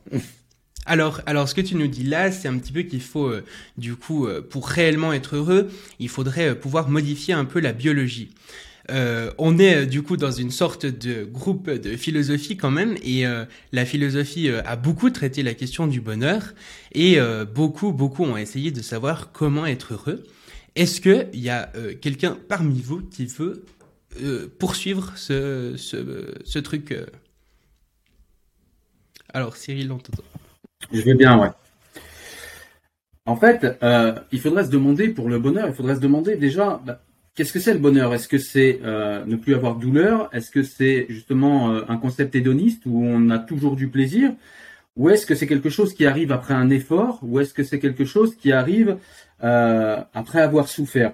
[0.87, 3.33] Alors, alors, ce que tu nous dis là, c'est un petit peu qu'il faut,
[3.79, 5.69] du coup, pour réellement être heureux,
[5.99, 8.35] il faudrait pouvoir modifier un peu la biologie.
[8.91, 12.97] Euh, on est euh, du coup dans une sorte de groupe de philosophie quand même,
[13.03, 16.55] et euh, la philosophie a beaucoup traité la question du bonheur,
[16.93, 17.19] et
[17.55, 20.23] beaucoup, beaucoup ont essayé de savoir comment être heureux.
[20.77, 21.71] Est-ce qu'il y a
[22.01, 23.65] quelqu'un parmi vous qui veut
[24.59, 26.95] poursuivre ce, truc
[29.33, 30.23] Alors, Cyril, on t'entend.
[30.93, 31.49] Je veux bien, ouais.
[33.27, 33.67] En fait,
[34.31, 37.01] il faudrait se demander pour le bonheur, il faudrait se demander déjà, bah,
[37.35, 38.15] Qu'est-ce que c'est le bonheur?
[38.15, 40.29] Est-ce que c'est euh, ne plus avoir de douleur?
[40.33, 44.33] Est-ce que c'est justement euh, un concept hédoniste où on a toujours du plaisir?
[44.97, 47.19] Ou est-ce que c'est quelque chose qui arrive après un effort?
[47.23, 48.99] Ou est-ce que c'est quelque chose qui arrive
[49.43, 51.13] euh, après avoir souffert?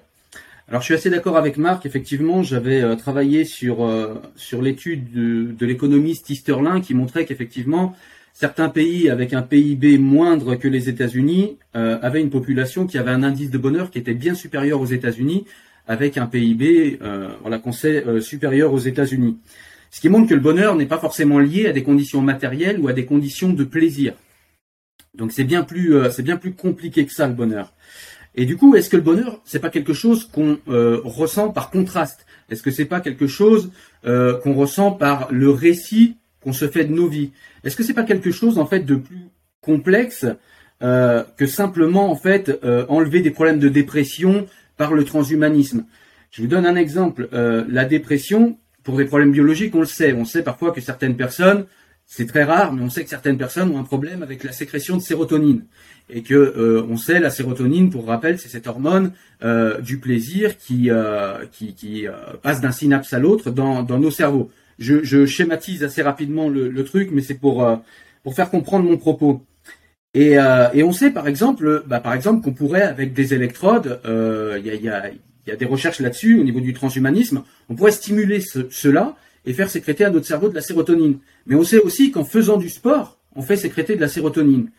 [0.68, 1.84] Alors je suis assez d'accord avec Marc.
[1.84, 7.96] Effectivement, j'avais euh, travaillé sur euh, sur l'étude de, de l'économiste Easterlin qui montrait qu'effectivement
[8.34, 13.10] certains pays avec un PIB moindre que les États-Unis euh, avaient une population qui avait
[13.10, 15.44] un indice de bonheur qui était bien supérieur aux États-Unis,
[15.86, 16.98] avec un PIB
[17.42, 19.38] voilà qu'on sait supérieur aux États-Unis.
[19.90, 22.88] Ce qui montre que le bonheur n'est pas forcément lié à des conditions matérielles ou
[22.88, 24.14] à des conditions de plaisir.
[25.14, 27.72] Donc c'est bien plus c'est bien plus compliqué que ça le bonheur.
[28.34, 31.70] Et du coup, est-ce que le bonheur, c'est pas quelque chose qu'on euh, ressent par
[31.70, 32.26] contraste?
[32.48, 33.70] Est-ce que c'est pas quelque chose
[34.06, 37.32] euh, qu'on ressent par le récit qu'on se fait de nos vies?
[37.64, 39.28] Est-ce que c'est pas quelque chose en fait de plus
[39.60, 40.26] complexe
[40.82, 42.58] euh, que simplement en fait
[42.88, 44.46] enlever des problèmes de dépression
[44.80, 45.84] par le transhumanisme
[46.30, 47.28] Je vous donne un exemple.
[47.32, 50.14] la dépression, pour des problèmes biologiques, on le sait.
[50.14, 51.66] On sait parfois que certaines personnes
[52.12, 54.96] c'est très rare, mais on sait que certaines personnes ont un problème avec la sécrétion
[54.96, 55.66] de sérotonine
[56.12, 59.12] et que euh, on sait la sérotonine, pour rappel, c'est cette hormone
[59.44, 62.06] euh, du plaisir qui euh, qui, qui
[62.42, 64.50] passe d'un synapse à l'autre dans, dans nos cerveaux.
[64.80, 67.64] Je, je schématise assez rapidement le, le truc, mais c'est pour
[68.24, 69.46] pour faire comprendre mon propos.
[70.14, 70.32] Et,
[70.74, 74.70] et on sait par exemple, bah, par exemple qu'on pourrait avec des électrodes, il y
[74.70, 79.16] a, y, a, des recherches là-dessus au niveau du transhumanisme, on pourrait stimuler ce, cela
[79.44, 81.18] et faire sécréter à notre cerveau de la sérotonine.
[81.46, 84.70] Mais on sait aussi qu'en faisant du sport, on fait sécréter de la sérotonine.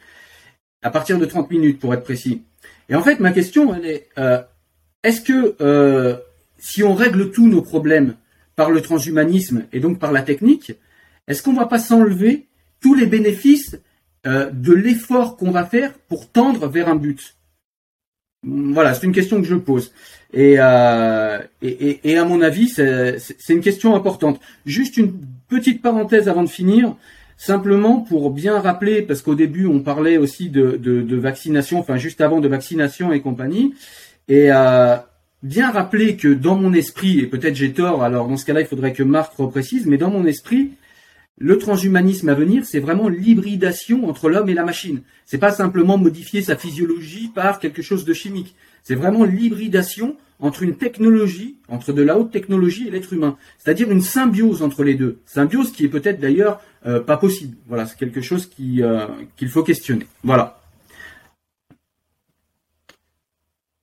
[0.81, 2.43] À partir de 30 minutes, pour être précis.
[2.89, 4.41] Et en fait, ma question, est, euh,
[5.03, 6.17] est-ce que euh,
[6.57, 8.15] si on règle tous nos problèmes
[8.55, 10.73] par le transhumanisme et donc par la technique,
[11.27, 12.47] est-ce qu'on ne va pas s'enlever
[12.81, 13.79] tous les bénéfices
[14.27, 17.35] euh, de l'effort qu'on va faire pour tendre vers un but
[18.43, 19.91] Voilà, c'est une question que je pose.
[20.33, 23.17] Et, euh, et, et, à mon avis, c'est
[23.49, 24.39] une question importante.
[24.65, 25.13] Juste une
[25.49, 26.95] petite parenthèse avant de finir,
[27.35, 31.97] simplement pour bien rappeler, parce qu'au début on parlait aussi de, de, de, vaccination, enfin
[31.97, 33.73] juste avant de vaccination et compagnie,
[34.27, 34.95] et euh,
[35.41, 38.67] bien rappeler que dans mon esprit, et peut-être j'ai tort, alors dans ce cas-là il
[38.67, 40.71] faudrait que Marc reprécise, mais dans mon esprit,
[41.41, 45.01] le transhumanisme à venir, c'est vraiment l'hybridation entre l'homme et la machine.
[45.25, 48.55] C'est pas simplement modifier sa physiologie par quelque chose de chimique.
[48.83, 53.37] C'est vraiment l'hybridation entre une technologie, entre de la haute technologie et l'être humain.
[53.57, 55.19] C'est-à-dire une symbiose entre les deux.
[55.25, 57.57] Symbiose qui est peut-être d'ailleurs euh, pas possible.
[57.67, 60.05] Voilà, c'est quelque chose qui euh, qu'il faut questionner.
[60.23, 60.59] Voilà.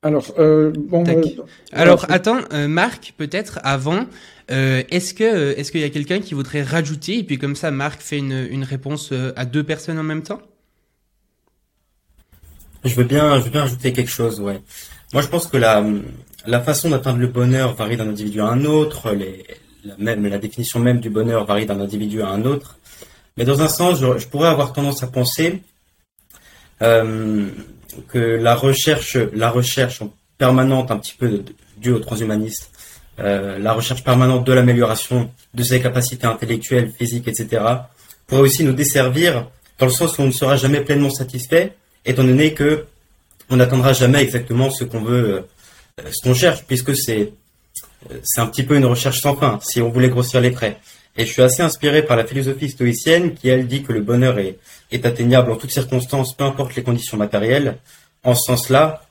[0.03, 1.03] Alors, euh, bon,
[1.73, 2.39] alors attends,
[2.69, 4.07] Marc, peut-être avant,
[4.49, 8.01] est-ce que est-ce qu'il y a quelqu'un qui voudrait rajouter et puis comme ça, Marc
[8.01, 10.41] fait une, réponse à deux personnes en même temps?
[12.85, 14.61] Je veux bien, je veux bien ajouter quelque chose, ouais.
[15.13, 19.17] Moi, je pense que la, façon d'atteindre le bonheur varie d'un individu à un autre,
[19.99, 22.79] la, définition même du bonheur varie d'un individu à un autre.
[23.37, 25.63] Mais dans un sens, je, pourrais avoir tendance à penser
[26.83, 27.49] euh,
[28.09, 30.03] que la recherche, la recherche
[30.37, 31.43] permanente, un petit peu
[31.79, 32.71] due au transhumaniste,
[33.21, 37.65] euh, la recherche permanente de l'amélioration de ses capacités intellectuelles, physiques, etc.,
[38.27, 42.23] pourrait aussi nous desservir dans le sens où on ne sera jamais pleinement satisfait étant
[42.23, 42.87] donné que
[43.51, 45.45] on n'atteindra jamais exactement ce qu'on veut,
[46.01, 47.33] euh, ce qu'on cherche, puisque c'est
[48.11, 50.79] euh, c'est un petit peu une recherche sans fin, si on voulait grossir les traits.
[51.17, 54.39] Et je suis assez inspiré par la philosophie stoïcienne qui, elle, dit que le bonheur
[54.39, 54.59] est,
[55.05, 57.79] atteignable en toutes circonstances, peu importe les conditions matérielles.
[58.23, 59.03] En ce sens-là,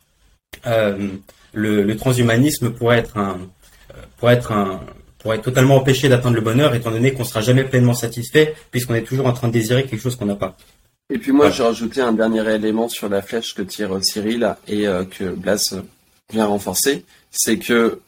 [1.54, 3.40] le, transhumanisme pourrait être un,
[4.18, 4.82] pourrait être un,
[5.20, 8.96] pourrait être totalement empêché d'atteindre le bonheur, étant donné qu'on sera jamais pleinement satisfait, puisqu'on
[8.96, 10.56] est toujours en train de désirer quelque chose qu'on n'a pas.
[11.10, 14.56] Et puis moi, j'ai rajouté un dernier élément sur la flèche que tire euh, Cyril
[14.68, 15.76] et euh, que Blas
[16.32, 18.02] vient renforcer, c'est que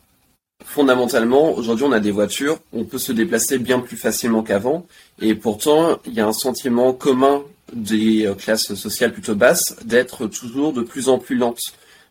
[0.66, 4.86] fondamentalement, aujourd'hui, on a des voitures, on peut se déplacer bien plus facilement qu'avant,
[5.22, 10.28] et pourtant, il y a un sentiment commun des euh, classes sociales plutôt basses d'être
[10.28, 11.62] toujours de plus en plus lentes,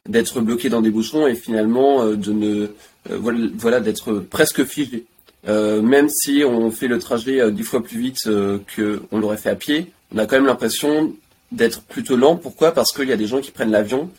[0.09, 2.71] d'être bloqué dans des bouchons et finalement de ne
[3.11, 5.05] voilà, d'être presque figé.
[5.47, 8.29] même si on fait le trajet dix fois plus vite
[8.77, 11.15] qu'on l'aurait fait à pied, on a quand même l'impression
[11.53, 12.37] d'être plutôt lent.
[12.37, 12.73] Pourquoi?
[12.73, 14.11] Parce qu'il y a des gens qui prennent l'avion,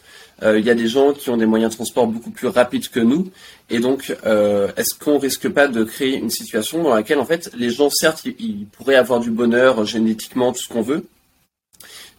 [0.44, 2.88] euh, il y a des gens qui ont des moyens de transport beaucoup plus rapides
[2.90, 3.30] que nous,
[3.70, 7.52] et donc euh, est-ce qu'on risque pas de créer une situation dans laquelle en fait
[7.56, 11.06] les gens certes ils, pourraient avoir du bonheur génétiquement tout ce qu'on veut,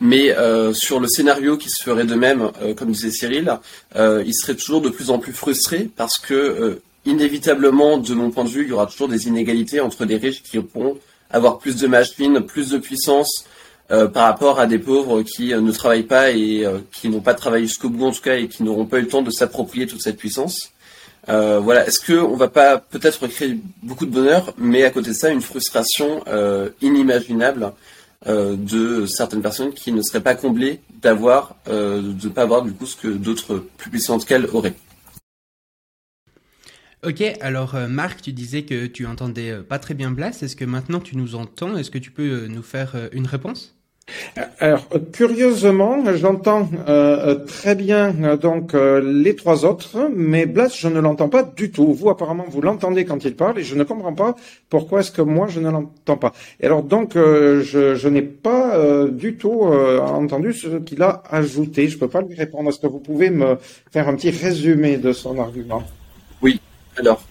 [0.00, 3.58] mais euh, sur le scénario qui se ferait de même, comme disait Cyril,
[3.96, 8.48] ils seraient toujours de plus en plus frustrés parce que inévitablement, de mon point de
[8.48, 10.98] vue, il y aura toujours des inégalités entre des riches qui pourront
[11.30, 13.44] avoir plus de machines, plus de puissance,
[13.90, 17.20] euh, par rapport à des pauvres qui euh, ne travaillent pas et euh, qui n'ont
[17.20, 19.32] pas travaillé jusqu'au bout en tout cas et qui n'auront pas eu le temps de
[19.32, 20.70] s'approprier toute cette puissance.
[21.26, 25.30] voilà, est-ce qu'on va pas peut-être créer beaucoup de bonheur, mais à côté de ça
[25.30, 26.24] une frustration
[26.80, 27.72] inimaginable
[28.26, 32.86] de certaines personnes qui ne seraient pas comblées d'avoir, de ne pas avoir du coup
[32.86, 34.74] ce que d'autres plus puissantes qu'elles auraient.
[37.02, 40.42] Ok, alors Marc, tu disais que tu entendais pas très bien Blas.
[40.42, 41.78] Est-ce que maintenant tu nous entends?
[41.78, 43.74] Est-ce que tu peux nous faire une réponse?
[44.58, 50.88] Alors, curieusement, j'entends euh, très bien euh, donc euh, les trois autres, mais Blas, je
[50.88, 51.92] ne l'entends pas du tout.
[51.92, 54.36] Vous, apparemment, vous l'entendez quand il parle, et je ne comprends pas
[54.68, 56.32] pourquoi est-ce que moi je ne l'entends pas.
[56.60, 61.88] Et alors, donc, je, je n'ai pas du tout entendu ce qu'il a ajouté.
[61.88, 62.70] Je peux pas lui répondre.
[62.70, 63.56] Est-ce que vous pouvez me
[63.90, 65.82] faire un petit résumé de son argument?
[66.42, 66.60] Oui.
[66.96, 67.22] Alors,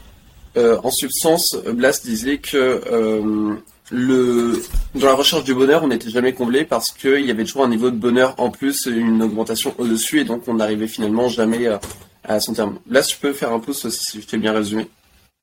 [0.55, 3.59] en substance, Blas disait que
[3.91, 4.61] le
[4.95, 7.69] dans la recherche du bonheur, on n'était jamais comblé parce qu'il y avait toujours un
[7.69, 11.79] niveau de bonheur en plus, une augmentation au-dessus, et donc on n'arrivait finalement jamais à,
[12.23, 12.79] à, son terme.
[12.89, 14.87] Là, tu peux faire un pouce si je t'ai bien résumé.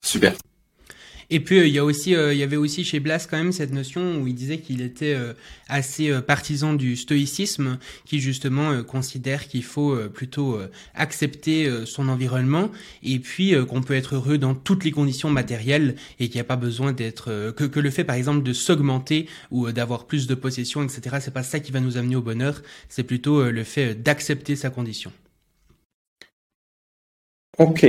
[0.04, 0.34] Super.
[1.30, 3.36] Et puis euh, il y a aussi, euh, il y avait aussi chez Blas quand
[3.36, 5.32] même cette notion où il disait qu'il était euh,
[5.68, 10.60] assez partisan du stoïcisme, qui justement considère qu'il faut plutôt
[10.94, 12.70] accepter son environnement
[13.02, 16.44] et puis qu'on peut être heureux dans toutes les conditions matérielles et qu'il n'y a
[16.44, 20.84] pas besoin d'être que, le fait par exemple de s'augmenter ou d'avoir plus de possessions,
[20.84, 21.16] etc.
[21.20, 24.70] C'est pas ça qui va nous amener au bonheur, c'est plutôt le fait d'accepter sa
[24.70, 25.12] condition.
[27.58, 27.84] Ok.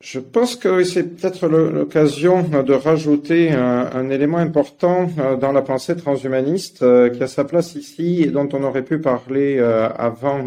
[0.00, 5.94] Je pense que c'est peut-être l'occasion de rajouter un, élément important euh, dans la pensée
[5.94, 10.44] transhumaniste euh, qui a sa place ici et dont on aurait pu parler euh, avant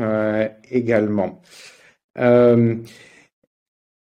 [0.72, 1.42] également.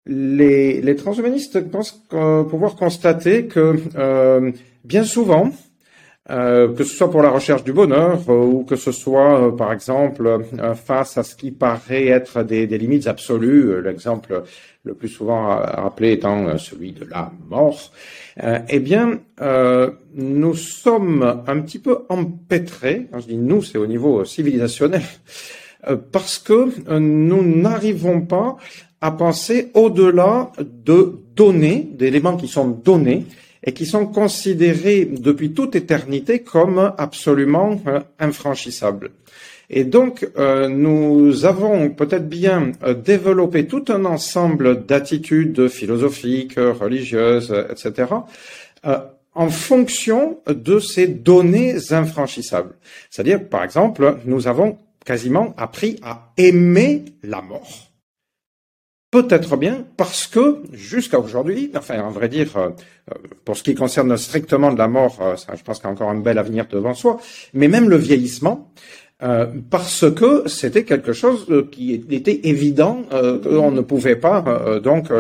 [0.07, 4.53] Les, transhumanistes pensent pouvoir constater que
[4.85, 5.51] bien souvent,
[6.31, 9.51] euh, que ce soit pour la recherche du bonheur euh, ou que ce soit, euh,
[9.51, 10.43] par exemple,
[10.75, 14.43] face à ce qui paraît être des limites absolues, l'exemple
[14.85, 17.91] le plus souvent rappelé étant celui de la mort,
[18.69, 19.21] eh bien,
[20.15, 25.03] nous sommes un petit peu empêtrés, quand je dis nous, c'est au niveau civilisationnel,
[26.13, 28.57] parce que nous n'arrivons pas
[29.01, 33.25] à penser au-delà de données, d'éléments qui sont donnés,
[33.65, 39.11] et qui sont considérés depuis toute éternité comme absolument euh, infranchissables.
[39.71, 47.55] Et donc, euh, nous avons peut-être bien euh, développé tout un ensemble d'attitudes philosophiques, religieuses,
[47.71, 48.07] etc.,
[49.37, 52.75] en fonction de ces données infranchissables.
[53.11, 57.91] C'est-à-dire, par exemple, nous avons quasiment appris à aimer la mort.
[59.11, 62.71] Peut-être bien parce que jusqu'à aujourd'hui, enfin, en vrai dire, euh,
[63.45, 66.11] pour ce qui concerne strictement de la mort, euh, je pense qu'il y a encore
[66.11, 67.21] un bel avenir devant soi,
[67.53, 68.73] mais même le vieillissement,
[69.23, 75.11] euh, parce que c'était quelque chose qui était évident qu'on ne pouvait pas donc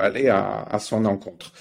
[0.00, 1.52] aller à, à, son encontre.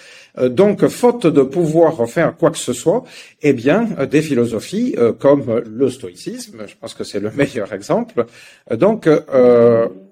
[0.41, 3.03] Donc, faute de pouvoir faire quoi que ce soit,
[3.41, 8.25] eh bien, des philosophies comme le stoïcisme, je pense que c'est le meilleur exemple,
[8.71, 9.09] donc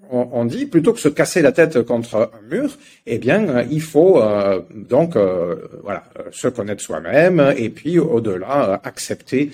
[0.10, 3.82] on, dit plutôt que se casser la tête contre un mur, eh bien, euh, il
[3.82, 9.52] faut euh, donc euh, voilà se connaître soi-même et puis au-delà accepter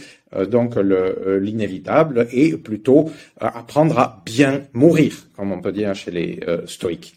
[0.49, 7.15] donc l'inévitable et plutôt apprendre à bien mourir, comme on peut dire chez les stoïques.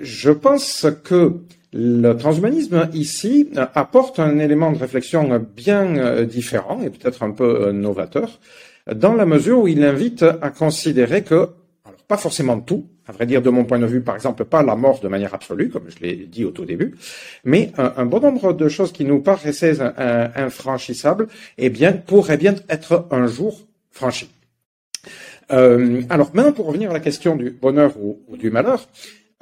[0.00, 1.32] je pense que
[1.74, 8.40] le transhumanisme ici apporte un élément de réflexion bien différent et peut-être un peu novateur,
[8.90, 11.50] dans la mesure où il invite à considérer que
[12.08, 14.76] pas forcément tout, à vrai dire de mon point de vue, par exemple, pas la
[14.76, 16.94] mort de manière absolue, comme je l'ai dit au tout début,
[17.44, 21.28] mais un, bon nombre de choses qui nous paraissaient infranchissables,
[21.58, 24.30] eh bien, pourraient bien être un jour franchies.
[25.52, 28.88] Euh, alors maintenant, pour revenir à la question du bonheur ou, du malheur,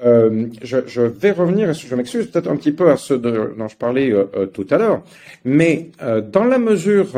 [0.03, 4.11] euh, je, vais revenir, je m'excuse peut-être un petit peu à ce dont je parlais
[4.11, 5.03] euh, tout à l'heure,
[5.45, 5.91] mais
[6.33, 7.09] dans la mesure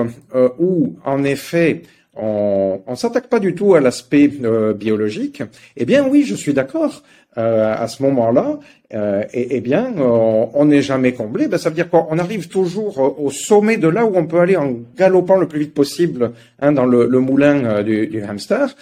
[0.59, 1.83] où, en effet,
[2.15, 5.43] on ne s'attaque pas du tout à l'aspect euh, biologique,
[5.77, 7.03] eh bien oui, je suis d'accord.
[7.39, 8.59] Euh, à ce moment-là,
[8.93, 11.49] euh, eh, bien, on n'est jamais comblé.
[11.49, 14.57] Ben, ça veut dire qu'on arrive toujours au sommet de là où on peut aller
[14.57, 18.77] en galopant le plus vite possible hein, dans le, moulin du, du, hamster,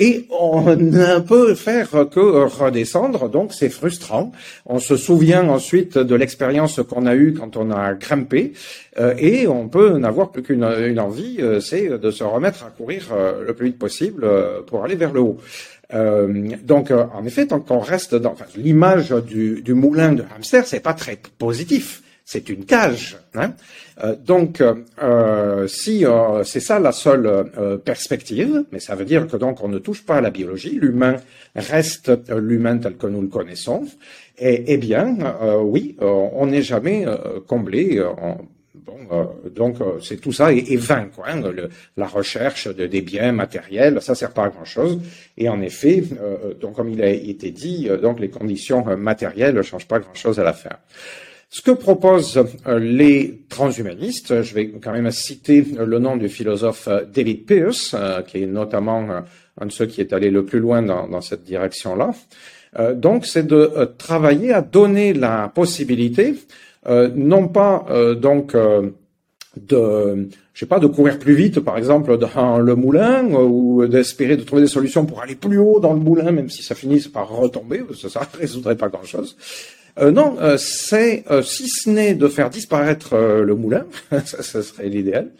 [0.00, 3.28] et on ne peut faire que redescendre.
[3.28, 4.32] Donc, c'est frustrant.
[4.66, 8.54] On se souvient ensuite de l'expérience qu'on a eue quand on a grimpé,
[9.18, 13.06] et on peut n'avoir plus qu'une une envie, c'est de se remettre à courir
[13.46, 14.26] le plus vite possible
[14.66, 15.38] pour aller vers le haut.
[15.94, 20.24] Euh, donc, euh, en effet, tant qu'on reste dans enfin, l'image du, du, moulin de
[20.34, 22.02] hamster, c'est pas très positif.
[22.26, 23.18] C'est une cage.
[23.34, 23.52] Hein
[24.02, 24.62] euh, donc,
[25.02, 26.04] euh, si
[26.44, 27.50] c'est ça la seule
[27.84, 31.16] perspective, mais ça veut dire que donc on ne touche pas à la biologie, l'humain
[31.54, 33.84] reste l'humain tel que nous le connaissons.
[34.38, 35.16] Et, eh bien,
[35.62, 37.04] oui, on n'est jamais
[37.46, 38.02] comblé.
[38.84, 41.26] Bon, euh, donc euh, c'est tout ça est, vain, quoi.
[41.28, 41.40] Hein,
[41.96, 45.00] la recherche de, des biens matériels, ça sert pas à grand chose.
[45.38, 49.62] Et en effet, euh, donc comme il a été dit, donc les conditions matérielles ne
[49.62, 50.78] changent pas grand chose à l'affaire.
[51.48, 57.46] Ce que proposent les transhumanistes, je vais quand même citer le nom du philosophe David
[57.46, 57.94] Pearce,
[58.26, 59.22] qui est notamment
[59.60, 62.10] un de ceux qui est allé le plus loin dans, cette direction-là.
[62.94, 68.90] donc, c'est de travailler à donner la possibilité euh, non pas euh, donc euh,
[69.56, 74.36] de je sais pas de courir plus vite par exemple dans le moulin ou d'espérer
[74.36, 77.08] de trouver des solutions pour aller plus haut dans le moulin même si ça finisse
[77.08, 79.36] par retomber parce que ça résoudrait pas grand chose
[80.00, 83.86] non c'est si ce n'est de faire disparaître le moulin
[84.24, 85.30] ça, ça serait l'idéal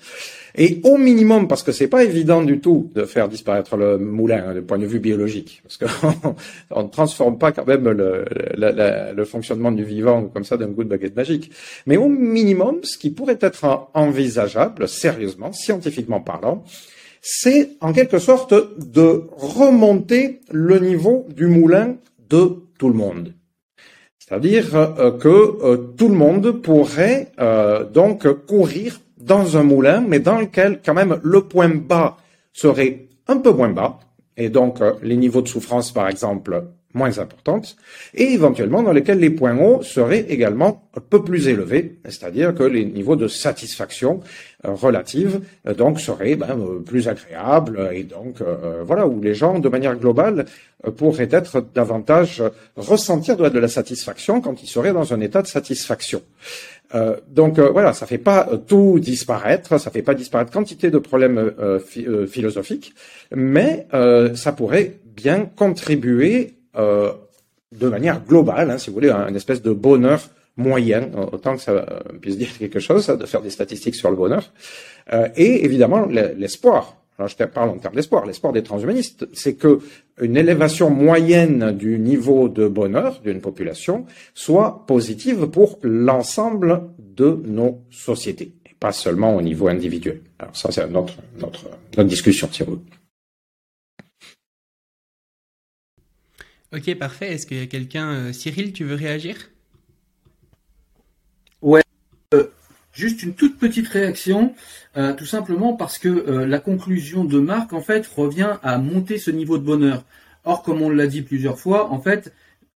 [0.56, 4.44] et au minimum, parce que c'est pas évident du tout de faire disparaître le moulin
[4.48, 8.24] hein, du point de vue biologique, parce qu'on ne transforme pas quand même le,
[8.56, 11.50] le, fonctionnement du vivant comme ça d'un coup de baguette magique.
[11.86, 16.62] Mais au minimum, ce qui pourrait être envisageable, sérieusement, scientifiquement parlant,
[17.20, 21.96] c'est en quelque sorte de remonter le niveau du moulin
[22.28, 23.32] de tout le monde.
[24.18, 30.20] C'est-à-dire euh, que euh, tout le monde pourrait euh, donc courir dans un moulin, mais
[30.20, 32.18] dans lequel quand même le point bas
[32.52, 33.98] serait un peu moins bas,
[34.36, 37.76] et donc euh, les niveaux de souffrance, par exemple, moins importantes,
[38.14, 42.62] et éventuellement dans lesquels les points hauts seraient également un peu plus élevés, c'est-à-dire que
[42.62, 44.20] les niveaux de satisfaction
[44.72, 48.42] relative euh, donc seraient ben, plus agréables, et donc
[48.86, 50.46] voilà où les gens, de manière globale,
[50.96, 52.42] pourraient être davantage
[52.76, 56.22] ressentir de la satisfaction quand ils seraient dans un état de satisfaction.
[56.94, 60.90] Euh, donc euh, voilà, ça fait pas euh, tout disparaître, ça fait pas disparaître quantité
[60.90, 61.52] de problèmes
[62.26, 62.94] philosophiques,
[63.34, 63.86] mais
[64.34, 69.72] ça pourrait bien contribuer de manière globale, hein, si vous voulez, à une espèce de
[69.72, 70.20] bonheur
[70.56, 74.52] moyen, autant que ça puisse dire quelque chose, de faire des statistiques sur le bonheur,
[75.36, 79.78] et évidemment l'espoir alors je parle en termes d'espoir, l'espoir des transhumanistes, c'est que
[80.20, 87.82] une élévation moyenne du niveau de bonheur d'une population soit positive pour l'ensemble de nos
[87.90, 90.22] sociétés, et pas seulement au niveau individuel.
[90.40, 92.64] Alors ça, c'est notre, notre, notre discussion, si
[96.72, 97.32] Ok, parfait.
[97.32, 99.53] Est-ce qu'il y a quelqu'un, euh, Cyril, tu veux réagir?
[102.34, 102.50] Euh,
[102.94, 104.54] juste une toute petite réaction.
[104.96, 109.18] Euh, tout simplement parce que euh, la conclusion de Marc, en fait, revient à monter
[109.18, 110.04] ce niveau de bonheur.
[110.44, 112.32] Or, comme on l'a dit plusieurs fois, en fait,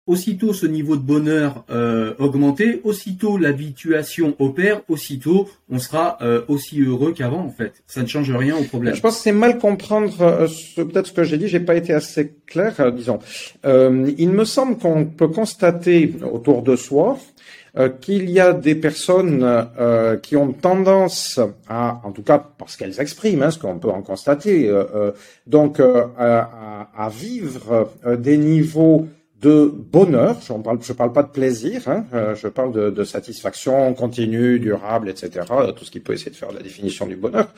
[0.08, 7.12] aussitôt ce niveau de bonheur euh, augmenté, aussitôt l'habituation opère, aussitôt on sera aussi heureux
[7.12, 7.84] qu'avant en fait.
[7.88, 8.96] Ça ne change rien au problème.
[8.96, 10.48] Je pense que c'est mal comprendre
[10.78, 13.20] peut-être ce que j'ai dit, j'ai pas été assez clair, disons.
[13.66, 17.20] il me semble qu'on peut constater autour de soi
[17.78, 22.76] euh, qu'il y a des personnes euh, qui ont tendance à, en tout cas parce
[22.76, 25.12] qu'elles expriment, hein, ce qu'on peut en constater, euh,
[25.46, 29.08] donc à, à, vivre des niveaux
[29.42, 34.60] de bonheur, je ne parle, pas de plaisir, hein, euh, je parle de, satisfaction continue,
[34.60, 37.54] durable, etc., tout ce qui peut essayer de faire la définition du bonheur,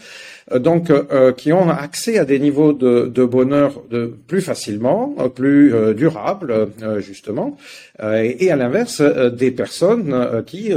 [0.52, 3.82] euh, donc euh, qui ont accès à des niveaux de, bonheur
[4.28, 6.70] plus facilement, plus durables,
[7.00, 7.58] justement,
[8.02, 10.72] et, et, à l'inverse, des personnes qui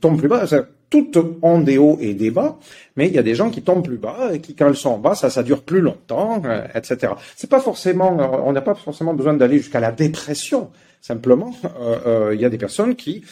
[0.00, 0.46] tombent plus bas
[0.94, 2.56] toutes ont des hauts et des bas,
[2.94, 4.90] mais il y a des gens qui tombent plus bas et qui, quand elles sont
[4.90, 7.14] en bas, ça, dure plus longtemps, euh, etc.
[7.34, 10.70] C'est pas forcément, euh, on n'a pas forcément besoin d'aller jusqu'à la dépression.
[11.00, 13.24] Simplement, euh, il y a des personnes qui,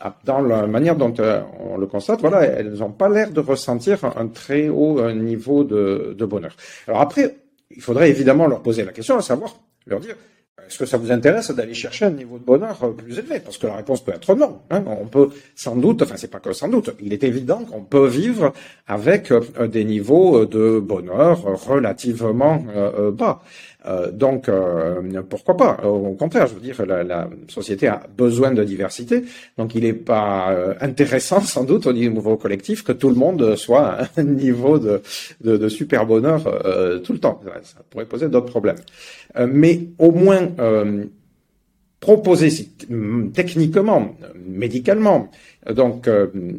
[0.00, 1.14] ah, dans la manière dont
[1.60, 6.16] on le constate, voilà, elles n'ont pas l'air de ressentir un, très haut niveau de,
[6.18, 6.56] de bonheur.
[6.88, 7.36] Alors après,
[7.70, 9.56] il faudrait évidemment leur poser la question, à savoir
[9.86, 10.16] leur dire
[10.66, 13.40] est-ce que ça vous intéresse d'aller chercher un niveau de bonheur euh, plus élevé?
[13.40, 14.60] Parce que la réponse peut être non.
[14.70, 14.84] Hein.
[14.86, 18.06] On peut sans doute, enfin c'est pas que sans doute, il est évident qu'on peut
[18.06, 18.52] vivre
[18.86, 23.42] avec euh, des niveaux de bonheur relativement euh, bas.
[23.86, 25.80] Euh, donc, euh, pourquoi pas?
[25.84, 29.24] Au contraire, je veux dire, la, société a besoin de diversité,
[29.58, 33.56] donc il n'est pas euh, intéressant, sans doute, au niveau collectif, que tout le monde
[33.56, 35.02] soit à un niveau de,
[35.42, 36.42] de, de super bonheur
[37.02, 37.40] tout le temps.
[37.62, 38.76] Ça pourrait poser d'autres problèmes.
[39.48, 40.48] mais au moins
[42.00, 42.50] proposer
[43.32, 44.16] techniquement,
[44.46, 45.30] médicalement,
[45.70, 46.08] donc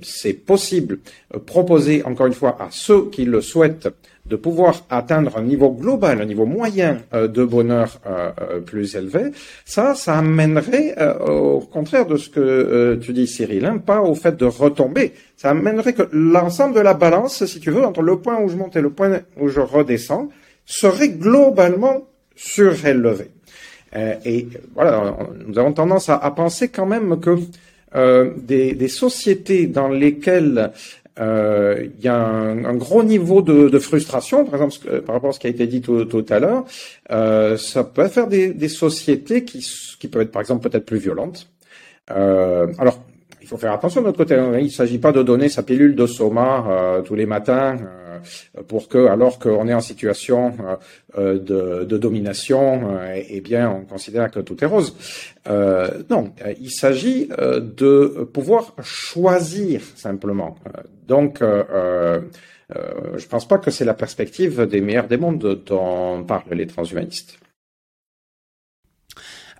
[0.01, 0.99] c'est possible,
[1.45, 3.89] proposer encore une fois à ceux qui le souhaitent
[4.25, 8.95] de pouvoir atteindre un niveau global, un niveau moyen euh, de bonheur euh, euh, plus
[8.95, 9.31] élevé,
[9.65, 10.95] ça, ça amènerait,
[11.27, 15.51] au contraire de ce que tu dis, Cyril, hein, pas au fait de retomber, ça
[15.51, 18.75] amènerait que l'ensemble de la balance, si tu veux, entre le point où je monte
[18.75, 20.29] et le point où je redescends,
[20.65, 23.29] serait globalement surélevé.
[24.25, 25.15] et voilà,
[25.45, 27.37] nous avons tendance à, penser quand même que
[28.39, 30.71] des, des, sociétés dans lesquelles
[31.17, 35.47] il y a un, gros niveau de, frustration, par exemple, par rapport à ce qui
[35.47, 36.65] a été dit tout, à l'heure.
[37.57, 39.65] ça peut faire des, des sociétés qui,
[39.99, 41.49] qui peuvent être, par exemple, peut-être plus violentes.
[42.07, 42.99] alors,
[43.45, 44.33] il faut faire attention de notre côté.
[44.33, 44.57] Hein.
[44.57, 48.04] Il ne s'agit pas de donner sa pilule de soma euh, tous les matins euh,
[48.67, 50.55] pour que, alors qu'on est en situation
[51.17, 51.39] euh,
[51.85, 54.95] de, domination, eh bien, on considère que tout est rose.
[56.09, 60.55] non, il s'agit de pouvoir choisir simplement.
[61.07, 62.21] Donc, je
[62.69, 67.37] ne pense pas que c'est la perspective des meilleurs des mondes dont parlent les transhumanistes.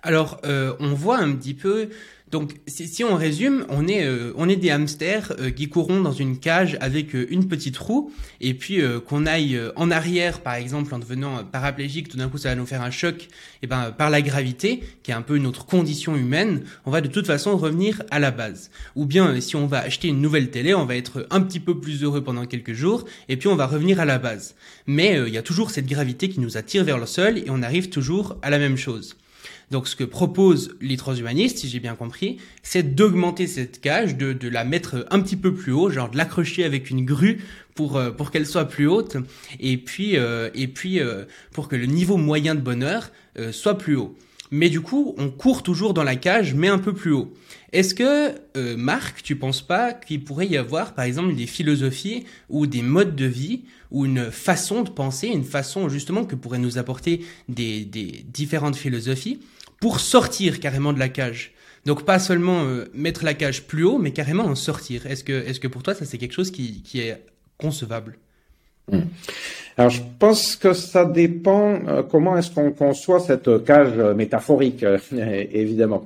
[0.02, 1.88] Alors, on voit un petit peu
[2.32, 6.76] donc, si, on résume, on est, euh, des hamsters euh, qui courront dans une cage
[6.80, 11.44] avec euh, une petite roue, et puis qu'on aille en arrière, par exemple, en devenant
[11.44, 13.28] paraplégique, tout d'un coup, ça va nous faire un choc,
[13.62, 17.00] et ben par la gravité, qui est un peu une autre condition humaine, on va
[17.00, 18.70] de toute façon revenir à la base.
[18.96, 21.78] Ou bien, si on va acheter une nouvelle télé, on va être un petit peu
[21.78, 24.56] plus heureux pendant quelques jours, et puis on va revenir à la base.
[24.86, 27.62] Mais il y a toujours cette gravité qui nous attire vers le sol, et on
[27.62, 29.16] arrive toujours à la même chose.
[29.70, 34.32] Donc ce que proposent les transhumanistes, si j'ai bien compris, c'est d'augmenter cette cage, de,
[34.32, 37.40] de la mettre un petit peu plus haut, genre de l'accrocher avec une grue
[37.74, 39.16] pour euh, pour qu'elle soit plus haute,
[39.60, 43.10] et puis euh, et puis euh, pour que le niveau moyen de bonheur
[43.52, 44.16] soit plus haut.
[44.50, 47.34] Mais du coup, on court toujours dans la cage, mais un peu plus haut.
[47.72, 48.32] Est-ce que,
[48.76, 53.14] Marc, tu penses pas qu'il pourrait y avoir, par exemple, des philosophies ou des modes
[53.14, 57.84] de vie ou une façon de penser, une façon justement que pourraient nous apporter des,
[57.84, 59.40] des différentes philosophies
[59.86, 61.52] pour sortir carrément de la cage.
[61.84, 65.06] Donc pas seulement euh, mettre la cage plus haut, mais carrément en sortir.
[65.06, 67.22] Est-ce que, est-ce que pour toi, ça c'est quelque chose qui, est
[67.56, 68.18] concevable?
[68.90, 69.02] Hmm.
[69.76, 74.98] Alors je pense que ça dépend euh, comment est-ce qu'on conçoit cette cage métaphorique, euh,
[75.52, 76.04] évidemment.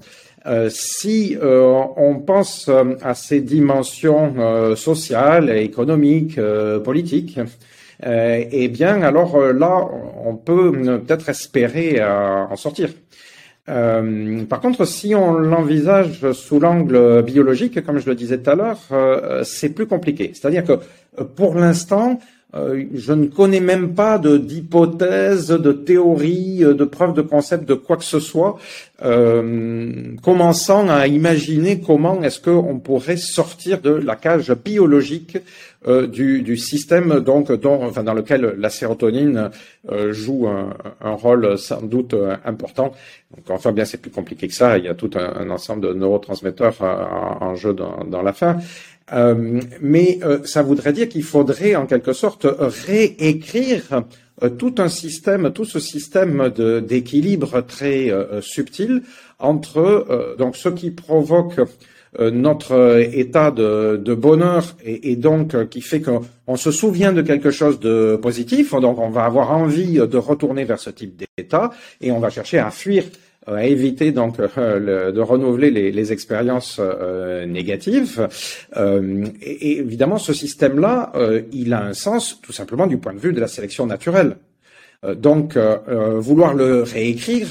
[0.68, 2.68] si on pense
[3.00, 6.38] à ces dimensions sociales, économiques,
[6.84, 7.38] politiques,
[8.02, 9.88] eh bien alors là,
[10.30, 10.70] on peut
[11.06, 11.86] peut-être espérer
[12.54, 12.90] en sortir.
[13.68, 18.54] Euh, par contre, si on l'envisage sous l'angle biologique, comme je le disais tout à
[18.54, 20.32] l'heure, euh, c'est plus compliqué.
[20.34, 22.20] C'est-à-dire que euh, pour l'instant,
[22.52, 27.96] je ne connais même pas de d'hypothèse, de théorie, de preuve de concept de quoi
[27.96, 28.58] que ce soit,
[30.22, 35.38] commençant à imaginer comment est-ce qu'on pourrait sortir de la cage biologique
[35.88, 39.50] euh, du, du, système donc dont, enfin, dans lequel la sérotonine
[39.90, 42.92] euh, joue un, un, rôle sans doute euh, important.
[43.34, 44.76] Donc enfin bien c'est plus compliqué que ça.
[44.76, 48.58] Il y a tout un, ensemble de neurotransmetteurs en, jeu dans, dans l'affaire.
[49.12, 54.04] Euh, mais ça voudrait dire qu'il faudrait en quelque sorte réécrire
[54.58, 56.50] tout un système, tout ce système
[56.86, 59.02] d'équilibre très subtil
[59.38, 61.60] entre donc ce qui provoque
[62.18, 67.52] euh, notre état de, bonheur et, donc euh, qui fait qu'on se souvient de quelque
[67.52, 72.10] chose de positif, donc on va avoir envie de retourner vers ce type d'état et
[72.10, 73.08] on va chercher à fuir euh,
[73.46, 76.80] à éviter donc de renouveler les, les expériences
[77.46, 78.28] négatives.
[78.76, 81.12] et, évidemment, ce système-là,
[81.52, 84.36] il a un sens tout simplement du point de vue de la sélection naturelle.
[85.06, 87.48] Euh, donc, euh, euh, vouloir le réécrire,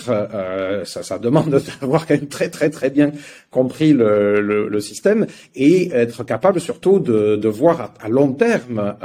[0.86, 1.50] ça, ça demande
[1.82, 3.12] d'avoir quand même très très très bien
[3.50, 5.26] compris le, le, système
[5.56, 8.96] et être capable surtout de, de voir à, long terme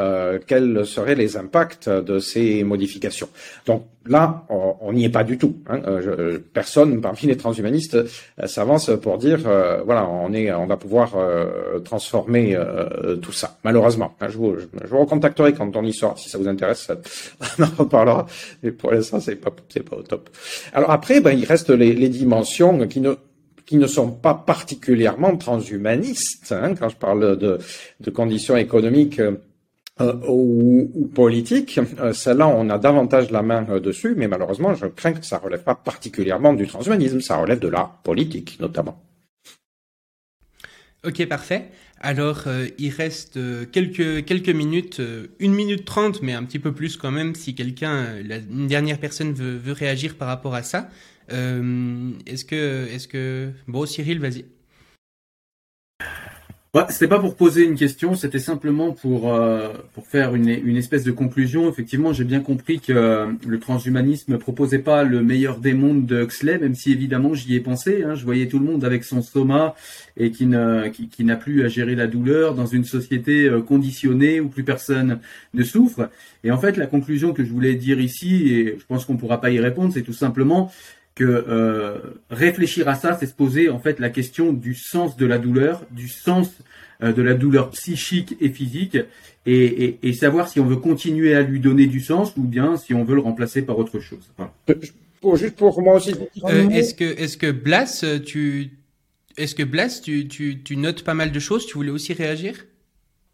[0.46, 3.28] quels seraient les impacts de ces modifications.
[3.66, 5.56] Donc là, on n'y est pas du tout.
[5.68, 5.80] Hein.
[6.52, 7.96] personne parmi les transhumanistes
[8.44, 9.40] s'avance pour dire,
[9.84, 11.16] voilà, on est, on va pouvoir
[11.84, 12.56] transformer
[13.22, 13.56] tout ça.
[13.64, 16.90] Malheureusement, hein, je, vous, je, vous recontacterai quand on y sort, si ça vous intéresse,
[17.58, 18.26] on en reparlera.
[18.62, 20.30] Mais pour l'instant, c'est pas, pas au top.
[20.72, 23.14] Alors après, ben, il reste les, dimensions qui ne,
[23.66, 26.52] qui ne sont pas particulièrement transhumanistes.
[26.52, 27.58] Hein, quand je parle de,
[28.00, 29.20] de conditions économiques
[30.00, 34.74] euh, ou, ou, politiques, euh, celles-là, on a davantage la main euh, dessus, mais malheureusement,
[34.74, 39.00] je crains que ça relève pas particulièrement du transhumanisme, ça relève de la politique notamment.
[41.06, 41.66] Ok, parfait.
[42.04, 46.58] Alors, euh, il reste euh, quelques, quelques minutes, euh, une minute trente, mais un petit
[46.58, 50.90] peu plus quand même, si quelqu'un, une dernière personne veut, réagir par rapport à ça.
[51.30, 54.44] est-ce que, est-ce que, bon, Cyril, vas-y.
[56.74, 60.76] Ouais, c'était pas pour poser une question, c'était simplement pour euh, pour faire une, une
[60.76, 61.70] espèce de conclusion.
[61.70, 66.24] Effectivement, j'ai bien compris que euh, le transhumanisme proposait pas le meilleur des mondes de
[66.24, 68.02] Huxley, même si évidemment j'y ai pensé.
[68.02, 68.16] Hein.
[68.16, 69.76] Je voyais tout le monde avec son soma
[70.16, 73.62] et qui ne qui, qui n'a plus à gérer la douleur dans une société euh,
[73.62, 75.20] conditionnée où plus personne
[75.54, 76.10] ne souffre.
[76.42, 79.40] Et en fait, la conclusion que je voulais dire ici, et je pense qu'on pourra
[79.40, 80.72] pas y répondre, c'est tout simplement
[81.14, 81.98] que euh,
[82.30, 85.82] réfléchir à ça, c'est se poser en fait la question du sens de la douleur,
[85.90, 86.50] du sens
[87.00, 88.96] de la douleur psychique et physique,
[89.46, 92.94] et, et, savoir si on veut continuer à lui donner du sens ou bien si
[92.94, 94.30] on veut le remplacer par autre chose.
[95.20, 96.14] Pour, juste pour moi aussi.
[96.70, 98.70] est-ce que est-ce que Blas, tu
[99.36, 101.66] est-ce que Blas, tu, tu, tu notes pas mal de choses?
[101.66, 102.64] Tu voulais aussi réagir?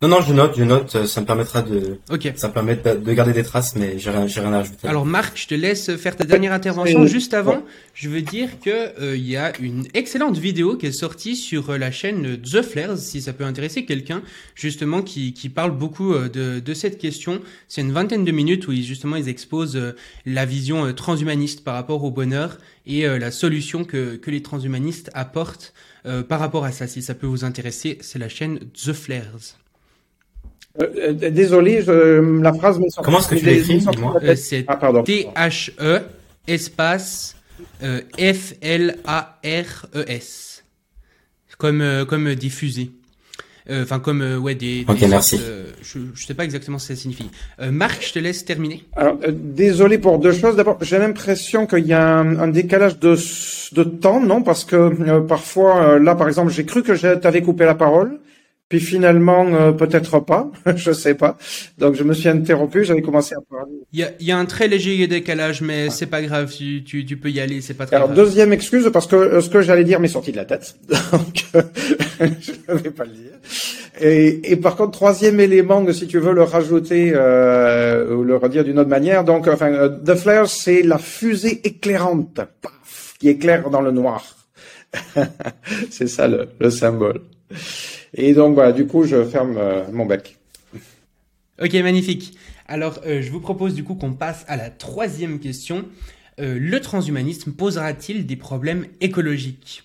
[0.02, 1.04] Non, non, je note, je note.
[1.04, 2.32] Ça me permettra de, Ok.
[2.34, 4.88] ça me permet de, garder des traces, mais j'ai rien, j'ai rien à ajouter.
[4.88, 7.04] Alors Marc, je te laisse faire ta dernière intervention.
[7.06, 10.92] Juste avant, je veux dire que euh, il y a une excellente vidéo qui est
[10.92, 14.22] sortie sur euh, la chaîne The Flares, si ça peut intéresser quelqu'un,
[14.54, 17.42] justement qui, qui parle beaucoup euh, de, de cette question.
[17.68, 19.94] C'est une vingtaine de minutes où ils, justement ils exposent
[20.24, 25.74] la vision transhumaniste par rapport au bonheur et la solution que, que les transhumanistes apportent
[26.28, 26.86] par rapport à ça.
[26.86, 29.59] Si ça peut vous intéresser, c'est la chaîne The Flares.
[30.78, 33.84] Euh, euh, désolé, je, la phrase m'est Comment est-ce que tu l'écris
[34.22, 36.02] euh, C'est ah, T-H-E
[36.46, 37.34] espace
[37.82, 38.86] F-L-A-R-E-S.
[41.58, 42.92] Comme, comme diffusé.
[43.70, 44.86] Enfin, comme ouais, des.
[44.88, 45.38] Ok, merci.
[45.82, 47.30] je, je sais pas exactement ce que ça signifie.
[47.70, 48.84] Marc, je te laisse terminer.
[48.96, 50.56] Alors, désolé pour deux choses.
[50.56, 53.14] D'abord, j'ai l'impression qu'il y a un, décalage de,
[53.72, 54.42] de temps, non?
[54.42, 58.18] Parce que parfois, là, par exemple, j'ai cru que je t'avais coupé la parole.
[58.70, 61.36] Puis finalement, euh, peut-être pas, je sais pas.
[61.78, 63.72] Donc je me suis interrompu, j'avais commencé à parler.
[63.92, 67.04] Il y a, y a, un très léger décalage, mais c'est pas grave, tu, tu,
[67.04, 69.60] tu, peux y aller, c'est pas très Alors, deuxième excuse, parce que euh, ce que
[69.60, 71.44] j'allais dire m'est sorti de la tête, donc
[72.20, 73.32] je ne vais pas le dire.
[74.00, 78.62] Et, et, par contre, troisième élément, si tu veux le rajouter euh, ou le redire
[78.62, 83.68] d'une autre manière, donc enfin, euh, The Flare, c'est la fusée éclairante, paf, qui éclaire
[83.68, 84.36] dans le noir.
[85.90, 87.20] c'est ça le, le symbole.
[88.14, 90.36] Et donc voilà, du coup, je ferme euh, mon bec.
[91.62, 92.36] Ok, magnifique.
[92.66, 95.84] Alors, euh, je vous propose du coup qu'on passe à la troisième question.
[96.40, 99.84] Euh, le transhumanisme posera-t-il des problèmes écologiques?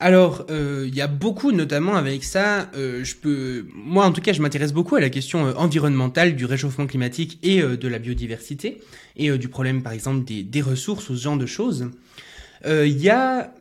[0.00, 2.68] Alors, il y a beaucoup, notamment avec ça.
[2.74, 6.86] je peux, moi en tout cas, je m'intéresse beaucoup à la question environnementale du réchauffement
[6.86, 8.82] climatique et de la biodiversité
[9.16, 11.90] et du problème, par exemple, des, des, ressources ou ce genre de choses.
[12.66, 13.54] Il y a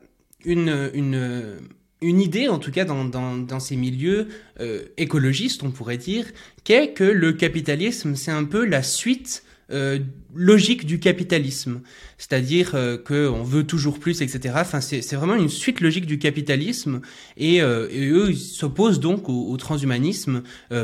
[0.43, 1.59] une, une
[2.03, 4.27] une idée, en tout cas dans, ces milieux
[4.59, 6.25] euh, écologistes, on pourrait dire,
[6.63, 9.99] qu'est que le capitalisme, c'est un peu la suite euh,
[10.35, 11.81] logique du capitalisme.
[12.17, 14.55] C'est-à-dire euh, qu'on veut toujours plus, etc.
[14.57, 17.01] Enfin, c'est vraiment une suite logique du capitalisme.
[17.37, 20.43] Et, eux, ils s'opposent donc au, au transhumanisme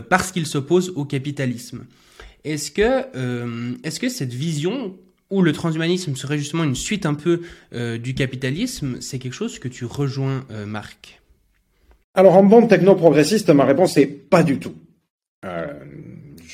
[0.10, 1.86] parce qu'ils s'opposent au capitalisme.
[2.46, 4.98] Est-ce que, est-ce que cette vision
[5.30, 7.42] où le transhumanisme serait justement une suite un peu
[7.74, 11.22] euh, du capitalisme, c'est quelque chose que tu rejoins, euh, Marc?
[12.16, 14.76] Alors en bon techno-progressiste, ma réponse est pas du tout.
[15.46, 15.74] Euh,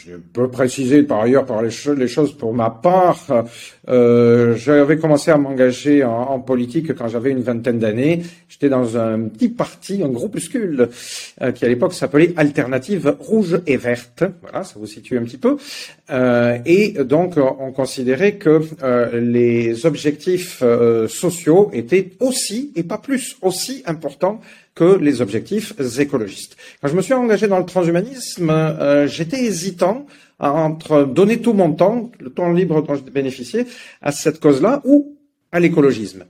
[0.06, 3.46] je peux préciser par ailleurs par les, choses pour ma part.
[3.88, 8.22] Euh, j'avais commencé à m'engager en, politique quand j'avais une vingtaine d'années.
[8.48, 10.90] J'étais dans un petit parti, un groupuscule,
[11.42, 14.24] euh, qui à l'époque s'appelait Alternative Rouge et Verte.
[14.42, 15.58] Voilà, ça vous situe un petit peu.
[16.12, 23.00] Euh, et donc, on considérait que euh, les objectifs euh, sociaux étaient aussi, et pas
[23.00, 24.40] plus, aussi importants
[24.76, 26.58] que les objectifs écologistes.
[26.82, 30.06] Quand je me suis engagé dans le transhumanisme, euh, j'étais hésitant
[30.38, 33.66] entre donner tout mon temps, le temps libre dont je bénéficiais,
[34.02, 35.16] à cette cause-là ou
[35.54, 36.26] à l'écologisme.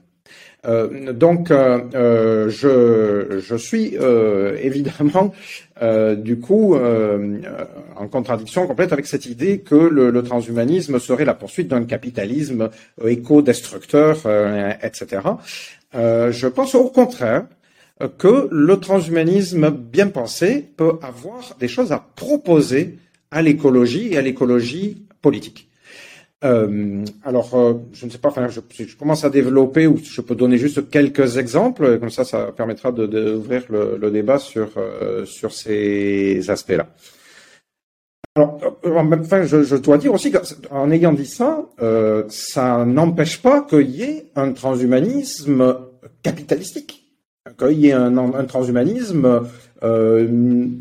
[0.67, 3.97] Euh, donc, euh, je, suis
[4.61, 5.33] évidemment
[6.17, 11.83] du coup en contradiction complète avec cette idée que le transhumanisme serait la poursuite d'un
[11.83, 12.69] capitalisme
[13.03, 14.17] éco-destructeur,
[14.83, 15.21] etc.
[15.93, 17.45] je pense au contraire
[18.17, 22.97] que le transhumanisme bien pensé peut avoir des choses à proposer
[23.31, 25.69] à l'écologie et à l'écologie politique.
[26.43, 28.59] Euh, alors, euh, je ne sais pas, enfin, je,
[28.95, 33.63] commence à développer ou je peux donner juste quelques exemples, comme ça, ça permettra d'ouvrir
[33.69, 36.87] le, débat sur euh, sur ces aspects-là.
[38.35, 41.69] Alors, enfin, je, je, dois dire aussi qu'en ayant dit ça,
[42.27, 45.77] ça n'empêche pas qu'il y ait un transhumanisme
[46.21, 47.04] capitalistique
[47.57, 49.43] qu'il y ait un, un transhumanisme
[49.83, 50.27] euh,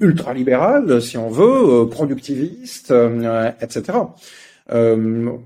[0.00, 3.98] ultralibéral, si on veut, euh, productiviste, euh, etc.
[4.72, 4.96] Euh,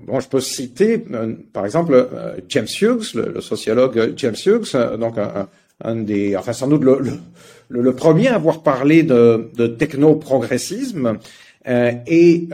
[0.07, 2.07] bon, je peux citer, euh, par exemple,
[2.47, 5.47] James Hughes, le, sociologue James Hughes, donc un,
[5.83, 6.99] un, des, enfin sans doute le,
[7.69, 11.17] le, le, premier à avoir parlé de, de techno-progressisme.
[11.65, 12.47] et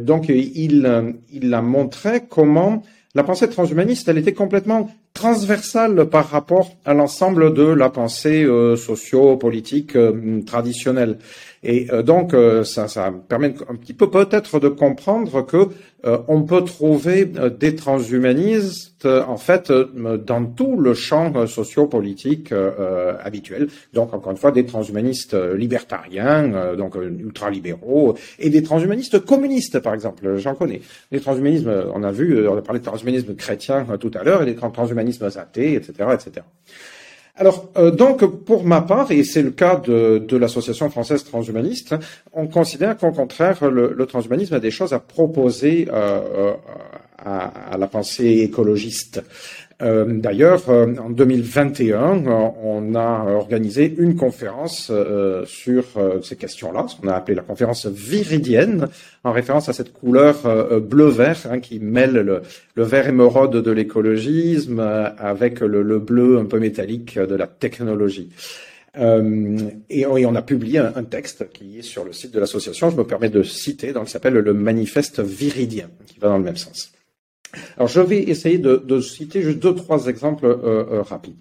[0.00, 2.82] donc il, il a montré comment
[3.14, 8.76] la pensée transhumaniste, elle était complètement transversale par rapport à l'ensemble de la pensée euh,
[8.76, 11.18] socio-politique euh, traditionnelle.
[11.64, 12.34] Et euh, donc,
[12.64, 15.68] ça, ça permet un petit peu peut-être de comprendre que
[16.28, 22.52] on peut trouver des transhumanistes en fait dans tout le champ socio-politique
[23.22, 23.68] habituel.
[23.94, 30.36] Donc, encore une fois, des transhumanistes libertariens, donc ultralibéraux, et des transhumanistes communistes, par exemple.
[30.36, 30.82] J'en connais.
[31.10, 34.44] Les transhumanismes, on a vu, on a parlé de transhumanisme chrétien tout à l'heure, et
[34.44, 36.44] des transhumanismes athées, etc., etc.
[37.36, 41.96] Alors, euh, donc, pour ma part, et c'est le cas de, l'association française transhumaniste,
[42.32, 46.52] on considère qu'au contraire, le, transhumanisme a des choses à proposer euh, euh,
[47.18, 49.20] à, la pensée écologiste.
[49.82, 54.92] Euh, d'ailleurs, euh, en 2021, euh, on a organisé une conférence
[55.46, 55.84] sur
[56.22, 58.88] ces questions-là, ce qu'on a appelé la conférence viridienne,
[59.24, 62.42] en référence à cette couleur bleu-vert hein, qui mêle le,
[62.82, 68.30] vert émeraude de l'écologisme avec le, bleu un peu métallique de la technologie.
[68.96, 73.04] et, on a publié un, texte qui est sur le site de l'association, je me
[73.04, 76.93] permets de citer, donc, qui s'appelle le manifeste viridien, qui va dans le même sens.
[77.76, 81.36] Alors, je vais essayer de, citer juste deux, trois exemples euh, euh, rapides.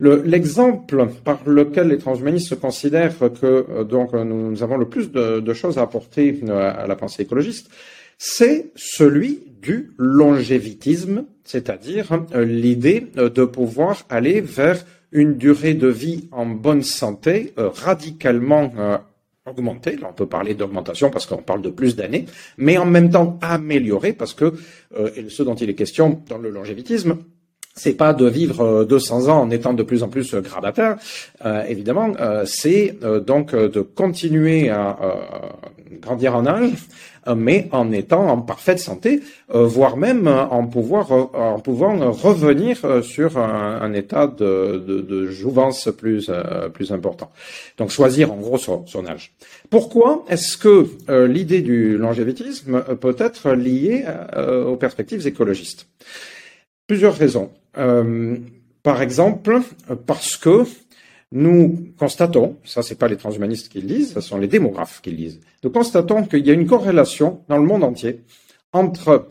[0.00, 5.78] L'exemple par lequel les transhumanistes considèrent que euh, donc nous, avons le plus de, choses
[5.78, 7.68] à apporter à la pensée écologiste,
[8.16, 16.46] c'est celui du longévitisme, c'est-à-dire l'idée de pouvoir aller vers une durée de vie en
[16.46, 18.72] bonne santé radicalement
[19.50, 22.26] augmenter, là on peut parler d'augmentation parce qu'on parle de plus d'années,
[22.56, 24.54] mais en même temps améliorer parce que
[24.96, 27.18] euh, et ce dont il est question dans le longévitisme,
[27.78, 30.96] c'est pas de vivre 200 euh, ans en étant de plus en plus grabataire,
[31.44, 32.12] euh, évidemment,
[32.44, 32.96] c'est
[33.26, 34.96] donc de continuer à
[36.00, 36.72] grandir en âge,
[37.36, 45.26] mais en étant en parfaite santé, voire même en pouvant revenir sur un, état de,
[45.30, 46.30] jouvence plus
[46.72, 47.30] plus important.
[47.76, 49.32] Donc choisir en gros son, son âge.
[49.70, 50.86] Pourquoi est-ce que
[51.26, 54.04] l'idée du longévitisme peut être liée
[54.66, 55.86] aux perspectives écologistes?
[56.88, 57.50] Plusieurs raisons.
[57.78, 58.36] Euh,
[58.82, 59.60] par exemple,
[60.06, 60.64] parce que
[61.32, 65.10] nous constatons, ça c'est pas les transhumanistes qui le disent, ce sont les démographes qui
[65.10, 68.20] le disent, nous constatons qu'il y a une corrélation dans le monde entier
[68.72, 69.28] entre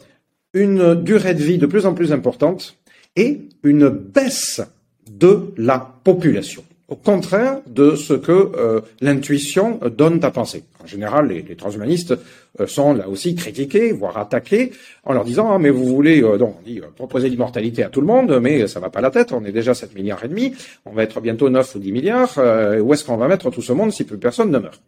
[0.53, 2.77] une durée de vie de plus en plus importante
[3.15, 4.61] et une baisse
[5.09, 10.63] de la population au contraire de ce que euh, l'intuition donne à penser.
[10.87, 12.15] En général, les, transhumanistes
[12.61, 14.71] euh, sont là aussi critiqués, voire attaqués,
[15.03, 17.99] en leur disant ah, mais vous voulez euh, donc on dit proposer l'immortalité à tout
[17.99, 19.33] le monde, mais ça va pas la tête.
[19.33, 20.53] On est déjà 7 milliards et demi,
[20.85, 22.37] on va être bientôt 9 ou 10 milliards.
[22.37, 24.81] où est-ce qu'on va mettre tout ce monde si plus personne ne meurt?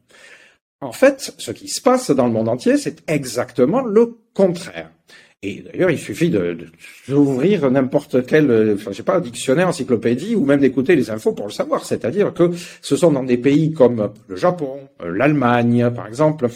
[0.80, 4.90] En fait, ce qui se passe dans le monde entier, c'est exactement le contraire.
[5.42, 6.58] Et d'ailleurs, il suffit de,
[7.08, 11.32] d'ouvrir n'importe quel, euh, enfin, je sais pas, dictionnaire, encyclopédie, ou même d'écouter les infos
[11.32, 11.86] pour le savoir.
[11.86, 12.52] C'est-à-dire que
[12.82, 16.48] ce sont dans des pays comme le Japon, euh, l'Allemagne, par exemple,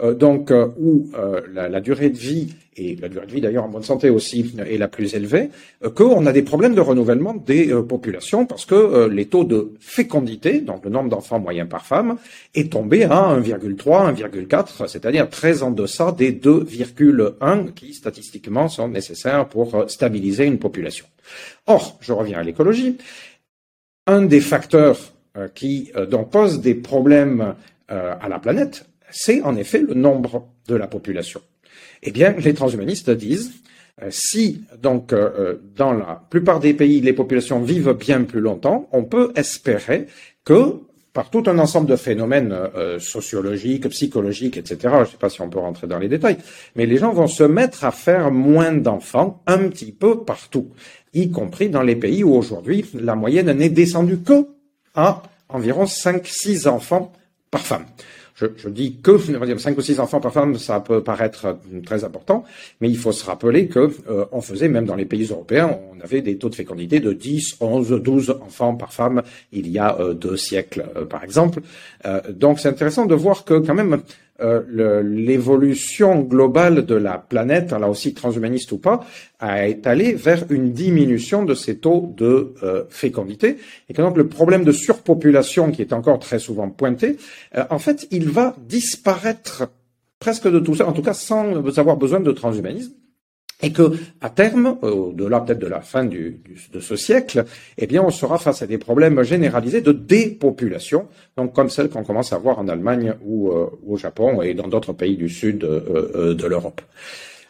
[0.00, 1.10] euh, donc où
[1.52, 4.54] la, la, durée de vie et la durée de vie d'ailleurs en bonne santé aussi
[4.58, 5.50] est la plus élevée,
[5.84, 9.44] euh, qu'on a des problèmes de renouvellement des euh, populations parce que euh, les taux
[9.44, 12.16] de fécondité, donc le nombre d'enfants moyens par femme,
[12.54, 19.48] est tombé à 1,3, 1,4, c'est-à-dire très en deçà des 2,1 qui statistiquement sont nécessaires
[19.48, 21.06] pour stabiliser une population.
[21.66, 22.96] Or, je reviens à l'écologie,
[24.06, 24.98] un des facteurs
[25.54, 27.54] qui donc pose des problèmes
[27.88, 31.40] à la planète, c'est en effet le nombre de la population.
[32.02, 33.52] Eh bien, les transhumanistes disent
[34.02, 38.40] euh, si donc euh, euh, dans la plupart des pays les populations vivent bien plus
[38.40, 40.06] longtemps, on peut espérer
[40.44, 40.80] que
[41.12, 42.54] par tout un ensemble de phénomènes
[43.00, 44.76] sociologiques, psychologiques, etc.
[44.82, 46.36] Je ne sais pas si on peut rentrer dans les détails,
[46.76, 50.68] mais les gens vont se mettre à faire moins d'enfants un petit peu partout,
[51.14, 54.46] y compris dans les pays où aujourd'hui la moyenne n'est descendue que
[54.94, 57.12] à environ 5-6 enfants
[57.50, 57.86] par femme.
[58.38, 62.04] Je, je dis que 5 ou 6 enfants par femme, ça peut paraître euh, très
[62.04, 62.44] important,
[62.80, 66.00] mais il faut se rappeler que euh, on faisait même dans les pays européens, on
[66.00, 69.98] avait des taux de fécondité de 10, 11, 12 enfants par femme il y a
[69.98, 71.60] euh, deux siècles, par exemple.
[72.30, 74.02] donc c'est intéressant de voir que quand même
[74.40, 79.04] euh, l'évolution globale de la planète, là aussi transhumaniste ou pas,
[79.40, 83.56] a allée vers une diminution de ces taux de euh, fécondité,
[83.88, 87.16] et que donc le problème de surpopulation qui est encore très souvent pointé,
[87.56, 89.70] euh, en fait, il va disparaître
[90.20, 92.92] presque de tout ça, en tout cas sans avoir besoin de transhumanisme
[93.60, 96.40] et que à terme, au-delà peut-être de la fin du,
[96.72, 97.44] de ce siècle,
[97.76, 102.04] eh bien, on sera face à des problèmes généralisés de dépopulation, donc comme celle qu'on
[102.04, 105.64] commence à voir en Allemagne ou, euh, au Japon et dans d'autres pays du sud
[105.64, 106.80] euh, euh, de l'Europe.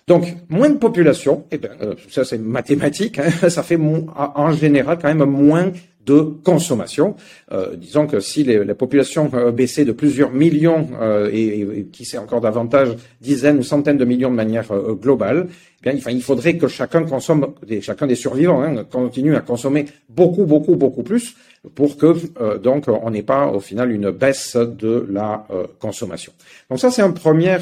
[0.06, 4.98] Donc, moins de population, eh ben, euh, ça c'est mathématique, hein, ça fait en général
[5.00, 5.70] quand même moins
[6.08, 7.14] de consommation.
[7.52, 12.18] Euh, disons que si les, la population euh, de plusieurs millions euh, et, qui sait
[12.18, 12.90] encore davantage
[13.20, 17.04] dizaines ou centaines de millions de manière euh, globale, eh bien, il faudrait que chacun
[17.04, 21.36] consomme, chacun des survivants hein, continue à consommer beaucoup, beaucoup, beaucoup plus
[21.74, 22.10] pour que
[22.58, 25.46] donc on n'ait pas au final une baisse de la
[25.80, 26.32] consommation.
[26.70, 27.58] Donc ça c'est un premier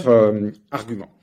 [0.71, 1.16] argument.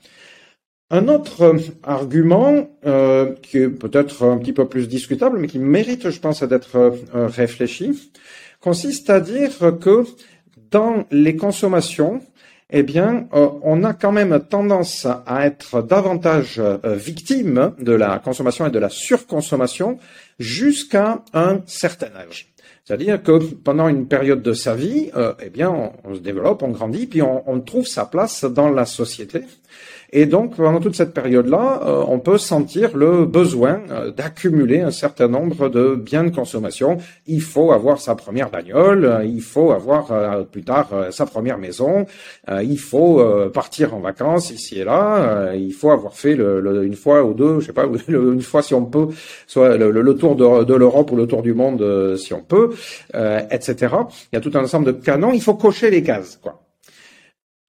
[0.90, 5.58] Un autre euh, argument euh, qui est peut-être un petit peu plus discutable, mais qui
[5.58, 8.12] mérite, je pense, d'être euh, réfléchi,
[8.60, 9.50] consiste à dire
[9.80, 10.04] que
[10.70, 12.20] dans les consommations,
[12.70, 18.70] eh bien, on a quand même tendance à être davantage victime de la consommation et
[18.70, 19.98] de la surconsommation
[20.40, 22.52] jusqu'à un certain âge.
[22.84, 27.06] C'est-à-dire que pendant une période de sa vie, eh bien, on, se développe, on grandit,
[27.06, 29.42] puis on trouve sa place dans la société.
[30.16, 34.92] Et donc, pendant toute cette période-là, euh, on peut sentir le besoin euh, d'accumuler un
[34.92, 36.98] certain nombre de biens de consommation.
[37.26, 40.12] Il faut avoir sa première bagnole, euh, il faut avoir
[40.52, 42.06] plus tard sa première maison,
[42.62, 43.20] il faut
[43.52, 47.58] partir en vacances ici et là, il faut avoir fait le, une fois ou deux,
[47.58, 49.08] je sais pas, une fois si on peut,
[49.48, 52.70] soit le, tour de, de l'Europe ou le tour du monde si on peut,
[53.50, 53.74] etc.
[54.32, 55.32] Il y a tout un ensemble de canons.
[55.32, 56.63] Il faut cocher les cases, quoi.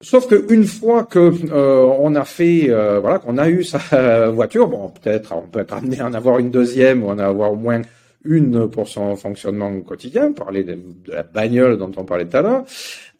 [0.02, 4.68] Sauf qu'une fois que euh, on a fait, euh, voilà, qu'on a eu sa voiture,
[4.68, 7.56] bon, peut-être on peut être amené à en avoir une deuxième ou en avoir au
[7.56, 7.80] moins
[8.22, 10.32] une pour son fonctionnement quotidien.
[10.32, 12.64] Parler de, la bagnole dont on parlait tout à l'heure.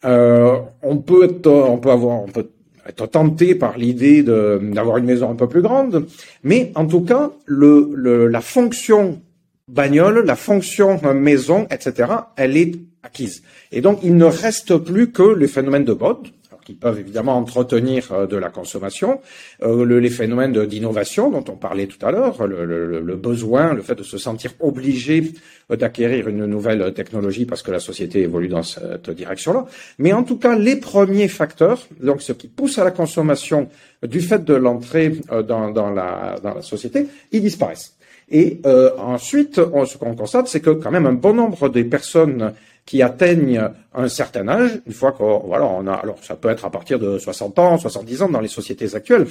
[0.05, 2.51] Euh, on peut être, on peut avoir, on peut
[2.86, 6.07] être tenté par l'idée d'avoir une maison un peu plus grande,
[6.44, 9.23] mais en tout cas, le, le, la fonction
[9.66, 13.43] bagnole, la fonction maison, etc., elle est acquise.
[13.73, 16.28] Et donc, il ne reste plus que les phénomènes de mode,
[16.66, 19.20] qui peuvent évidemment entretenir euh, de la consommation,
[19.62, 23.72] euh, le, les phénomènes d'innovation dont on parlait tout à l'heure, le, le, le, besoin,
[23.72, 25.32] le fait de se sentir obligé
[25.70, 29.66] euh, d'acquérir une nouvelle technologie parce que la société évolue dans cette direction-là.
[29.98, 33.68] Mais en tout cas, les premiers facteurs, donc ce qui pousse à la consommation
[34.02, 37.97] du fait de l'entrée dans, dans, la, dans la société, ils disparaissent.
[38.28, 41.84] Et euh, ensuite, on, ce qu'on constate, c'est que quand même un bon nombre des
[41.84, 42.52] personnes
[42.87, 46.65] qui atteignent un certain âge, une fois qu'on voilà, on a alors ça peut être
[46.65, 49.27] à partir de 60 ans, 70 ans dans les sociétés actuelles,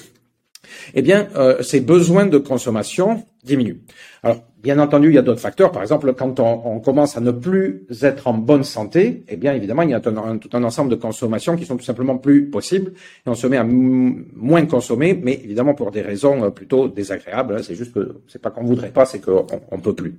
[0.93, 3.79] eh bien, euh, ces besoins de consommation diminuent.
[4.23, 5.71] Alors, bien entendu, il y a d'autres facteurs.
[5.71, 9.83] Par exemple, quand on, commence à ne plus être en bonne santé, eh bien, évidemment,
[9.83, 10.09] il y a tout
[10.53, 12.93] un ensemble de consommations qui sont tout simplement plus possibles.
[13.25, 17.63] Et on se met à moins consommer, mais évidemment pour des raisons euh, plutôt désagréables.
[17.63, 20.15] C'est juste que c'est pas qu'on voudrait pas, c'est qu'on on peut plus.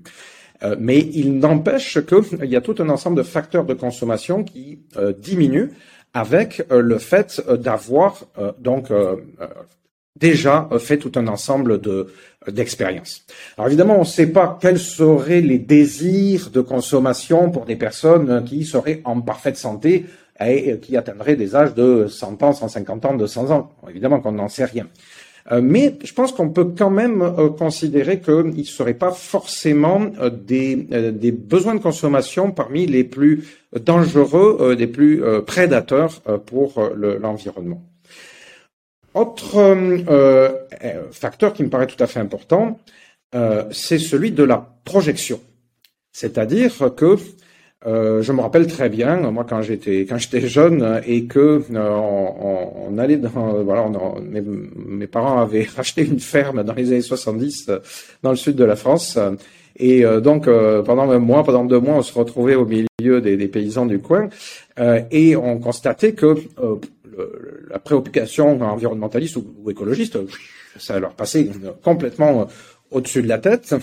[0.63, 4.81] Euh, mais il n'empêche qu'il y a tout un ensemble de facteurs de consommation qui
[4.97, 5.71] euh, diminuent
[6.15, 8.25] avec euh, le fait d'avoir
[8.59, 8.91] donc
[10.17, 12.07] déjà fait tout un ensemble de
[12.49, 13.25] d'expériences.
[13.59, 18.45] Alors évidemment, on ne sait pas quels seraient les désirs de consommation pour des personnes
[18.45, 20.07] qui seraient en parfaite santé
[20.41, 23.73] et qui atteindraient des âges de 100 ans, 150 ans, 200 ans.
[23.89, 24.87] Évidemment qu'on n'en sait rien.
[25.53, 30.11] Euh, mais je pense qu'on peut quand même euh, considérer qu'il ne serait pas forcément
[30.21, 33.47] euh, des, des, besoins de consommation parmi les plus
[33.79, 37.83] dangereux, des plus prédateurs pour l'environnement.
[39.13, 39.77] Autre
[41.13, 42.79] facteur qui me paraît tout à fait important,
[43.71, 45.41] c'est celui de la projection.
[46.13, 47.17] C'est-à-dire que
[47.85, 51.89] euh, je me rappelle très bien, moi quand j'étais quand j'étais jeune et que euh,
[51.91, 56.91] on, on, allait dans voilà, on, mes, mes, parents avaient racheté une ferme dans les
[56.93, 57.79] années 70 euh,
[58.23, 59.19] dans le sud de la France.
[59.79, 63.47] Et donc pendant un mois, pendant deux mois, on se retrouvait au milieu des, des
[63.47, 64.31] paysans du coin
[65.11, 66.35] et on constatait que
[67.69, 70.17] la préoccupation environnementaliste ou, ou écologiste,
[70.79, 71.51] ça leur passait
[71.85, 72.49] complètement
[72.91, 73.75] au-dessus de la tête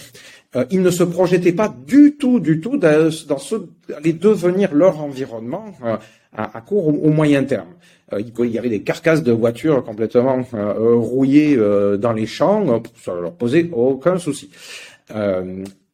[0.56, 3.56] euh, ils ne se projetaient pas du tout, du tout dans, ce
[3.96, 5.98] allait devenir leur environnement euh,
[6.36, 7.70] à, court ou au moyen terme.
[8.12, 11.58] Euh, il y avait des carcasses de voitures complètement rouillées
[11.98, 14.52] dans les champs, ça leur posait aucun souci.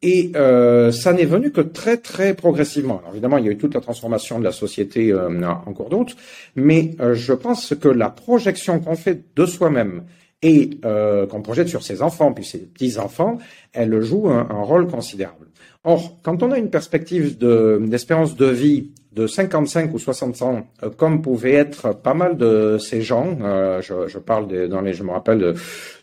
[0.02, 3.00] Et ça n'est venu que très très progressivement.
[3.12, 6.14] Évidemment, il y a eu toute la transformation de la société en cours d'autre,
[6.56, 10.02] mais je pense que la projection qu'on fait de soi-même
[10.42, 13.38] et euh, qu'on projette sur ses enfants, puis ses petits-enfants,
[13.72, 15.46] elle joue un, rôle considérable.
[15.84, 20.90] Or, quand on a une perspective d'espérance de, vie de 55 ou 60 ans, euh,
[20.90, 25.10] comme pouvaient être pas mal de ces gens, euh, je, parle dans les, je me
[25.10, 25.54] rappelle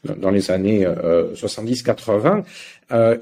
[0.04, 2.44] dans les années 70-80,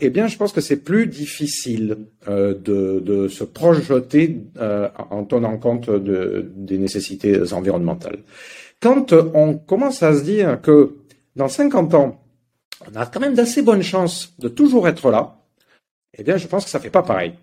[0.01, 1.97] eh bien, je pense que c'est plus difficile
[2.27, 4.37] de, se projeter
[5.09, 8.19] en tenant compte de, des nécessités environnementales.
[8.81, 11.04] Quand on commence à se dire que
[11.35, 12.21] dans 50 ans,
[12.89, 15.41] on a quand même d'assez bonnes chances de toujours être là,
[16.17, 17.33] eh bien, je pense que ça fait pas pareil.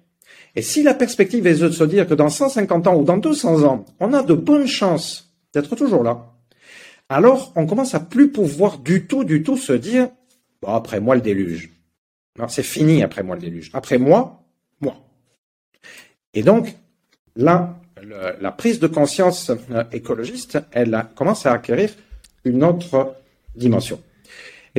[0.55, 3.64] Et si la perspective est de se dire que dans 150 ans ou dans 200
[3.64, 6.32] ans, on a de bonnes chances d'être toujours là,
[7.09, 10.09] alors on commence à plus pouvoir du tout, du tout se dire,
[10.60, 11.70] bon, après moi le déluge.
[12.48, 13.70] C'est fini après moi le déluge.
[13.74, 14.43] Après moi,
[14.81, 14.97] moi.
[16.32, 16.74] Et donc,
[17.36, 17.78] là,
[18.40, 21.90] la prise de conscience euh, écologiste, elle commence à acquérir
[22.44, 23.14] une autre
[23.54, 24.00] dimension.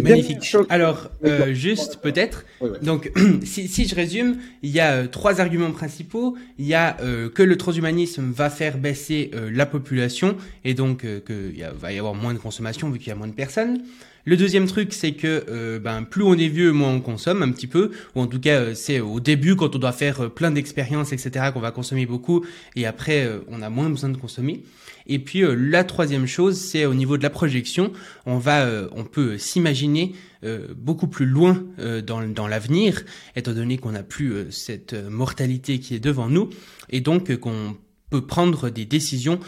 [0.02, 0.56] Magnifique.
[0.70, 2.46] Alors, euh, juste peut-être.
[2.82, 3.12] Donc,
[3.44, 6.36] si, si, je résume, il y a euh, trois arguments principaux.
[6.58, 10.36] Il y a euh, que le transhumanisme va faire baisser la population
[10.66, 13.34] et donc qu'il va y avoir moins de consommation vu qu'il y a moins de
[13.34, 13.84] personnes.
[14.26, 17.68] Le deuxième truc, c'est que ben plus on est vieux, moins on consomme un petit
[17.68, 21.48] peu, ou en tout cas c'est au début quand on doit faire plein d'expériences, etc.,
[21.54, 22.46] qu'on va consommer beaucoup,
[22.78, 24.64] et après on a moins besoin de consommer.
[25.08, 27.92] Et puis euh, la troisième chose, c'est au niveau de la projection,
[28.26, 30.14] on va, euh, on peut s'imaginer
[30.44, 31.64] euh, beaucoup plus loin
[32.06, 33.04] dans, dans l'avenir,
[33.36, 36.50] étant donné qu'on n'a plus cette mortalité qui est devant nous,
[36.90, 37.78] et donc qu'on
[38.10, 39.40] peut prendre des décisions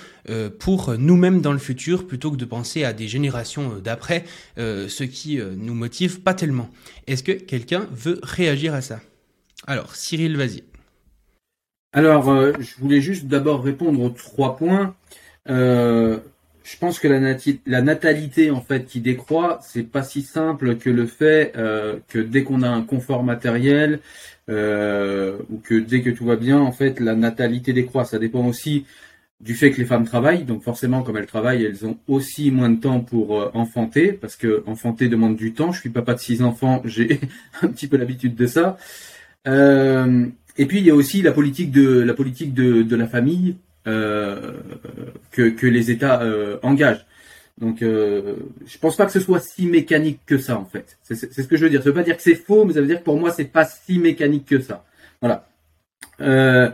[0.59, 4.23] pour nous-mêmes dans le futur plutôt que de penser à des générations d'après,
[4.57, 6.69] ce qui nous motive pas tellement.
[7.07, 9.01] Est-ce que quelqu'un veut réagir à ça?
[9.67, 10.63] Alors, Cyril, vas-y.
[11.91, 12.25] Alors,
[12.59, 14.95] je voulais juste d'abord répondre aux trois points.
[15.49, 16.19] Euh,
[16.63, 21.05] je pense que la, natalité en fait qui décroît, c'est pas si simple que le
[21.05, 23.99] fait euh, que dès qu'on a un confort matériel
[24.49, 28.05] euh, ou que dès que tout va bien, en fait, la natalité décroît.
[28.05, 28.85] Ça dépend aussi
[29.41, 32.69] du fait que les femmes travaillent, donc forcément, comme elles travaillent, elles ont aussi moins
[32.69, 35.71] de temps pour euh, enfanter, parce que enfanter demande du temps.
[35.71, 37.19] Je suis papa de six enfants, j'ai
[37.61, 38.77] un petit peu l'habitude de ça.
[39.47, 40.25] Euh,
[40.57, 43.55] et puis il y a aussi la politique de la politique de, de la famille
[43.85, 47.05] que, que, les États euh, engagent.
[47.57, 48.35] Donc, euh,
[48.65, 50.97] je pense pas que ce soit si mécanique que ça, en fait.
[51.03, 51.81] C'est ce que je veux dire.
[51.81, 53.45] Ça veut pas dire que c'est faux, mais ça veut dire que pour moi, c'est
[53.45, 54.85] pas si mécanique que ça.
[55.21, 55.47] Voilà.
[56.19, 56.69] Euh,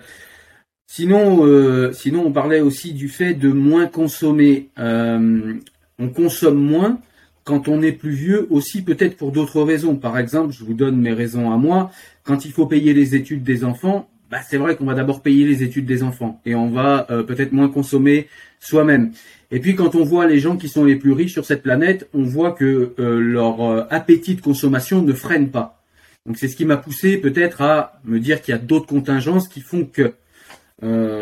[0.87, 4.69] sinon, euh, sinon, on parlait aussi du fait de moins consommer.
[4.79, 5.53] Euh,
[5.99, 6.99] on consomme moins
[7.43, 9.95] quand on est plus vieux, aussi peut-être pour d'autres raisons.
[9.95, 11.91] Par exemple, je vous donne mes raisons à moi.
[12.23, 15.45] Quand il faut payer les études des enfants, bah, c'est vrai qu'on va d'abord payer
[15.45, 18.29] les études des enfants et on va euh, peut-être moins consommer
[18.61, 19.11] soi-même.
[19.51, 22.07] Et puis quand on voit les gens qui sont les plus riches sur cette planète,
[22.13, 25.83] on voit que euh, leur euh, appétit de consommation ne freine pas.
[26.25, 29.49] Donc c'est ce qui m'a poussé peut-être à me dire qu'il y a d'autres contingences
[29.49, 30.13] qui font que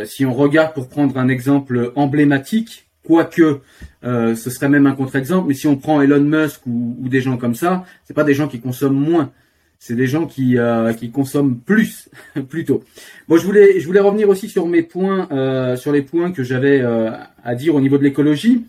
[0.05, 3.59] si on regarde pour prendre un exemple emblématique, quoique
[4.03, 7.55] ce serait même un contre-exemple, mais si on prend Elon Musk ou, des gens comme
[7.55, 9.31] ça, c'est pas des gens qui consomment moins,
[9.79, 12.09] c'est des gens qui, euh, qui consomment plus
[12.49, 12.83] plutôt.
[13.29, 16.43] Bon, je voulais je voulais revenir aussi sur mes points euh, sur les points que
[16.43, 17.11] j'avais euh,
[17.43, 18.65] à dire au niveau de l'écologie.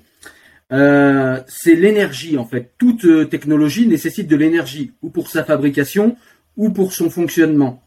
[0.70, 2.70] c'est l'énergie en fait.
[2.78, 6.16] Toute technologie nécessite de l'énergie ou pour sa fabrication
[6.56, 7.82] ou pour son fonctionnement.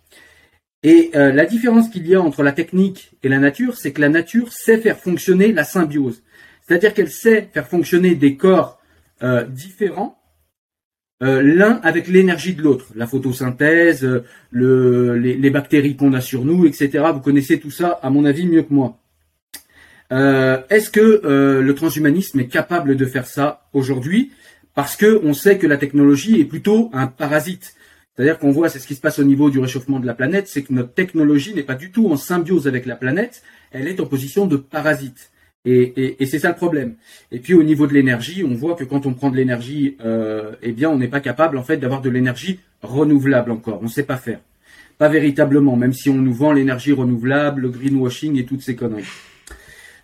[0.85, 4.09] Et la différence qu'il y a entre la technique et la nature, c'est que la
[4.09, 6.23] nature sait faire fonctionner la symbiose.
[6.61, 8.81] C'est-à-dire qu'elle sait faire fonctionner des corps
[9.47, 10.22] différents
[11.23, 16.43] euh, l'un avec l'énergie de l'autre, la photosynthèse, euh, le, les, bactéries qu'on a sur
[16.43, 17.05] nous, etc.
[17.13, 18.97] Vous connaissez tout ça, à mon avis, mieux que moi.
[20.11, 21.21] Euh, est-ce que
[21.63, 24.31] le transhumanisme est capable de faire ça aujourd'hui?
[24.75, 27.73] Parce que on sait que la technologie est plutôt un parasite.
[28.15, 30.47] C'est-à-dire qu'on voit, c'est ce qui se passe au niveau du réchauffement de la planète,
[30.47, 33.99] c'est que notre technologie n'est pas du tout en symbiose avec la planète, elle est
[33.99, 35.31] en position de parasite.
[35.65, 36.95] Et, c'est ça le problème.
[37.31, 40.51] Et puis au niveau de l'énergie, on voit que quand on prend de l'énergie, euh,
[40.61, 43.79] eh bien, on n'est pas capable en fait d'avoir de l'énergie renouvelable encore.
[43.81, 44.39] On ne sait pas faire,
[44.97, 49.07] pas véritablement, même si on nous vend l'énergie renouvelable, le greenwashing et toutes ces conneries.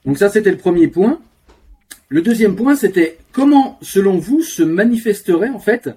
[0.06, 1.20] Donc ça, c'était le premier point.
[2.08, 5.90] Le deuxième point, c'était comment, selon vous, se manifesterait en fait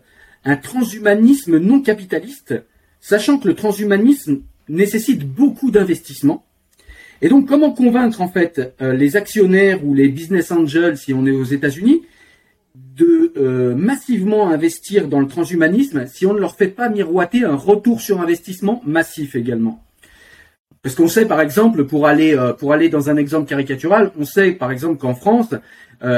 [0.45, 2.55] un transhumanisme non capitaliste,
[3.01, 6.45] sachant que le transhumanisme nécessite beaucoup d'investissement
[7.23, 11.25] et donc, comment convaincre en fait euh, les actionnaires ou les business angels, si on
[11.25, 12.03] est aux États-Unis,
[12.75, 17.55] de euh, massivement investir dans le transhumanisme si on ne leur fait pas miroiter un
[17.55, 19.85] retour sur investissement massif également?
[20.83, 24.25] Parce qu'on sait par exemple, pour aller euh, pour aller dans un exemple caricatural, on
[24.25, 25.55] sait par exemple qu'en France,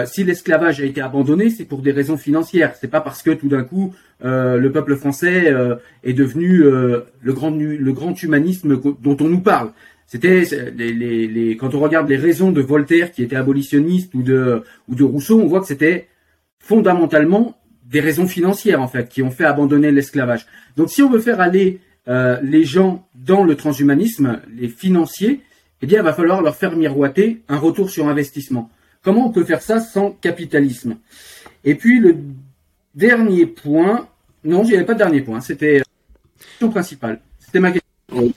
[0.06, 2.74] si l'esclavage a été abandonné, c'est pour des raisons financières.
[2.80, 5.54] C'est pas parce que tout d'un coup le peuple français
[6.02, 9.72] est devenu le grand le grand humanisme dont on nous parle.
[10.06, 10.42] C'était
[11.58, 15.40] quand on regarde les raisons de Voltaire qui était abolitionniste ou de ou de Rousseau,
[15.40, 16.08] on voit que c'était
[16.58, 20.46] fondamentalement des raisons financières en fait qui ont fait abandonner l'esclavage.
[20.76, 25.40] Donc si on veut faire aller euh, les gens dans le transhumanisme, les financiers,
[25.82, 28.70] eh bien il va falloir leur faire miroiter un retour sur investissement.
[29.02, 30.96] Comment on peut faire ça sans capitalisme?
[31.64, 32.16] Et puis le
[32.94, 34.08] dernier point.
[34.44, 35.40] Non, il n'y avait pas de dernier point.
[35.40, 35.84] C'était la
[36.38, 37.20] question principale.
[37.38, 38.32] C'était ma question.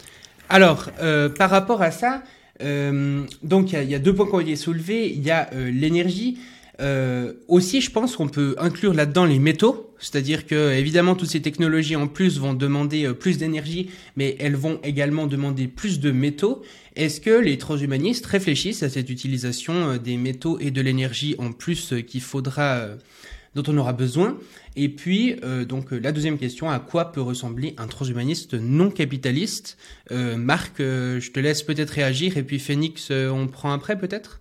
[0.49, 2.24] Alors, euh, par rapport à ça,
[2.61, 5.11] euh, donc il y, a deux points qui ont été soulevés.
[5.11, 6.38] Il y a euh, l'énergie.
[6.80, 11.41] Euh, aussi, je pense qu'on peut inclure là-dedans les métaux, c'est-à-dire que évidemment toutes ces
[11.41, 16.11] technologies en plus vont demander euh, plus d'énergie, mais elles vont également demander plus de
[16.11, 16.61] métaux.
[16.95, 21.94] Est-ce que les transhumanistes réfléchissent à cette utilisation des métaux et de l'énergie en plus
[22.07, 22.88] qu'il faudra,
[23.58, 24.38] dont on aura besoin
[24.76, 25.36] Et puis
[25.68, 29.78] donc la deuxième question à quoi peut ressembler un transhumaniste non capitaliste?
[30.12, 34.40] Marc, je te laisse peut-être réagir et puis Phoenix, on prend après peut-être?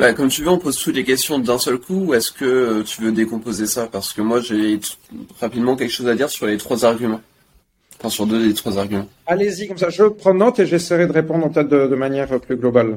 [0.00, 2.46] Bah, comme tu veux, on pose toutes les questions d'un seul coup ou est-ce que
[2.46, 3.86] euh, tu veux décomposer ça?
[3.86, 4.80] Parce que moi, j'ai
[5.38, 7.20] rapidement quelque chose à dire sur les trois arguments.
[7.98, 9.06] Enfin, sur deux des trois arguments.
[9.26, 12.56] Allez-y, comme ça, je prends note et j'essaierai de répondre en tête de, manière plus
[12.56, 12.96] globale.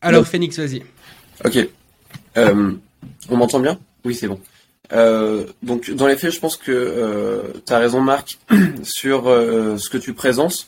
[0.00, 0.84] Alors, Phoenix, vas-y.
[1.44, 1.68] Ok.
[2.36, 2.72] Euh,
[3.28, 3.76] on m'entend bien?
[4.04, 4.38] Oui, c'est bon.
[4.92, 8.38] Euh, donc, dans les faits, je pense que tu as raison, Marc,
[8.82, 10.66] sur ce que tu présentes.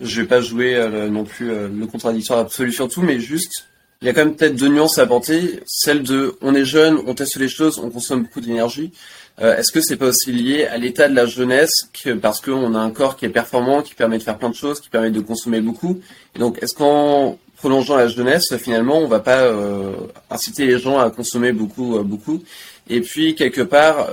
[0.00, 3.66] Je vais pas jouer non plus le contradictoire absolu sur tout, mais juste
[4.02, 5.60] il y a quand même peut-être deux nuances à apporter.
[5.66, 8.92] Celle de on est jeune, on teste les choses, on consomme beaucoup d'énergie.
[9.40, 12.74] Euh, est-ce que c'est pas aussi lié à l'état de la jeunesse que, parce qu'on
[12.74, 15.10] a un corps qui est performant, qui permet de faire plein de choses, qui permet
[15.10, 16.00] de consommer beaucoup?
[16.38, 19.94] Donc, est-ce qu'en prolongeant la jeunesse, finalement, on va pas euh,
[20.30, 22.42] inciter les gens à consommer beaucoup, euh, beaucoup?
[22.88, 24.10] Et puis, quelque part,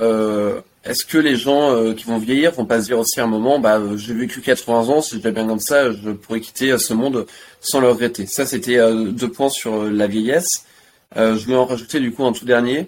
[0.84, 3.60] est-ce que les gens qui vont vieillir vont pas se dire aussi à un moment,
[3.60, 6.94] bah, j'ai vécu 80 ans, si je vais bien comme ça, je pourrais quitter ce
[6.94, 7.28] monde
[7.64, 8.28] sans le regretter.
[8.28, 10.66] Ça, c'était euh, deux points sur euh, la vieillesse.
[11.18, 12.88] Euh, je vais en rajouter du coup un tout dernier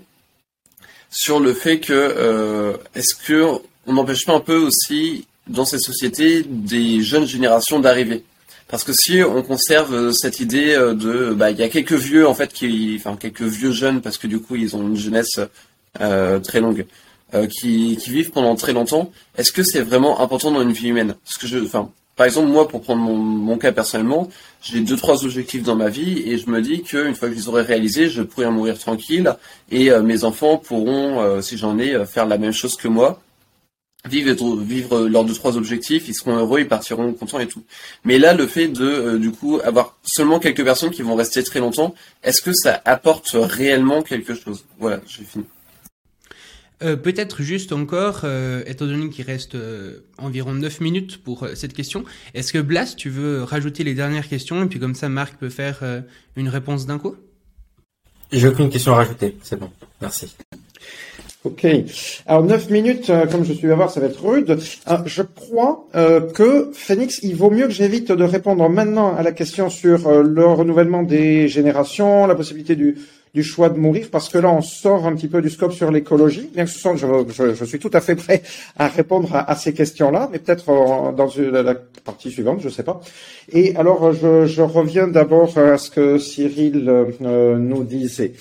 [1.09, 3.45] sur le fait que est-ce que
[3.85, 8.25] on n'empêche pas un peu aussi dans ces sociétés des jeunes générations d'arriver?
[8.67, 12.33] Parce que si on conserve cette idée de bah il y a quelques vieux en
[12.33, 15.39] fait qui enfin quelques vieux jeunes parce que du coup ils ont une jeunesse
[16.43, 16.85] très longue
[17.49, 21.15] qui, qui vivent pendant très longtemps est-ce que c'est vraiment important dans une vie humaine?
[21.23, 21.57] Parce que je
[22.15, 24.29] par exemple, moi, pour prendre mon, cas personnellement,
[24.61, 27.39] j'ai deux, trois objectifs dans ma vie et je me dis qu'une fois que je
[27.39, 29.35] les aurai réalisés, je pourrai mourir tranquille
[29.69, 32.87] et euh, mes enfants pourront, euh, si j'en ai, euh, faire la même chose que
[32.87, 33.21] moi.
[34.07, 37.63] Vivre, vivre leurs deux, trois objectifs, ils seront heureux, ils partiront contents et tout.
[38.03, 41.59] Mais là, le fait de, du coup, avoir seulement quelques personnes qui vont rester très
[41.59, 44.63] longtemps, est-ce que ça apporte réellement quelque chose?
[44.77, 45.45] Voilà, j'ai fini.
[46.83, 51.73] Euh, peut-être juste encore, euh, étant donné qu'il reste euh, environ 9 minutes pour cette
[51.73, 52.03] question,
[52.33, 55.49] est-ce que Blas, tu veux rajouter les dernières questions et puis comme ça Marc peut
[55.49, 55.83] faire
[56.35, 57.15] une réponse d'un coup?
[58.31, 59.69] J'ai aucune question à rajouter, c'est bon,
[60.01, 60.35] merci.
[61.45, 61.65] Ok.
[62.25, 64.57] Alors 9 minutes, comme je suis à voir, ça va être rude.
[65.05, 69.69] je crois que Phoenix, il vaut mieux que j'évite de répondre maintenant à la question
[69.69, 72.97] sur le renouvellement des générations, la possibilité du,
[73.35, 75.91] du choix de mourir, parce que là, on sort un petit peu du scope sur
[75.91, 77.05] l'écologie, bien que ce soit, je,
[77.53, 78.41] je, suis tout à fait prêt
[78.77, 80.65] à répondre à, ces questions-là, mais peut-être
[81.11, 81.75] dans la
[82.05, 83.01] partie suivante, je sais pas.
[83.51, 88.31] Et alors, je, je reviens d'abord à ce que Cyril euh, nous disait.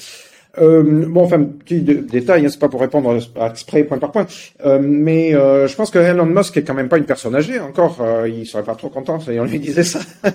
[0.59, 4.26] Euh, bon, enfin, petit détail, hein, c'est pas pour répondre à exprès point par point,
[4.64, 7.59] euh, mais euh, je pense que Elon Musk est quand même pas une personne âgée
[7.60, 7.98] encore.
[8.01, 10.01] Euh, il serait pas trop content si on lui disait ça.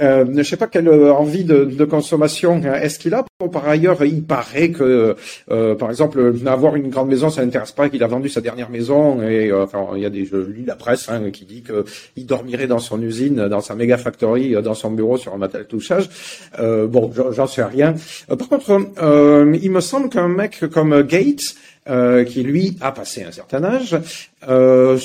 [0.00, 3.24] euh, je sais pas quelle envie de, de consommation est-ce qu'il a.
[3.52, 5.16] par ailleurs, il paraît que,
[5.50, 8.70] euh, par exemple, avoir une grande maison, ça n'intéresse pas, qu'il a vendu sa dernière
[8.70, 9.22] maison.
[9.22, 11.84] Et enfin, il y a des, je lis la presse hein, qui dit que
[12.16, 15.66] il dormirait dans son usine, dans sa méga factory, dans son bureau sur un matériel
[15.66, 16.08] touchage.
[16.58, 17.94] bon, j'en sais rien.
[18.28, 18.68] par contre.
[19.00, 21.54] Euh, il me semble qu'un mec comme Gates,
[21.88, 23.98] euh, qui lui a passé un certain âge,
[24.46, 24.98] euh,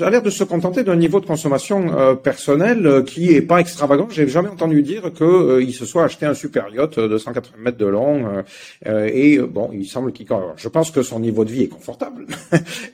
[0.00, 3.58] a l'air de se contenter d'un niveau de consommation euh, personnel euh, qui est pas
[3.58, 4.08] extravagant.
[4.10, 7.56] J'ai jamais entendu dire que euh, il se soit acheté un super yacht de 180
[7.58, 8.42] mètres de long.
[8.86, 10.26] et bon, il semble qu'il.
[10.56, 12.26] Je pense que son niveau de vie est confortable,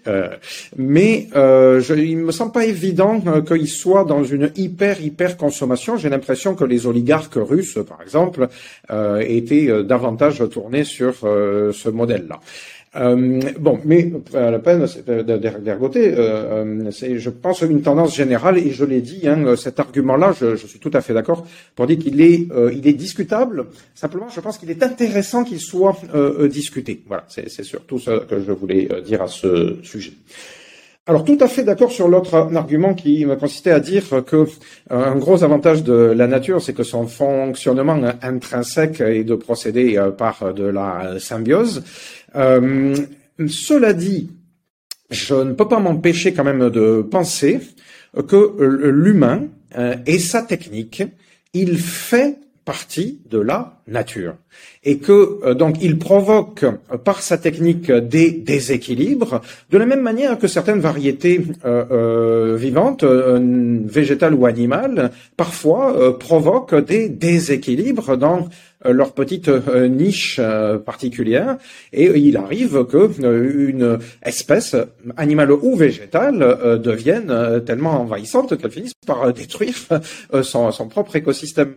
[0.77, 5.97] mais je, il me semble pas évident qu'il soit dans une hyper hyper consommation.
[5.97, 8.48] J'ai l'impression que les oligarques russes, par exemple,
[9.20, 12.40] étaient davantage tournés sur ce modèle-là.
[12.97, 18.59] Euh, bon, mais à la peine d'ergoter, euh, euh, c'est, je pense, une tendance générale,
[18.59, 21.86] et je l'ai dit, hein, cet argument-là, je, je, suis tout à fait d'accord, pour
[21.86, 23.66] dire qu'il est, euh, il est discutable.
[23.94, 27.02] Simplement, je pense qu'il est intéressant qu'il soit euh, discuté.
[27.06, 30.12] Voilà, c'est, c'est surtout ce que je voulais dire à ce sujet.
[31.09, 34.47] Alors tout à fait d'accord sur l'autre argument qui consistait à dire que
[34.91, 40.53] un gros avantage de la nature, c'est que son fonctionnement intrinsèque est de procéder par
[40.53, 41.85] de la symbiose.
[42.35, 42.97] Euh,
[43.47, 44.31] cela dit,
[45.11, 47.61] je ne peux pas m'empêcher quand même de penser
[48.28, 48.57] que
[48.91, 49.45] l'humain
[49.77, 51.03] euh, et sa technique,
[51.53, 54.34] il fait partie de la nature.
[54.84, 59.40] Et que euh, donc il provoque euh, par sa technique des déséquilibres
[59.70, 67.09] de la même manière que certaines variétés euh, vivantes, végétales ou animales, parfois provoquent des
[67.09, 71.56] déséquilibres dans euh, leur petite euh, niche euh, particulière
[71.92, 74.76] et il arrive que une espèce
[75.16, 79.76] animale ou végétale devienne tellement envahissante qu'elle finisse par détruire
[80.42, 81.74] son, propre écosystème.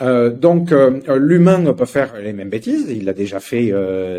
[0.00, 0.74] donc
[1.08, 3.72] l'humain peut faire les mêmes bêtises, il l'a déjà fait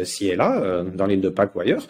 [0.03, 1.87] ci et là dans l'île de Pâques ou ailleurs.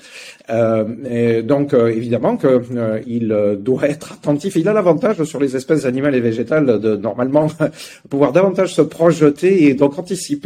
[1.44, 4.56] Donc évidemment qu'il doit être attentif.
[4.56, 7.48] Il a l'avantage sur les espèces animales et végétales de normalement
[8.10, 10.43] pouvoir davantage se projeter et donc anticiper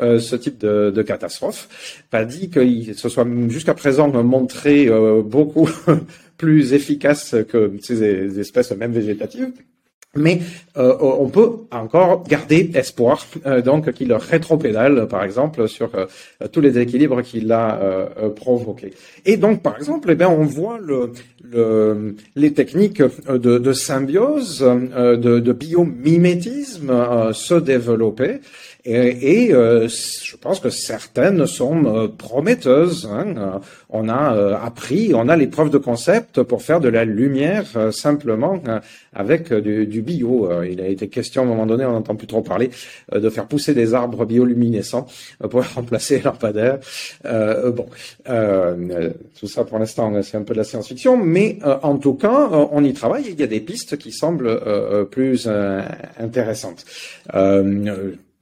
[0.00, 1.68] euh, ce type de, catastrophe.
[2.10, 5.70] Pas dit qu'il se soit jusqu'à présent montré euh, beaucoup
[6.36, 9.52] plus efficace que ces espèces même végétatives.
[10.16, 10.40] Mais
[10.76, 13.24] euh, on peut encore garder espoir,
[13.64, 15.90] donc qu'il rétropédale, par exemple, sur
[16.52, 18.94] tous les équilibres qu'il a provoqués.
[19.24, 21.12] Et donc, par exemple, eh bien, on voit le,
[21.42, 28.40] le, les techniques de, symbiose, de biomimétisme se développer.
[28.86, 33.08] Et, et euh, je pense que certaines sont euh, prometteuses.
[33.10, 33.34] Hein.
[33.36, 33.58] Euh,
[33.88, 38.60] on a appris, on a les preuves de concept pour faire de la lumière simplement
[39.14, 40.50] avec du, bio.
[40.62, 42.70] il a été question à un moment donné, on n'entend plus trop parler,
[43.14, 45.06] de faire pousser des arbres bioluminescents
[45.48, 46.80] pour remplacer les lampadaires.
[47.24, 47.86] bon,
[49.38, 52.82] tout ça pour l'instant, c'est un peu de la science-fiction, mais en tout cas, on
[52.82, 53.26] y travaille.
[53.28, 54.60] il y a des pistes qui semblent
[55.10, 55.48] plus
[56.18, 56.84] intéressantes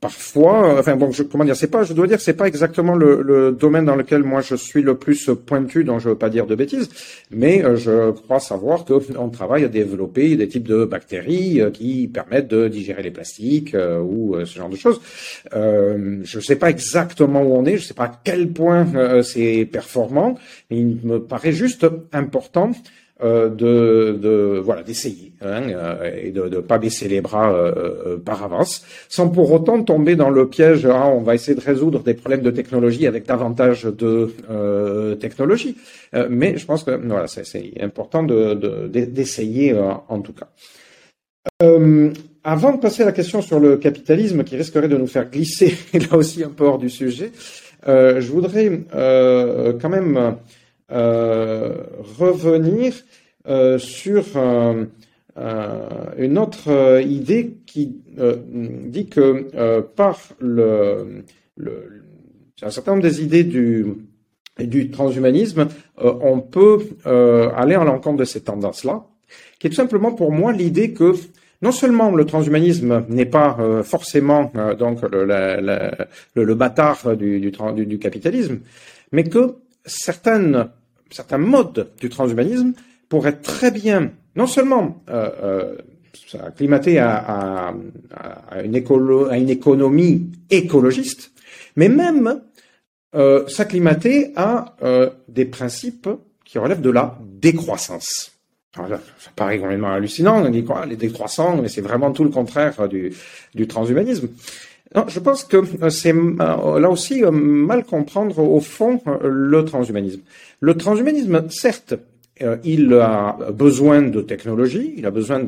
[0.02, 3.22] parfois, enfin bon, je, comment dire, c'est pas, je dois dire, c'est pas exactement le,
[3.22, 6.46] le, domaine dans lequel moi je suis le plus pointu, donc je veux pas dire
[6.46, 6.90] de bêtises,
[7.30, 12.08] mais euh, je crois savoir qu'on travaille à développer des types de bactéries euh, qui
[12.08, 15.00] permettent de digérer les plastiques euh, ou ce genre de choses.
[15.52, 20.36] je sais pas exactement où on est, je sais pas à quel point c'est performant,
[20.68, 22.72] mais il me paraît juste important
[23.23, 28.16] euh, de, de, voilà d'essayer hein, euh, et de ne pas baisser les bras euh,
[28.19, 30.86] par avance, sans pour autant tomber dans le piège.
[30.86, 34.32] Hein, on va essayer de résoudre des problèmes de technologie avec davantage de
[35.20, 35.77] technologie.
[36.31, 39.74] mais je pense que voilà, c'est important de, d'essayer
[40.09, 40.49] en tout cas.
[42.44, 45.77] avant de passer à la question sur le capitalisme qui risquerait de nous faire glisser
[45.94, 47.31] là aussi un peu hors du sujet,
[47.86, 48.81] je voudrais
[49.81, 50.32] quand même euh,
[50.93, 52.93] revenir
[53.48, 54.85] euh, sur euh,
[56.16, 57.97] une autre idée qui
[58.85, 61.24] dit que par le,
[61.56, 62.02] le,
[62.60, 63.86] un certain nombre des idées du,
[64.59, 69.06] du transhumanisme, on peut aller à l'encontre de ces tendances-là,
[69.59, 71.14] qui est tout simplement pour moi l'idée que
[71.62, 77.98] non seulement le transhumanisme n'est pas forcément donc le, le, le, bâtard du, du, du,
[77.98, 78.59] capitalisme,
[79.12, 79.55] mais que
[79.86, 80.69] certaines
[81.12, 82.72] certains modes du transhumanisme
[83.09, 85.76] pourraient très bien, non seulement euh, euh,
[86.26, 87.74] s'acclimater à,
[88.64, 88.74] une
[89.51, 91.32] économie écologiste,
[91.76, 92.40] mais même
[93.14, 96.09] euh, s'acclimater à euh, des principes
[96.44, 98.32] qui relèvent de la décroissance.
[98.74, 98.89] Ça
[99.36, 103.68] paraît complètement hallucinant, on dit quoi, les décroissants, mais c'est vraiment tout le contraire du
[103.68, 104.28] transhumanisme.
[104.94, 109.64] Non, je pense que euh, c'est euh, là aussi euh, mal comprendre au fond le
[109.64, 110.20] transhumanisme.
[110.60, 111.94] Le transhumanisme, certes,
[112.64, 115.44] il a besoin de technologie, il a besoin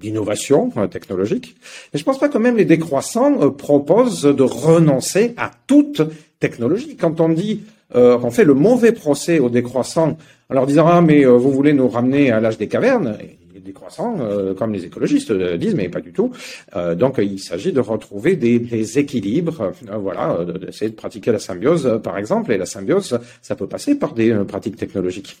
[0.00, 1.56] d'innovation technologique,
[1.92, 6.00] mais je pense pas que même les décroissants proposent de renoncer à toute
[6.38, 6.96] technologie.
[6.96, 7.62] Quand on dit
[7.92, 10.16] qu'on fait le mauvais procès aux décroissants
[10.48, 13.18] en leur disant ah mais vous voulez nous ramener à l'âge des cavernes,
[13.66, 16.32] décroissants, euh, comme les écologistes disent, mais pas du tout.
[16.74, 22.00] Euh, donc il s'agit de retrouver des, équilibres, euh, voilà, d'essayer de pratiquer la symbiose,
[22.02, 25.36] par exemple, et la symbiose, ça peut passer par des pratiques technologiques.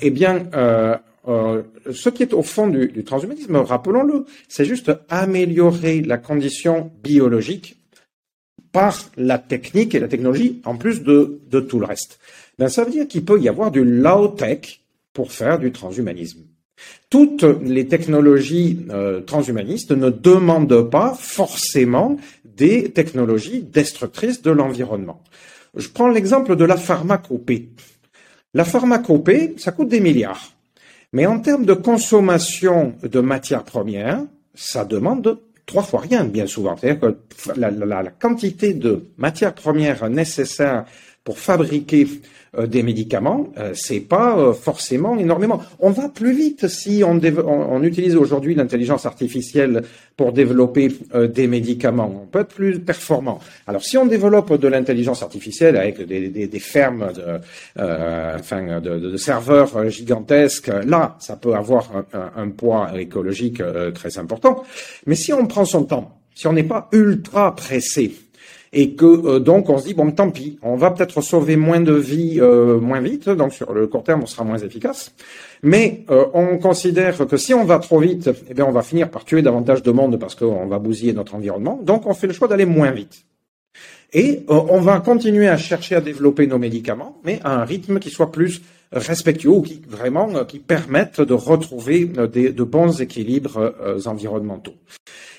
[0.00, 0.48] eh bien,
[1.26, 7.76] ce qui est au fond du, transhumanisme, rappelons-le, c'est juste améliorer la condition biologique
[8.72, 12.18] par la technique et la technologie, en plus de, de tout le reste.
[12.58, 14.80] Ben, ça veut dire qu'il peut y avoir du low-tech
[15.12, 16.44] pour faire du transhumanisme.
[17.10, 25.22] Toutes les technologies euh, transhumanistes ne demandent pas forcément des technologies destructrices de l'environnement.
[25.74, 27.70] Je prends l'exemple de la pharmacopée.
[28.54, 30.52] La pharmacopée, ça coûte des milliards.
[31.12, 34.22] Mais en termes de consommation de matières premières,
[34.54, 36.76] ça demande trois fois rien, bien souvent.
[36.76, 37.16] C'est-à-dire que
[37.56, 40.84] la, la, quantité de matières premières nécessaires
[41.24, 42.08] pour fabriquer
[42.56, 45.62] des médicaments, euh, c'est pas euh, forcément énormément.
[45.80, 49.82] On va plus vite si on, on, utilise aujourd'hui l'intelligence artificielle
[50.16, 52.22] pour développer des médicaments.
[52.24, 53.38] On peut être plus performant.
[53.66, 57.40] Alors si on développe de l'intelligence artificielle avec des, fermes de,
[58.36, 63.62] enfin, de, serveurs gigantesques, là, ça peut avoir un, un poids écologique
[63.94, 64.64] très important.
[65.06, 68.12] Mais si on prend son temps, si on n'est pas ultra pressé,
[68.72, 71.80] et que euh, donc on se dit bon tant pis, on va peut-être sauver moins
[71.80, 75.14] de vies euh, moins vite, donc sur le court terme on sera moins efficace,
[75.62, 79.10] mais euh, on considère que si on va trop vite, eh bien on va finir
[79.10, 82.32] par tuer davantage de monde parce qu'on va bousiller notre environnement, donc on fait le
[82.32, 83.24] choix d'aller moins vite.
[84.14, 88.08] Et on va continuer à chercher à développer nos médicaments, mais à un rythme qui
[88.08, 88.62] soit plus
[88.92, 93.74] respectueux qui vraiment qui permettent de retrouver des, de bons équilibres
[94.06, 94.74] environnementaux.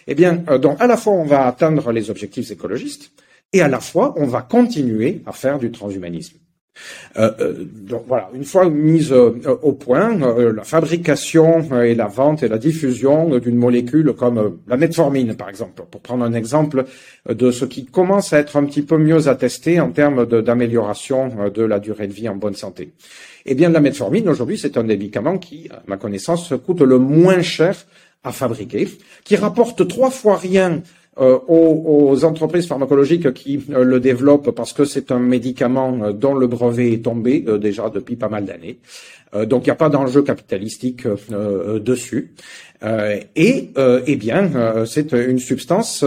[0.08, 3.12] Eh bien, donc à la fois on va atteindre les objectifs écologistes,
[3.52, 6.38] et à la fois, on va continuer à faire du transhumanisme.
[7.18, 9.32] Euh, euh, donc voilà, une fois mise euh,
[9.62, 15.36] au point, la fabrication et la vente et la diffusion d'une molécule comme la metformine,
[15.36, 16.86] par exemple, pour prendre un exemple
[17.28, 21.64] de ce qui commence à être un petit peu mieux attesté en termes d'amélioration de,
[21.64, 22.94] la durée de vie en bonne santé.
[23.46, 26.98] Eh bien, la metformine, aujourd'hui, c'est un des médicaments qui, à ma connaissance, coûte le
[26.98, 27.76] moins cher
[28.24, 28.88] à fabriquer,
[29.24, 30.82] qui rapporte trois fois rien
[31.20, 36.34] euh, aux, entreprises pharmacologiques qui euh, le développent parce que c'est un médicament euh, dont
[36.34, 38.80] le brevet est tombé déjà depuis pas mal d'années.
[39.46, 42.34] donc il n'y a pas d'enjeu capitalistique dessus.
[43.36, 46.06] et eh bien, c'est une substance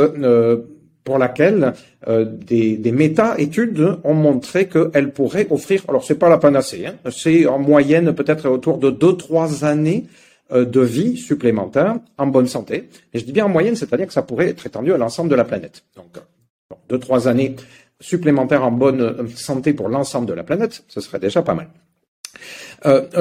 [1.05, 1.73] pour laquelle
[2.07, 7.47] des, des méta-études ont montré qu'elle pourrait offrir, alors c'est pas la panacée, hein, c'est
[7.47, 10.07] en moyenne peut-être autour de deux trois années
[10.53, 12.89] euh, de vie supplémentaire en bonne santé.
[13.15, 15.35] Et je dis bien en moyenne, c'est-à-dire que ça pourrait être étendu à l'ensemble de
[15.35, 15.85] la planète.
[15.97, 17.57] Donc, euh, deux, trois années
[18.01, 21.69] supplémentaires en bonne euh, santé pour l'ensemble de la planète, ce serait déjà pas mal.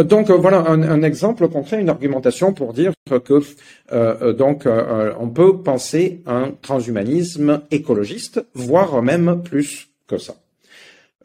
[0.03, 4.67] Donc voilà un, exemple concret, une argumentation pour dire que donc
[5.19, 10.35] on peut penser un transhumanisme écologiste, voire même plus que ça.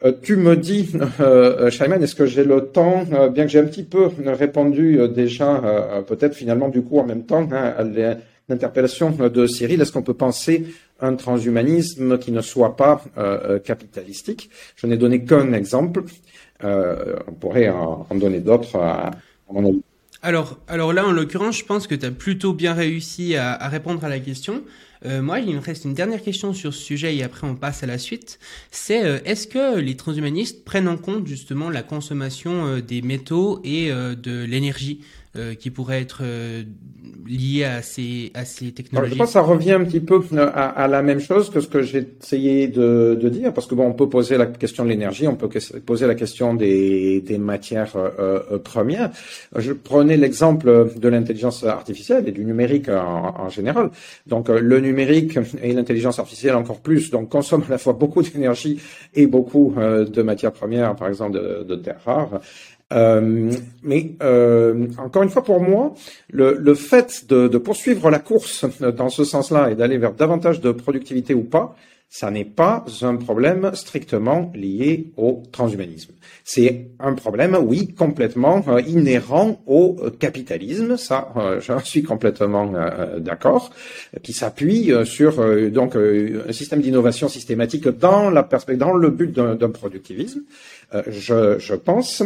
[0.05, 0.89] Euh, tu me dis,
[1.19, 4.99] euh, Shaiman, est-ce que j'ai le temps, euh, bien que j'ai un petit peu répondu
[4.99, 7.83] euh, déjà, peut-être finalement du coup en même temps, hein, à
[8.49, 10.67] l'interpellation de Cyril, est-ce qu'on peut penser
[10.99, 13.03] un transhumanisme qui ne soit pas
[13.65, 14.49] capitalistique?
[14.75, 16.03] Je n'ai donné qu'un exemple,
[16.63, 19.81] on pourrait en, donner d'autres avis.
[20.23, 24.03] Alors, alors là, en l'occurrence, je pense que tu as plutôt bien réussi à, répondre
[24.03, 24.63] à la question.
[25.05, 27.83] Euh, moi, il me reste une dernière question sur ce sujet et après on passe
[27.83, 28.39] à la suite.
[28.71, 33.61] C'est euh, est-ce que les transhumanistes prennent en compte justement la consommation euh, des métaux
[33.63, 35.01] et de l'énergie?
[35.35, 36.63] Euh, qui pourrait être euh,
[37.27, 39.13] lié à ces, à ces technologies.
[39.13, 41.67] je pense que ça revient un petit peu à, à la même chose que ce
[41.67, 44.89] que j'ai essayé de, de, dire, parce que bon, on peut poser la question de
[44.89, 45.49] l'énergie, on peut
[45.85, 49.11] poser la question des, des matières euh, premières.
[49.55, 53.91] Je prenais l'exemple de l'intelligence artificielle et du numérique en, en général.
[54.27, 58.79] Donc le numérique et l'intelligence artificielle encore plus, donc consomment à la fois beaucoup d'énergie
[59.13, 62.39] et beaucoup de matières premières, par exemple de, de terres rares.
[62.93, 63.51] Euh,
[63.83, 65.93] mais euh, encore une fois, pour moi,
[66.29, 70.71] le, fait de, de, poursuivre la course dans ce sens-là et d'aller vers davantage de
[70.71, 71.75] productivité ou pas,
[72.09, 76.13] ça n'est pas un problème strictement lié au transhumanisme.
[76.45, 83.19] C'est un problème, oui, complètement euh, inhérent au capitalisme, ça, euh, j'en suis complètement euh,
[83.19, 83.71] d'accord,
[84.23, 89.69] qui s'appuie sur donc un système d'innovation systématique dans la perspective, dans le but d'un
[89.69, 90.41] productivisme.
[91.07, 92.23] je, je, pense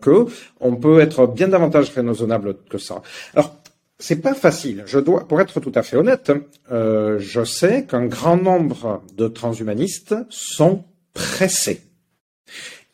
[0.00, 0.26] que
[0.60, 3.02] on peut être bien davantage raisonnable que ça.
[3.34, 3.56] Alors,
[3.98, 4.84] c'est pas facile.
[4.86, 6.32] Je dois, pour être tout à fait honnête,
[6.70, 11.82] euh, je sais qu'un grand nombre de transhumanistes sont pressés.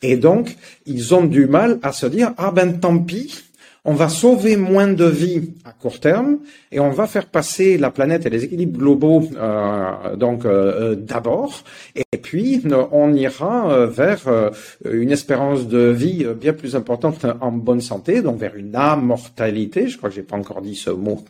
[0.01, 3.43] Et donc, ils ont du mal à se dire, ah ben tant pis,
[3.85, 6.39] on va sauver moins de vies à court terme
[6.71, 10.95] et on va faire passer la planète et les équilibres globaux euh, donc euh, euh,
[10.95, 11.63] d'abord.
[11.95, 14.51] Et puis on ira vers
[14.89, 19.87] une espérance de vie bien plus importante en bonne santé donc vers une amortalité.
[19.87, 21.23] Je crois que j'ai pas encore dit ce mot.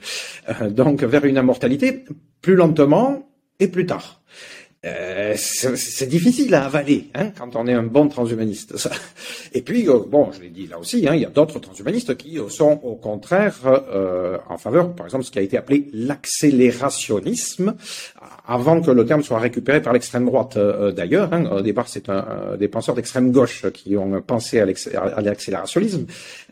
[0.69, 2.05] Donc vers une immortalité
[2.41, 3.27] plus lentement
[3.59, 4.21] et plus tard
[4.85, 8.75] euh, c'est difficile à avaler hein, quand on est un bon transhumaniste.
[9.53, 12.17] Et puis, euh, bon, je l'ai dit là aussi, hein, il y a d'autres transhumanistes
[12.17, 17.75] qui sont au contraire euh, en faveur, par exemple, ce qui a été appelé l'accélérationnisme,
[18.45, 21.33] avant que le terme soit récupéré par l'extrême droite euh, d'ailleurs.
[21.33, 21.45] Hein.
[21.45, 24.65] Au départ, c'est un, des penseurs d'extrême gauche qui ont pensé à
[25.21, 26.05] l'accélérationnisme.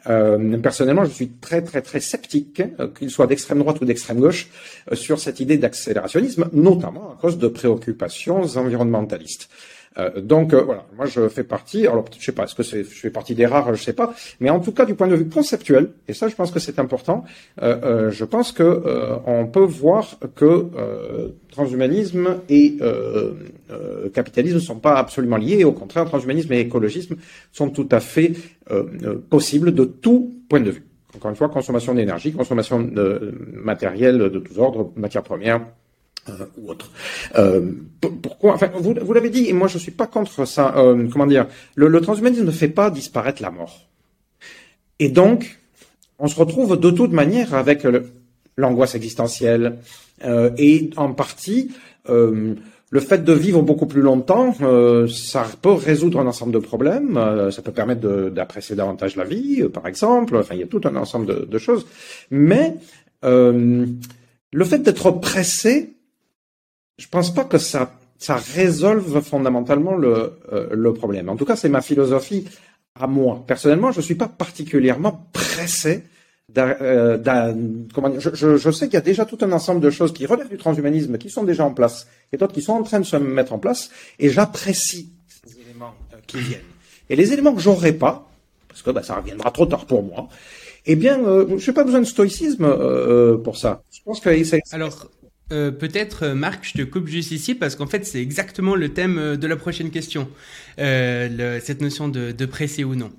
[0.10, 4.20] Euh, personnellement, je suis très très très sceptique, euh, qu'il soit d'extrême droite ou d'extrême
[4.20, 4.48] gauche,
[4.94, 9.50] sur cette idée d'accélérationnisme, notamment à cause de préoccupations environnementalistes.
[10.18, 11.86] Donc voilà, moi je fais partie.
[11.88, 14.14] Alors je sais pas, est-ce que je fais partie des rares, je sais pas.
[14.40, 16.80] Mais en tout cas, du point de vue conceptuel, et ça, je pense que c'est
[16.80, 17.26] important.
[17.60, 18.84] je pense que
[19.26, 20.66] on peut voir que
[21.52, 22.78] transhumanisme et
[24.14, 25.64] capitalisme ne sont pas absolument liés.
[25.64, 27.16] Au contraire, transhumanisme et écologisme
[27.52, 28.34] sont tout à fait
[29.30, 30.84] possibles de tout point de vue.
[31.16, 35.66] Encore une fois, consommation d'énergie, consommation de matériel de tous ordres, matières premières,
[36.30, 36.92] euh, ou autre.
[37.36, 37.72] Euh,
[38.22, 40.76] pourquoi Enfin, vous, vous l'avez dit, et moi je suis pas contre ça.
[40.78, 43.88] Euh, comment dire le, transhumanisme ne fait pas disparaître la mort.
[45.00, 45.58] Et donc,
[46.20, 47.88] on se retrouve de toute manière avec
[48.56, 49.80] l'angoisse existentielle
[50.24, 51.72] et en partie
[52.08, 54.56] le fait de vivre beaucoup plus longtemps,
[55.08, 57.20] ça peut résoudre un ensemble de problèmes.
[57.50, 60.36] Ça peut permettre d'apprécier davantage la vie, par exemple.
[60.36, 61.88] Enfin, il y a tout un ensemble de choses.
[62.30, 62.76] Mais
[63.24, 65.96] le fait d'être pressé,
[67.02, 67.90] je pense pas que ça,
[68.54, 70.40] résolve fondamentalement le,
[70.72, 71.28] le problème.
[71.28, 72.48] En tout cas, c'est ma philosophie
[72.94, 73.44] à moi.
[73.48, 76.04] Personnellement, je suis pas particulièrement pressé
[76.58, 77.18] euh,
[78.20, 81.18] je, sais qu'il y a déjà tout un ensemble de choses qui relèvent du transhumanisme,
[81.18, 83.60] qui sont déjà en place, et d'autres qui sont en train de se mettre en
[83.60, 86.62] place, et j'apprécie ces éléments euh, qui viennent.
[87.10, 88.30] Et les éléments que j'aurais pas,
[88.68, 90.28] parce que bah, ça reviendra trop tard pour moi,
[90.86, 93.84] eh bien, euh, je n'ai pas besoin de stoïcisme euh, pour ça.
[93.92, 94.30] Je pense que
[94.76, 95.10] alors.
[95.52, 99.48] Peut-être Marc, je te coupe juste ici parce qu'en fait c'est exactement le thème de
[99.48, 100.30] la prochaine question,
[100.78, 103.12] le, cette notion de, de pressé ou non.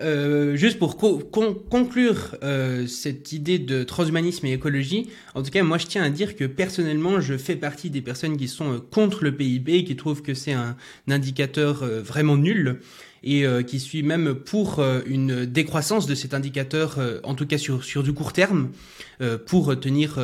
[0.00, 5.76] Euh, juste pour conclure euh, cette idée de transhumanisme et écologie, en tout cas, moi
[5.76, 9.24] je tiens à dire que personnellement, je fais partie des personnes qui sont euh, contre
[9.24, 10.76] le PIB, qui trouvent que c'est un,
[11.08, 12.80] indicateur vraiment nul
[13.22, 18.02] et qui suis même pour une décroissance de cet indicateur, en tout cas sur, sur
[18.02, 18.70] du court terme,
[19.46, 20.18] pour tenir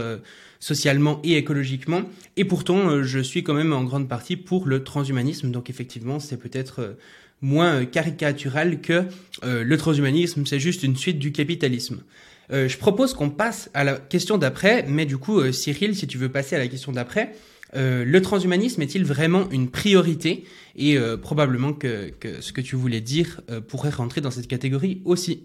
[0.60, 2.02] socialement et écologiquement.
[2.36, 5.50] Et pourtant, je suis quand même en grande partie pour le transhumanisme.
[5.50, 6.96] Donc effectivement, c'est peut-être
[7.40, 9.04] moins caricatural que
[9.44, 12.02] euh, le transhumanisme, c'est juste une suite du capitalisme.
[12.52, 16.06] Euh, je propose qu'on passe à la question d'après, mais du coup, euh, Cyril, si
[16.06, 17.34] tu veux passer à la question d'après,
[17.74, 20.44] le transhumanisme est-il vraiment une priorité?
[20.76, 22.10] Et probablement que,
[22.40, 25.42] ce que tu voulais dire pourrait rentrer dans cette catégorie aussi.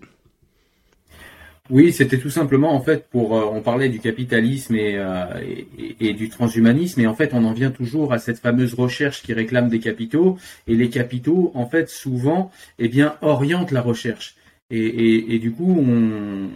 [1.71, 5.25] Oui, c'était tout simplement en fait pour euh, on parlait du capitalisme euh,
[6.01, 9.31] et, du transhumanisme et en fait on en vient toujours à cette fameuse recherche qui
[9.33, 10.37] réclame des capitaux
[10.67, 14.35] et les capitaux en fait souvent eh bien orientent la recherche.
[14.69, 16.49] Et, et du coup on,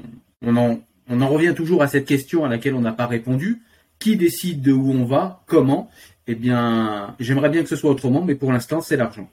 [0.45, 0.79] on, en,
[1.09, 3.61] on en revient toujours à cette question à laquelle on n'a pas répondu.
[3.99, 5.43] Qui décide de où on va?
[5.47, 5.89] Comment?
[6.27, 9.29] Eh bien j'aimerais bien que ce soit autrement mais pour l'instant c'est l'argent.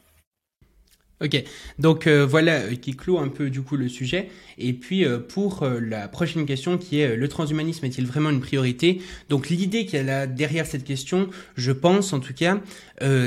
[1.22, 1.40] Ok,
[1.78, 4.28] donc euh, voilà euh, qui clôt un peu du coup le sujet.
[4.58, 9.00] Et puis euh, pour la prochaine question qui est le transhumanisme est-il vraiment une priorité?
[9.28, 12.60] Donc l'idée qu'il y a derrière cette question, je pense en tout cas,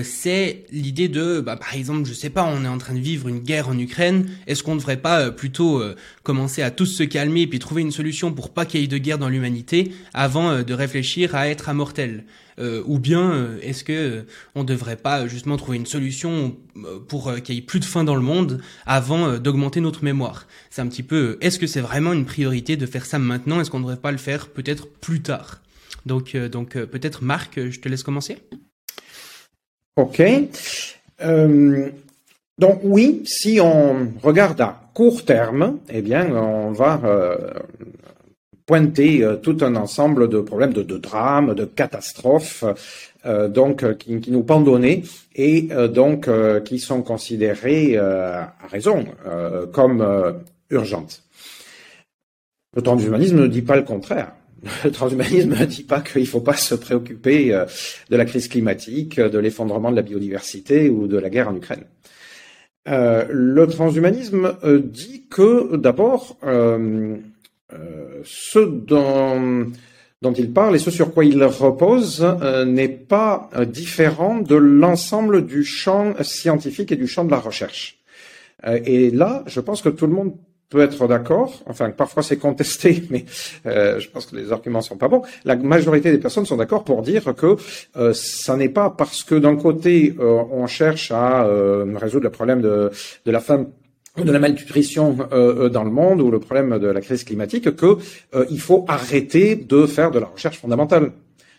[0.04, 3.28] c'est l'idée de, bah, par exemple, je sais pas, on est en train de vivre
[3.28, 4.30] une guerre en Ukraine.
[4.48, 5.84] Est-ce qu'on ne devrait pas plutôt
[6.24, 8.88] commencer à tous se calmer et puis trouver une solution pour pas qu'il y ait
[8.88, 12.24] de guerre dans l'humanité avant de réfléchir à être immortel?
[12.58, 14.22] Euh, ou bien euh, est-ce que euh,
[14.56, 16.56] on devrait pas justement trouver une solution
[17.10, 20.48] pour qu'il y ait plus de faim dans le monde avant d'augmenter notre mémoire?
[20.70, 23.60] C'est un petit peu est-ce que c'est vraiment une priorité de faire ça maintenant?
[23.60, 25.62] Est-ce qu'on ne devrait pas le faire peut-être plus tard?
[26.06, 28.38] Donc donc peut-être Marc, je te laisse commencer.
[29.98, 30.22] Ok.
[32.58, 37.02] donc oui, si on regarde à court terme, eh bien, on va
[38.66, 42.64] pointer euh, tout un ensemble de problèmes, de, drames, de catastrophes,
[43.26, 45.04] euh, donc euh, qui, nous pendonnaient
[45.36, 46.30] et donc
[46.64, 49.04] qui sont considérés à raison
[49.74, 51.24] comme urgentes.
[52.74, 54.32] Le transhumanisme ne dit pas le contraire.
[54.86, 57.50] Le transhumanisme ne dit pas qu'il ne faut pas se préoccuper
[58.10, 61.84] de la crise climatique, de l'effondrement de la biodiversité ou de la guerre en Ukraine.
[62.86, 64.56] Le transhumanisme
[64.86, 66.38] dit que d'abord,
[68.24, 69.72] ce dont,
[70.22, 74.56] dont, il parle et ce sur quoi il repose euh, n'est pas euh, différent de
[74.56, 78.00] l'ensemble du champ scientifique et du champ de la recherche.
[78.64, 80.34] et là, je pense que tout le monde
[80.70, 81.62] peut être d'accord.
[81.68, 83.26] Enfin, parfois c'est contesté, mais
[83.66, 85.22] je pense que les arguments sont pas bons.
[85.44, 87.58] La majorité des personnes sont d'accord pour dire que
[88.14, 91.48] ça n'est pas parce que d'un côté on cherche à
[91.96, 92.90] résoudre le problème de,
[93.26, 93.68] de la femme
[94.24, 97.76] de la malnutrition euh, euh, dans le monde ou le problème de la crise climatique
[97.76, 97.98] que
[98.36, 101.12] euh, il faut arrêter de faire de la recherche fondamentale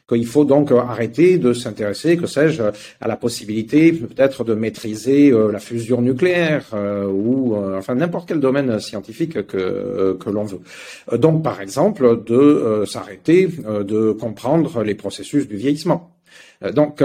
[0.08, 2.62] qu'il faut donc arrêter de s'intéresser, que sais-je,
[3.00, 6.64] à la possibilité peut-être de maîtriser la fusion nucléaire
[7.12, 10.60] ou enfin n'importe quel domaine scientifique que, que l'on veut.
[11.18, 16.15] donc par exemple de s'arrêter de comprendre les processus du vieillissement.
[16.72, 17.02] Donc,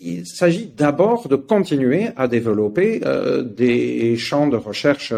[0.00, 3.00] il s'agit d'abord de continuer à développer
[3.44, 5.12] des champs de recherche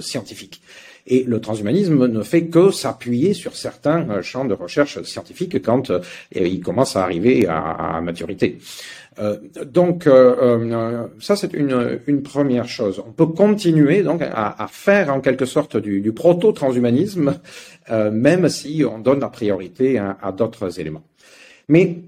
[0.00, 0.60] scientifiques.
[1.06, 5.92] Et le transhumanisme ne fait que s'appuyer sur certains champs de recherche scientifiques quand
[6.34, 8.58] il commence à arriver à, maturité.
[9.20, 13.02] Euh, donc euh, euh, ça c'est une, première chose.
[13.06, 17.38] On peut continuer donc à, faire en quelque sorte du, du proto-transhumanisme,
[17.90, 21.04] même si on donne la priorité à, à d'autres éléments.
[21.68, 21.98] Mais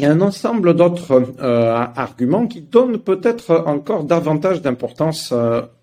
[0.00, 5.32] il y a un ensemble d'autres arguments qui donnent peut-être encore davantage d'importance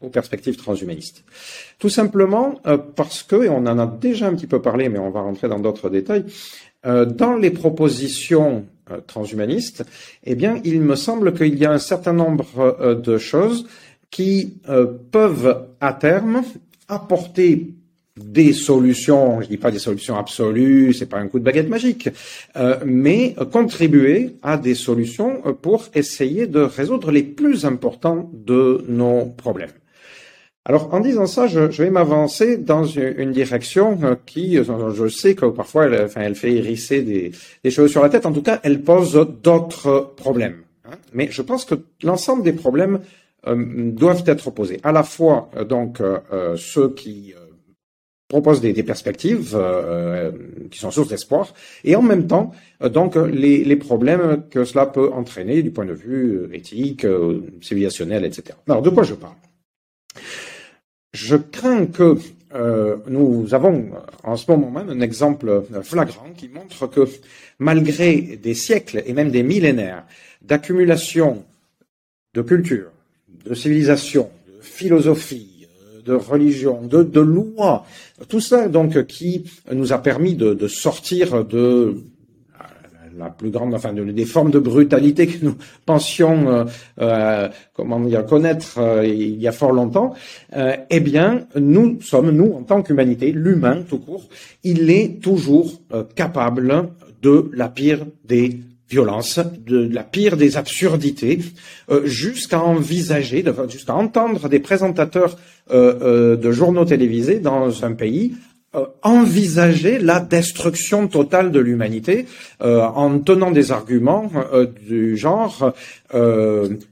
[0.01, 1.23] aux perspectives transhumanistes.
[1.77, 2.59] Tout simplement
[2.95, 5.47] parce que, et on en a déjà un petit peu parlé, mais on va rentrer
[5.47, 6.25] dans d'autres détails,
[6.83, 9.83] dans les propositions euh, transhumaniste,
[10.23, 13.67] eh bien, il me semble qu'il y a un certain nombre euh, de choses
[14.11, 16.43] qui euh, peuvent à terme
[16.87, 17.73] apporter
[18.17, 22.09] des solutions, je dis pas des solutions absolues, c'est pas un coup de baguette magique,
[22.85, 29.71] mais contribuer à des solutions pour essayer de résoudre les plus importants de nos problèmes.
[30.69, 35.33] Alors, en disant ça, je, vais m'avancer dans une, direction euh, qui, euh, je sais
[35.33, 37.31] que parfois, elle, enfin, elle fait hérisser des,
[37.63, 38.25] des, choses sur la tête.
[38.25, 40.57] En tout cas, elle pose d'autres problèmes.
[40.83, 40.97] Hein.
[41.13, 42.99] Mais je pense que l'ensemble des problèmes
[43.47, 44.81] euh, doivent être posés.
[44.83, 46.01] À la fois, donc,
[46.57, 47.33] ceux qui
[48.27, 49.57] proposent des, perspectives
[50.69, 52.51] qui sont source d'espoir, et en même temps,
[52.81, 57.07] donc, les, problèmes que cela peut entraîner du point de vue éthique,
[57.61, 58.57] civilisationnel, etc.
[58.67, 59.35] Alors, de quoi je parle?
[61.13, 62.17] Je crains que
[62.53, 63.89] euh, nous avons
[64.23, 67.05] en ce moment même un exemple flagrant qui montre que
[67.59, 70.05] malgré des siècles et même des millénaires
[70.41, 71.43] d'accumulation
[72.33, 72.89] de culture,
[73.45, 75.56] de civilisation, de philosophie,
[76.07, 77.85] de religion, de, de lois,
[78.29, 81.95] tout ça donc qui nous a permis de, sortir de
[83.17, 85.55] la plus grande, enfin, des formes de brutalité que nous
[85.85, 86.65] pensions, euh,
[86.99, 90.13] euh comment dire, connaître euh, il y a fort longtemps,
[90.55, 94.27] euh, eh bien, nous sommes, nous, en tant qu'humanité, l'humain tout court,
[94.63, 95.81] il est toujours
[96.15, 96.89] capable
[97.21, 98.59] de la pire des
[98.89, 101.39] violences, de la pire des absurdités,
[102.05, 105.37] jusqu'à envisager, jusqu'à entendre des présentateurs
[105.69, 108.56] de journaux télévisés dans un pays euh,
[109.03, 112.25] envisager la destruction totale de l'humanité
[112.61, 115.73] euh, en tenant des arguments euh, du genre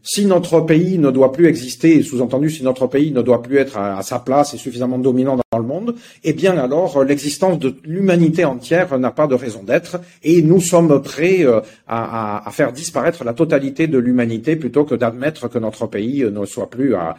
[0.04, 3.78] si notre pays ne doit plus exister, sous-entendu si notre pays ne doit plus être
[3.78, 5.96] à, sa place et suffisamment dominant dans le monde,
[6.26, 11.02] eh bien alors l'existence de l'humanité entière n'a pas de raison d'être et nous sommes
[11.02, 11.46] prêts
[11.88, 16.70] à, faire disparaître la totalité de l'humanité plutôt que d'admettre que notre pays ne soit
[16.70, 17.16] plus à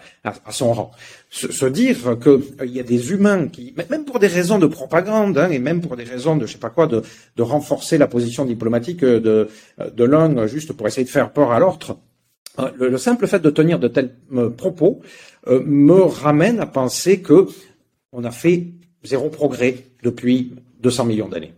[0.51, 0.93] son rang
[1.31, 5.36] se, dire qu'il euh, y a des humains qui, même pour des raisons de propagande,
[5.39, 7.03] hein, et même pour des raisons de je sais pas quoi, de,
[7.39, 9.48] renforcer la position diplomatique de,
[9.78, 11.98] de l'un juste pour essayer de faire peur à l'autre,
[12.59, 15.01] euh, le, simple fait de tenir de tels euh, propos
[15.48, 17.47] me ramène à penser que
[18.12, 18.66] on a fait
[19.05, 21.55] zéro progrès depuis 200 millions d'années.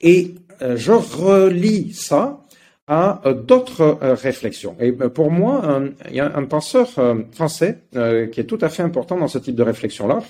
[0.00, 2.44] et je relis ça
[2.90, 4.76] à euh, d'autres euh, réflexions.
[4.80, 6.88] Et euh, pour moi, il y a un penseur
[7.32, 10.20] français qui est tout à fait important dans ce type de réflexion-là.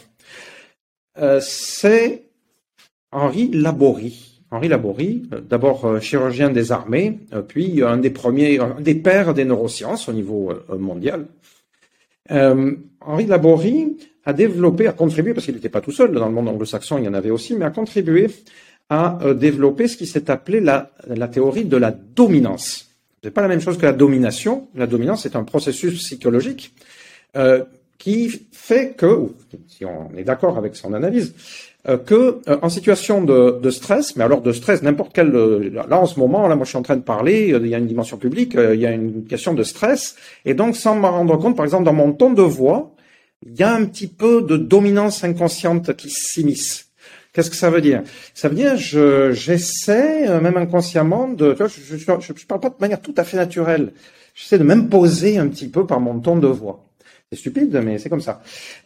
[1.40, 2.24] C'est
[3.10, 4.42] Henri Laborie.
[4.50, 10.08] Henri Laborie, d'abord chirurgien des armées, puis un des premiers, un des pères des neurosciences
[10.08, 11.26] au niveau mondial.
[12.28, 16.48] Henri Laborie a développé, a contribué, parce qu'il n'était pas tout seul, dans le monde
[16.48, 18.28] anglo-saxon il y en avait aussi, mais a contribué
[18.90, 22.90] a euh, développé ce qui s'est appelé la, la, théorie de la dominance.
[23.22, 24.68] C'est pas la même chose que la domination.
[24.74, 26.74] La dominance est un processus psychologique
[27.36, 27.64] euh,
[27.98, 29.28] qui fait que,
[29.68, 31.34] si on est d'accord avec son analyse,
[31.86, 36.00] euh, que euh, en situation de, de, stress, mais alors de stress, n'importe quel, là
[36.00, 37.86] en ce moment, là moi je suis en train de parler, il y a une
[37.86, 41.56] dimension publique, il y a une question de stress, et donc sans m'en rendre compte,
[41.56, 42.94] par exemple dans mon ton de voix,
[43.46, 46.89] il y a un petit peu de dominance inconsciente qui s'immisce.
[47.32, 48.02] Qu'est-ce que ça veut dire?
[48.34, 52.74] Ça veut dire je j'essaie euh, même inconsciemment de je, je, je, parle pas de
[52.80, 53.92] manière tout à fait naturelle.
[54.34, 56.86] J'essaie de m'imposer un petit peu par mon ton de voix.
[57.30, 58.42] C'est stupide, mais c'est comme ça.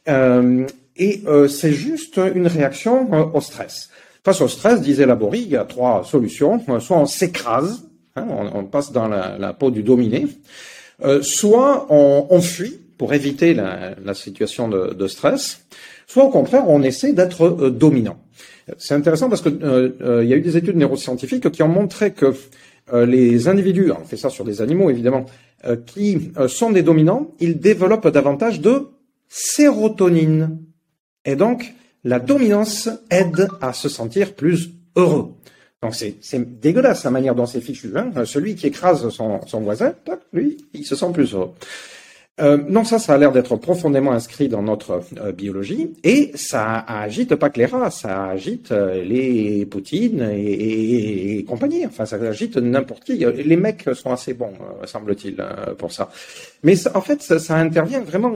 [0.09, 0.67] Euh,
[0.97, 3.89] et euh, c'est juste une réaction au stress.
[4.23, 6.61] Face au stress, disait Laborie, il y a trois solutions.
[6.81, 7.85] Soit on s'écrase,
[8.17, 10.27] hein, on, passe dans la, peau du dominé.
[11.23, 15.61] soit on, fuit pour éviter la, situation de, stress
[16.07, 18.19] soit au contraire on essaie d'être dominant.
[18.79, 21.69] C'est intéressant parce que euh, euh, il y a eu des études neuroscientifiques qui ont
[21.69, 22.35] montré que
[22.93, 25.25] les individus, on fait ça sur des animaux évidemment,
[25.87, 28.89] qui sont des dominants, ils développent davantage de
[29.27, 30.59] sérotonine.
[31.25, 31.73] Et donc,
[32.05, 35.33] la dominance aide à se sentir plus heureux.
[35.83, 37.93] Donc c'est dégueulasse la manière dont c'est fichu.
[37.97, 38.25] Hein.
[38.25, 39.95] Celui qui écrase son, son voisin,
[40.33, 41.53] lui, il se sent plus heureux.
[42.41, 46.79] Euh, non, ça, ça a l'air d'être profondément inscrit dans notre euh, biologie, et ça
[46.81, 51.87] agite pas que les rats, ça agite euh, les Poutine et, compagnie.
[51.87, 53.19] Enfin, ça agite n'importe qui.
[53.19, 54.55] Les mecs sont assez bons,
[54.85, 55.37] semble-t-il,
[55.79, 56.11] pour ça.
[56.65, 58.35] Mais en fait, ça, intervient vraiment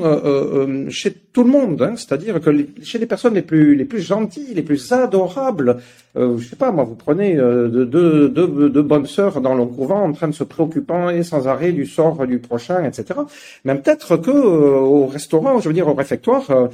[0.91, 1.83] chez tout le monde.
[1.83, 1.95] Hein.
[1.97, 2.51] C'est-à-dire que
[2.83, 5.79] chez les personnes les plus gentilles, les plus adorables,
[6.15, 10.13] je sais pas, moi, vous prenez deux, deux, deux, bonnes sœurs dans le couvent en
[10.13, 13.21] train de se préoccupant et sans arrêt du sort du prochain, etc.
[13.65, 16.69] Même peut-être que euh, au restaurant, je veux dire au réfectoire, euh,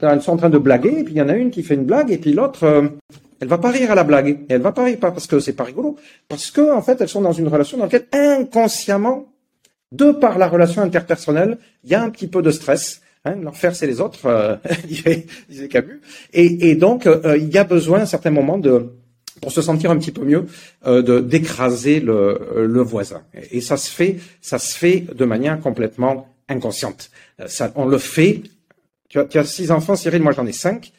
[0.00, 1.74] elles sont en train de blaguer, et puis il y en a une qui fait
[1.74, 2.88] une blague, et puis l'autre, euh,
[3.40, 4.28] elle va pas rire à la blague.
[4.28, 5.96] Et elle va pas rire pas parce que c'est pas rigolo,
[6.28, 9.26] parce que en fait, elles sont dans une relation dans laquelle inconsciemment,
[9.92, 13.02] de par la relation interpersonnelle, il y a un petit peu de stress.
[13.24, 16.00] Hein, L'enfer, c'est les autres, disait, Camus.
[16.32, 18.90] Et, et donc, il y a besoin à un certain moment de
[19.40, 20.46] pour se sentir un petit peu mieux,
[20.86, 23.22] euh, d'écraser le, le voisin.
[23.50, 27.10] Et ça se fait, ça se fait de manière complètement inconsciente.
[27.40, 28.42] Euh, ça, on le fait.
[29.08, 30.92] Tu as, tu as six enfants, Cyril, moi j'en ai cinq.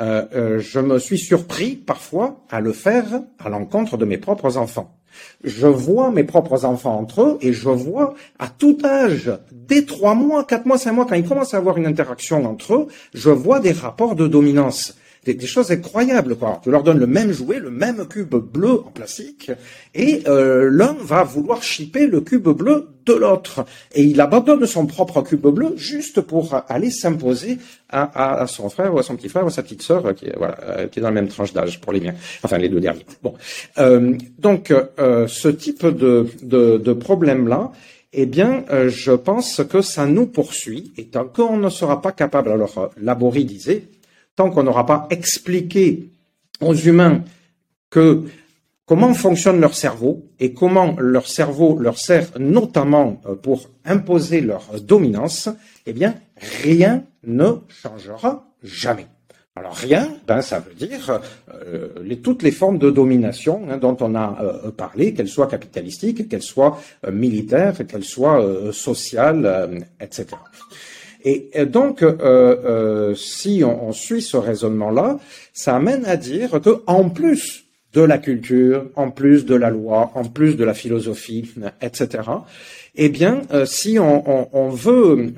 [0.00, 3.06] Euh, euh, je me suis surpris parfois à le faire
[3.38, 4.96] à l'encontre de mes propres enfants.
[5.44, 10.14] Je vois mes propres enfants entre eux et je vois à tout âge, dès trois
[10.14, 13.30] mois, quatre mois, cinq mois, quand ils commencent à avoir une interaction entre eux, je
[13.30, 14.94] vois des rapports de dominance
[15.24, 16.36] des, choses incroyables.
[16.36, 16.60] Quoi.
[16.62, 19.50] Tu leur donnes le même jouet, le même cube bleu en plastique,
[19.94, 23.64] et euh, l'un va vouloir chipper le cube bleu de l'autre.
[23.94, 28.98] Et il abandonne son propre cube bleu juste pour aller s'imposer à, son frère ou
[28.98, 31.02] à son petit frère ou à sa petite sœur qui, est, voilà, euh, qui est
[31.02, 32.14] dans la même tranche d'âge pour les miens.
[32.42, 33.04] Enfin, les deux derniers.
[33.78, 37.72] Euh, donc, euh, ce type de, de, problème-là,
[38.12, 42.12] eh bien, euh, je pense que ça nous poursuit, et tant qu'on ne sera pas
[42.12, 43.44] capable, alors Laborie
[44.36, 46.10] tant qu'on n'aura pas expliqué
[46.60, 47.22] aux humains
[47.90, 48.24] que
[48.86, 54.64] comment fonctionne leur cerveau et comment leur cerveau leur sert notamment euh, pour imposer leur
[54.80, 55.48] dominance,
[55.86, 56.14] eh bien,
[56.62, 59.06] rien ne changera jamais.
[59.54, 61.20] Alors rien, ben, ça veut dire
[61.54, 66.28] euh, toutes les formes de domination hein, dont on a euh, parlé, qu'elles soient capitalistiques,
[66.28, 66.80] qu'elles soient
[67.12, 70.26] militaires, qu'elles soient sociales, etc.
[71.24, 75.18] Et, donc, euh, euh, si on, suit ce raisonnement-là,
[75.52, 80.12] ça amène à dire que en plus de la culture, en plus de la loi,
[80.14, 81.52] en plus de la philosophie,
[81.82, 82.22] etc.
[82.94, 85.34] Eh bien, euh, si on, veut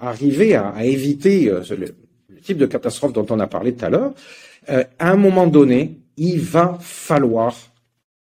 [0.00, 1.94] arriver à, éviter le,
[2.42, 4.14] type de catastrophe dont on a parlé tout à l'heure,
[4.68, 7.56] à un moment donné, il va falloir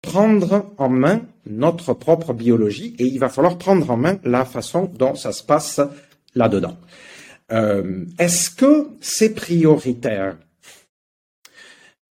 [0.03, 4.91] prendre en main notre propre biologie et il va falloir prendre en main la façon
[4.95, 5.81] dont ça se passe
[6.35, 6.77] là-dedans.
[7.53, 10.37] Euh, est-ce que c'est prioritaire?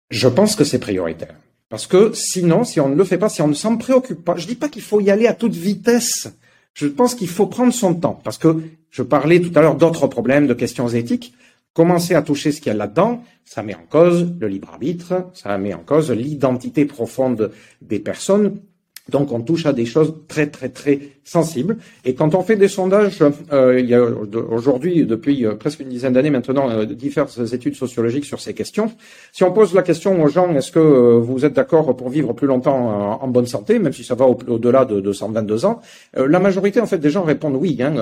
[0.10, 1.36] Je pense que c'est prioritaire.
[1.70, 4.36] Parce que sinon, si on ne le fait pas, si on ne s'en préoccupe pas,
[4.36, 6.28] je dis pas qu'il faut y aller à toute vitesse.
[6.74, 8.20] Je pense qu'il faut prendre son temps.
[8.24, 11.34] Parce que je parlais tout à l'heure d'autres problèmes, de questions éthiques.
[11.74, 15.30] Commencer à toucher ce qu'il y a là-dedans, ça met en cause le libre arbitre,
[15.34, 17.52] ça met en cause l'identité profonde
[17.82, 18.60] des personnes,
[19.12, 21.78] donc on touche à des choses très très très sensibles.
[22.06, 23.20] Et quand on fait des sondages,
[23.52, 27.76] euh, il y a aujourd'hui, depuis euh, presque une dizaine d'années maintenant, euh, diverses études
[27.76, 28.92] sociologiques sur ces questions.
[29.32, 32.34] Si on pose la question aux gens, est-ce que euh, vous êtes d'accord pour vivre
[32.34, 35.82] plus longtemps en bonne santé, même si ça va au-delà de, de 122 ans,
[36.16, 37.78] la majorité en fait des gens répondent oui.
[37.82, 37.94] Hein,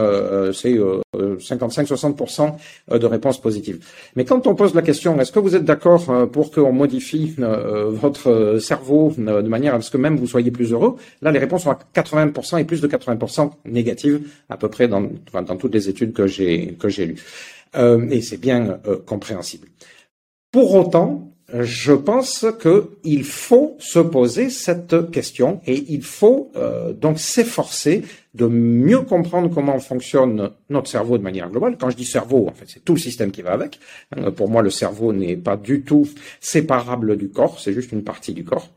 [0.53, 0.77] c'est
[1.15, 2.53] 55-60%
[2.91, 3.79] de réponses positives.
[4.15, 8.57] Mais quand on pose la question, est-ce que vous êtes d'accord pour qu'on modifie votre
[8.59, 11.71] cerveau de manière à ce que même vous soyez plus heureux Là, les réponses sont
[11.71, 15.07] à 80% et plus de 80% négatives, à peu près dans,
[15.57, 17.23] toutes les études que j'ai que j'ai lues.
[17.75, 19.67] Euh, et c'est bien euh, compréhensible.
[20.51, 27.19] Pour autant, je pense qu'il faut se poser cette question et il faut euh, donc
[27.19, 28.03] s'efforcer
[28.35, 31.77] de mieux comprendre comment fonctionne notre cerveau de manière globale.
[31.79, 33.79] Quand je dis cerveau, en fait, c'est tout le système qui va avec.
[34.35, 36.07] pour moi, le cerveau n'est pas du tout
[36.39, 38.69] séparable du corps, c'est juste une partie du corps.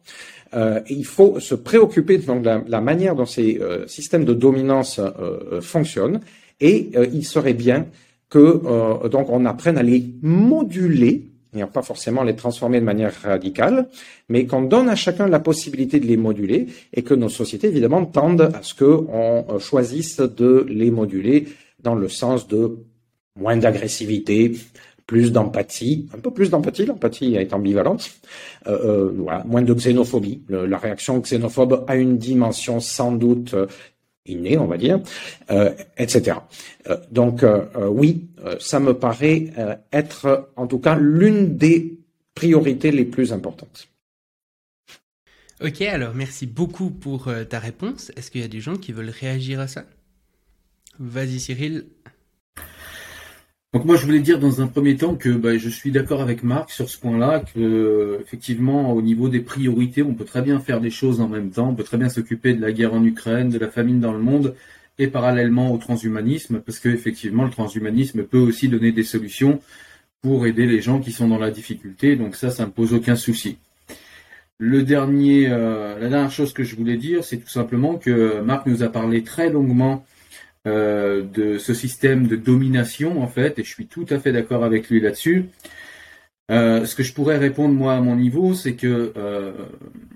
[0.55, 5.61] Euh, il faut se préoccuper de la, manière dont ces euh, systèmes de dominance euh,
[5.61, 6.21] fonctionnent.
[6.61, 7.87] Et il serait bien
[8.29, 13.89] que donc on apprenne à les moduler et pas forcément les transformer de manière radicale,
[14.29, 18.05] mais qu'on donne à chacun la possibilité de les moduler et que nos sociétés évidemment
[18.07, 21.49] tendent à ce qu'on choisisse de les moduler
[21.81, 22.79] dans le sens de
[23.37, 24.53] moins d'agressivité,
[25.07, 28.11] plus d'empathie, un peu plus d'empathie, l'empathie est ambivalente,
[28.67, 30.43] euh, euh, moins de xénophobie.
[30.49, 33.67] la réaction xénophobe a une dimension sans doute euh,
[34.27, 35.01] innée, on va dire,
[35.99, 36.37] etc.
[37.11, 37.45] donc
[37.89, 38.29] oui,
[38.61, 39.53] ça me paraît
[39.93, 41.99] être en tout cas l'une des
[42.33, 43.89] priorités les plus importantes.
[45.61, 48.13] Ok, alors merci beaucoup pour ta réponse.
[48.15, 49.87] Est-ce qu'il y a des gens qui veulent réagir à ça?
[51.01, 51.87] Vas-y Cyril.
[53.73, 56.43] Donc moi je voulais dire dans un premier temps que bah, je suis d'accord avec
[56.43, 60.79] Marc sur ce point-là, que effectivement au niveau des priorités, on peut très bien faire
[60.79, 63.49] des choses en même temps, on peut très bien s'occuper de la guerre en Ukraine,
[63.49, 64.55] de la famine dans le monde,
[64.99, 69.59] et parallèlement au transhumanisme, parce que effectivement le transhumanisme peut aussi donner des solutions
[70.21, 73.17] pour aider les gens qui sont dans la difficulté, donc ça, ça ne pose aucun
[73.17, 73.57] souci.
[74.59, 78.67] Le dernier, euh, la dernière chose que je voulais dire, c'est tout simplement que Marc
[78.67, 80.05] nous a parlé très longuement
[80.67, 84.65] euh, de ce système de domination en fait, et je suis tout à fait d'accord
[84.65, 85.47] avec lui là-dessus.
[86.51, 89.13] Euh, ce que je pourrais répondre moi à mon niveau, c'est que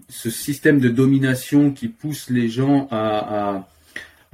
[0.08, 3.66] ce système de domination qui pousse les gens à,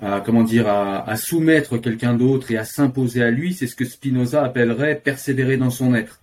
[0.02, 3.76] à, comment dire à, à soumettre quelqu'un d'autre et à s'imposer à lui, c'est ce
[3.76, 6.20] que Spinoza appellerait persévérer dans son être.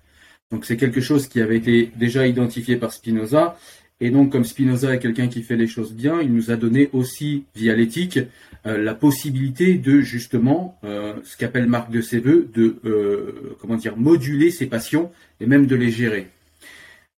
[0.52, 3.56] Donc c'est quelque chose qui avait été déjà identifié par Spinoza.
[4.02, 6.90] Et donc, comme Spinoza est quelqu'un qui fait les choses bien, il nous a donné
[6.94, 8.20] aussi, via l'éthique,
[8.66, 13.98] euh, la possibilité de justement, euh, ce qu'appelle Marc de Séveux, de euh, comment dire,
[13.98, 15.12] moduler ses passions
[15.42, 16.28] et même de les gérer.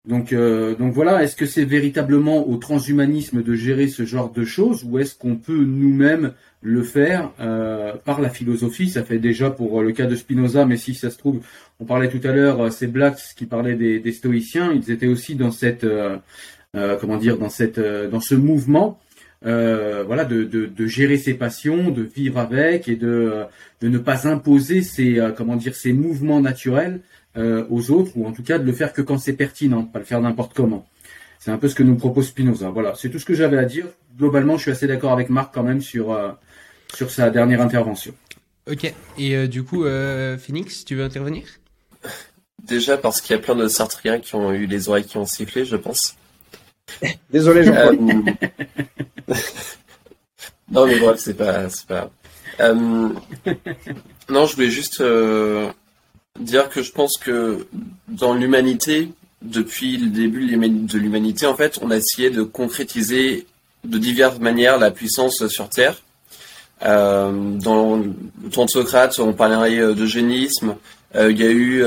[0.09, 4.83] Donc, donc voilà, est-ce que c'est véritablement au transhumanisme de gérer ce genre de choses
[4.83, 6.33] ou est-ce qu'on peut nous-mêmes
[6.63, 7.31] le faire
[8.07, 8.89] par la philosophie?
[8.89, 11.41] Ça fait déjà pour le cas de Spinoza, mais si ça se trouve,
[11.81, 15.51] on parlait tout à l'heure, c'est Blacks qui parlait des, stoïciens, ils étaient aussi dans
[15.51, 15.85] cette
[16.75, 18.99] comment dire, dans cette, euh, dans ce mouvement,
[19.47, 23.45] euh, voilà, de, de, de, gérer ses passions, de vivre avec et de,
[23.81, 27.01] de ne pas imposer ses, comment dire, ses mouvements naturels
[27.37, 30.05] aux autres, ou en tout cas de le faire que quand c'est pertinent, pas le
[30.05, 30.87] faire n'importe comment.
[31.39, 32.69] C'est un peu ce que nous propose Spinoza.
[32.69, 33.87] Voilà, c'est tout ce que j'avais à dire.
[34.19, 36.37] Globalement, je suis assez d'accord avec Marc quand même sur,
[36.93, 38.13] sur sa dernière intervention.
[38.71, 39.85] Ok, et du coup,
[40.39, 41.45] Phoenix, tu veux intervenir?
[42.65, 45.27] Déjà parce qu'il y a plein de Sartriens qui ont eu les oreilles qui ont
[45.27, 46.17] sifflé, je pense.
[47.31, 47.93] Désolé, jean euh,
[50.71, 52.11] non, mais bref, c'est pas, c'est pas.
[52.61, 53.09] Euh...
[54.29, 55.69] non, je voulais juste euh,
[56.39, 57.67] dire que je pense que
[58.09, 59.09] dans l'humanité,
[59.43, 63.47] depuis le début de l'humanité, en fait, on a essayé de concrétiser
[63.85, 66.03] de diverses manières la puissance sur Terre.
[66.83, 70.77] Dans le temps de Socrate, on parlait d'eugénisme.
[71.15, 71.83] Il y a eu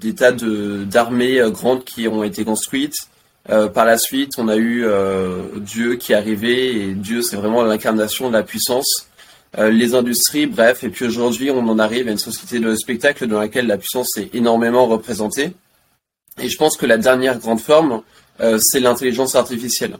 [0.00, 3.08] des tas d'armées grandes qui ont été construites.
[3.48, 7.36] Euh, par la suite, on a eu euh, Dieu qui est arrivé, et Dieu, c'est
[7.36, 9.06] vraiment l'incarnation de la puissance.
[9.58, 13.26] Euh, les industries, bref, et puis aujourd'hui, on en arrive à une société de spectacle
[13.26, 15.52] dans laquelle la puissance est énormément représentée.
[16.40, 18.02] Et je pense que la dernière grande forme,
[18.58, 19.96] c'est l'intelligence artificielle.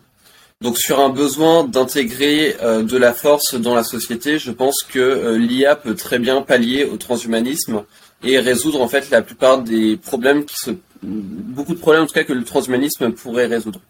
[0.60, 5.76] Donc sur un besoin d'intégrer de la force dans la société, je pense que l'IA
[5.76, 7.84] peut très bien pallier au transhumanisme
[8.22, 12.14] et résoudre en fait la plupart des problèmes qui se beaucoup de problèmes en tout
[12.14, 13.80] cas que le transhumanisme pourrait résoudre.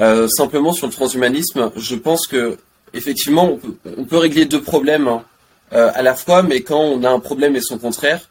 [0.00, 2.56] Euh, simplement sur le transhumanisme, je pense que
[2.94, 3.58] effectivement
[3.96, 5.24] on peut, régler deux problèmes hein,
[5.72, 8.28] euh, à la fois, mais quand on a un problème et son contraire,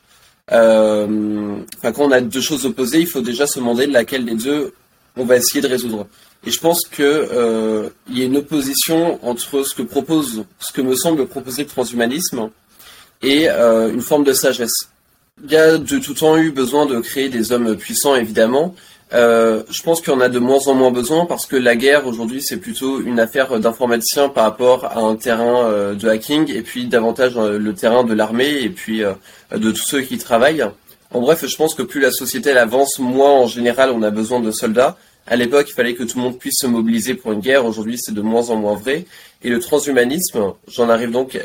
[0.51, 4.73] euh, quand on a deux choses opposées, il faut déjà se demander laquelle des deux
[5.17, 6.07] on va essayer de résoudre.
[6.45, 10.81] Et je pense que il y a une opposition entre ce que propose, ce que
[10.81, 12.49] me semble proposer le transhumanisme
[13.21, 14.89] et une forme de sagesse
[15.51, 18.75] il y a de tout temps eu besoin de créer des hommes puissants, évidemment.
[19.13, 22.41] Euh, je pense en a de moins en moins besoin parce que la guerre aujourd'hui
[22.41, 26.85] c'est plutôt une affaire d'informaticiens par rapport à un terrain euh, de hacking et puis
[26.85, 30.65] davantage euh, le terrain de l'armée et puis de tous ceux qui travaillent.
[31.13, 34.39] En bref, je pense que plus la société avance, moins en général on a besoin
[34.39, 34.95] de soldats.
[35.27, 37.65] À l'époque, il fallait que tout le monde puisse se mobiliser pour une guerre.
[37.65, 39.05] Aujourd'hui, c'est de moins en moins vrai.
[39.43, 41.37] Et le transhumanisme, j'en arrive donc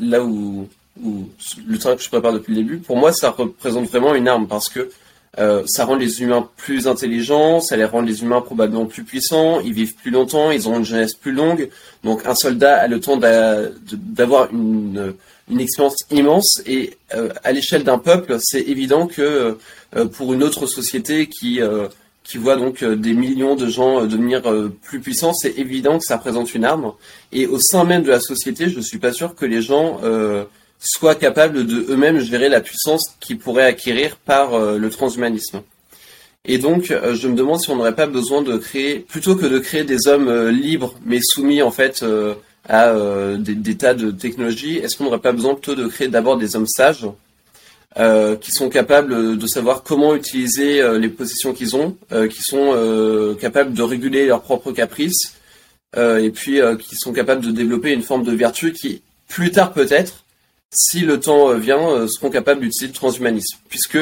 [0.00, 0.68] là où
[1.02, 1.28] ou
[1.66, 4.46] le train que je prépare depuis le début, pour moi, ça représente vraiment une arme
[4.46, 4.90] parce que
[5.38, 9.60] euh, ça rend les humains plus intelligents, ça les rend les humains probablement plus puissants,
[9.60, 11.70] ils vivent plus longtemps, ils ont une jeunesse plus longue.
[12.04, 15.14] Donc un soldat a le temps d'avoir une,
[15.50, 19.58] une expérience immense et euh, à l'échelle d'un peuple, c'est évident que
[19.96, 21.60] euh, pour une autre société qui
[22.22, 24.42] qui voit donc des millions de gens devenir
[24.82, 26.92] plus puissants, c'est évident que ça représente une arme.
[27.32, 30.00] Et au sein même de la société, je ne suis pas sûr que les gens
[30.84, 35.62] soient capables de eux-mêmes gérer la puissance qu'ils pourraient acquérir par euh, le transhumanisme.
[36.44, 39.46] Et donc, euh, je me demande si on n'aurait pas besoin de créer, plutôt que
[39.46, 42.04] de créer des hommes euh, libres, mais soumis en fait
[42.68, 42.94] à
[43.36, 46.66] des, tas de technologies, est-ce qu'on n'aurait pas besoin plutôt de créer d'abord des hommes
[46.66, 47.06] sages
[48.40, 51.94] qui sont capables de savoir comment utiliser les positions qu'ils ont,
[52.30, 55.36] qui sont capables de réguler leurs propres caprices,
[55.94, 60.23] et puis qui sont capables de développer une forme de vertu qui, plus tard peut-être,
[60.74, 63.58] si le temps euh, vient, euh, seront capables d'utiliser le transhumanisme.
[63.68, 63.98] Puisque,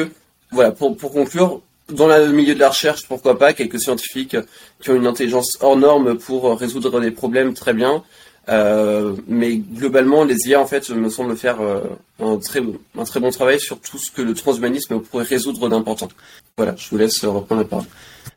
[0.51, 4.37] voilà, pour, conclure, dans le milieu de la recherche, pourquoi pas, quelques scientifiques
[4.81, 8.03] qui ont une intelligence hors norme pour résoudre des problèmes très bien.
[8.49, 11.81] Euh, mais globalement, les IA, en fait, me semblent faire euh,
[12.19, 16.09] un, très, bon travail sur tout ce que le transhumanisme pourrait résoudre d'important.
[16.57, 17.85] Voilà, je vous laisse reprendre la parole.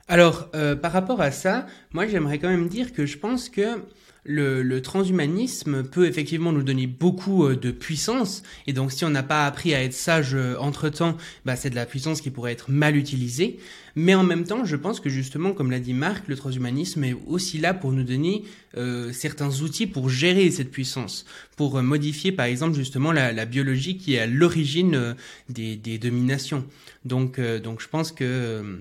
[0.08, 3.80] Alors, euh, par rapport à ça, moi, j'aimerais quand même dire que je pense que
[4.27, 8.43] le, transhumanisme peut effectivement nous donner beaucoup euh, de puissance.
[8.66, 11.74] Et donc, si on n'a pas appris à être sage euh, entre-temps, bah, c'est de
[11.74, 13.59] la puissance qui pourrait être mal utilisée.
[13.94, 17.16] Mais en même temps, je pense que justement, comme l'a dit Marc, le transhumanisme est
[17.27, 18.44] aussi là pour nous donner
[18.77, 21.24] euh, certains outils pour gérer cette puissance,
[21.57, 25.15] pour modifier par exemple justement la, biologie qui est à l'origine
[25.48, 26.66] des, des, dominations.
[27.07, 28.81] Donc, donc je pense que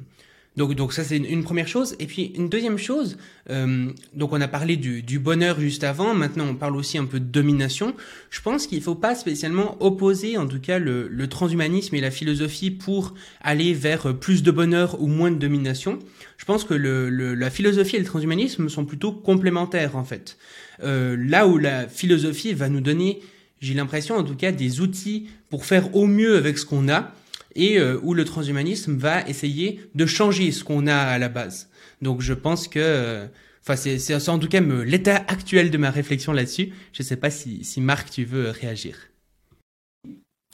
[0.57, 1.95] donc, donc ça c'est une, première chose.
[1.99, 3.18] Et puis une deuxième chose,
[3.49, 6.14] euh, donc on a parlé du, du, bonheur juste avant.
[6.14, 7.94] Maintenant on parle aussi un peu de domination.
[8.30, 12.02] Je pense qu'il ne faut pas spécialement opposer, en tout cas, le, le, transhumanisme et
[12.02, 15.99] la philosophie pour aller vers plus de bonheur ou moins de domination.
[16.38, 20.38] Je pense que le, le, la philosophie et le transhumanisme sont plutôt complémentaires en fait.
[20.84, 23.19] Euh, là où la philosophie va nous donner,
[23.60, 27.14] j'ai l'impression en tout cas, des outils pour faire au mieux avec ce qu'on a
[27.56, 31.69] et euh, où le transhumanisme va essayer de changer ce qu'on a à la base.
[32.02, 33.27] Donc je pense que, euh,
[33.61, 36.73] enfin c'est en tout cas l'état actuel de ma réflexion là-dessus.
[36.94, 38.98] Je ne sais pas si, si Marc tu veux réagir.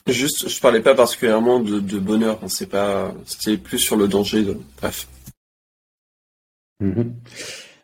[0.08, 4.08] Juste, je parlais pas particulièrement de, de bonheur, hein, c'est pas, c'était plus sur le
[4.08, 4.42] danger.
[4.42, 4.58] De...
[4.80, 5.06] Bref.
[6.80, 7.14] Mhm.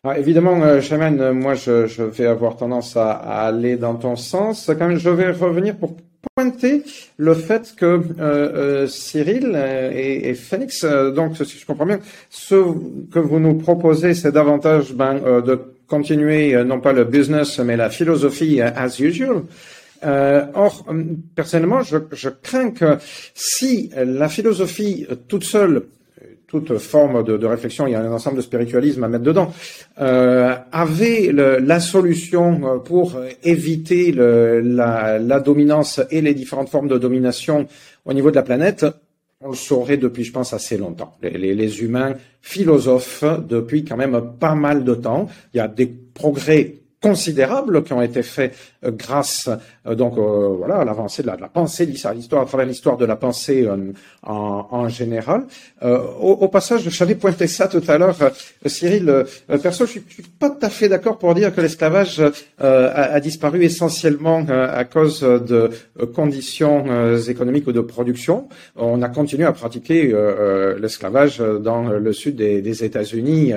[0.03, 4.17] Alors, évidemment, euh, Shaman, moi, je, je, vais avoir tendance à, à, aller dans ton
[4.17, 4.65] sens.
[4.67, 5.95] Quand même, je vais revenir pour
[6.35, 6.83] pointer
[7.17, 9.57] le fait que euh, euh, Cyril
[9.93, 12.55] et, et Phoenix, euh, donc si je comprends bien, ce
[13.11, 17.89] que vous nous proposez, c'est davantage ben, de continuer non pas le business mais la
[17.89, 19.43] philosophie as usual.
[20.03, 20.85] or,
[21.35, 22.97] personnellement, je, je, crains que
[23.33, 25.83] si la philosophie toute seule
[26.49, 29.53] toute forme de, réflexion, il y a un ensemble de spiritualisme à mettre dedans,
[30.01, 36.69] euh, avait le, la solution euh, pour éviter le, la, la, dominance et les différentes
[36.69, 37.67] formes de domination
[38.05, 38.85] au niveau de la planète,
[39.41, 41.15] on le saurait depuis, je pense, assez longtemps.
[41.21, 45.29] Les, les, les humains philosophes depuis quand même pas mal de temps.
[45.53, 49.49] Il y a des progrès considérables qui ont été faits euh, grâce
[49.87, 52.97] euh, donc euh, voilà à l'avancée de la, de la pensée l'histoire à travers l'histoire
[52.97, 53.67] de la pensée
[54.23, 55.45] en, général.
[55.81, 58.17] Au, passage j'avais pointé ça tout à l'heure
[58.65, 59.25] Cyril
[59.61, 62.21] perso je suis, suis pas tout à fait d'accord pour dire que l'esclavage
[62.59, 65.69] a, a, disparu essentiellement à cause de
[66.13, 68.49] conditions économiques ou de production.
[68.75, 70.13] On a continué à pratiquer
[70.79, 73.53] l'esclavage dans le sud des, des États-Unis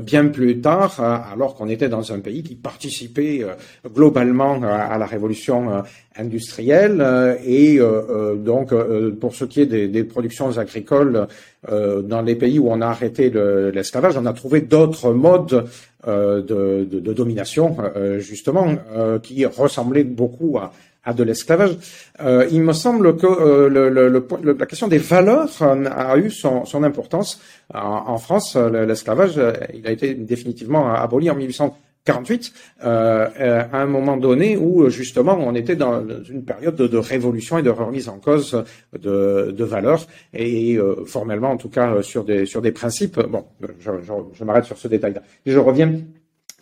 [0.00, 3.44] bien plus tard alors qu'on était dans un pays qui participait
[3.86, 5.82] globalement à la révolution euh,
[6.16, 8.72] industrielle euh, et euh, donc
[9.20, 11.26] pour ce qui est des, des productions agricoles
[11.68, 15.66] dans les pays où on a arrêté l'esclavage, on a trouvé d'autres modes
[16.06, 17.76] de, de, de, domination
[18.18, 18.76] justement
[19.22, 20.72] qui ressemblaient beaucoup à,
[21.04, 21.76] à de l'esclavage.
[22.20, 26.64] Euh, il me semble que euh, le, le, la question des valeurs a eu son,
[26.64, 27.40] son importance.
[27.72, 29.40] En, en France, l'esclavage,
[29.74, 31.76] il a été définitivement aboli en 1800.
[32.04, 32.52] 48,
[32.82, 37.58] euh, euh, à un moment donné où justement on était dans une période de, révolution
[37.58, 38.64] et de remise en cause
[38.98, 43.20] de, de valeurs et euh, formellement en tout cas sur des sur des principes.
[43.20, 45.22] Bon, je, je, je m'arrête sur ce détail-là.
[45.44, 45.92] Je reviens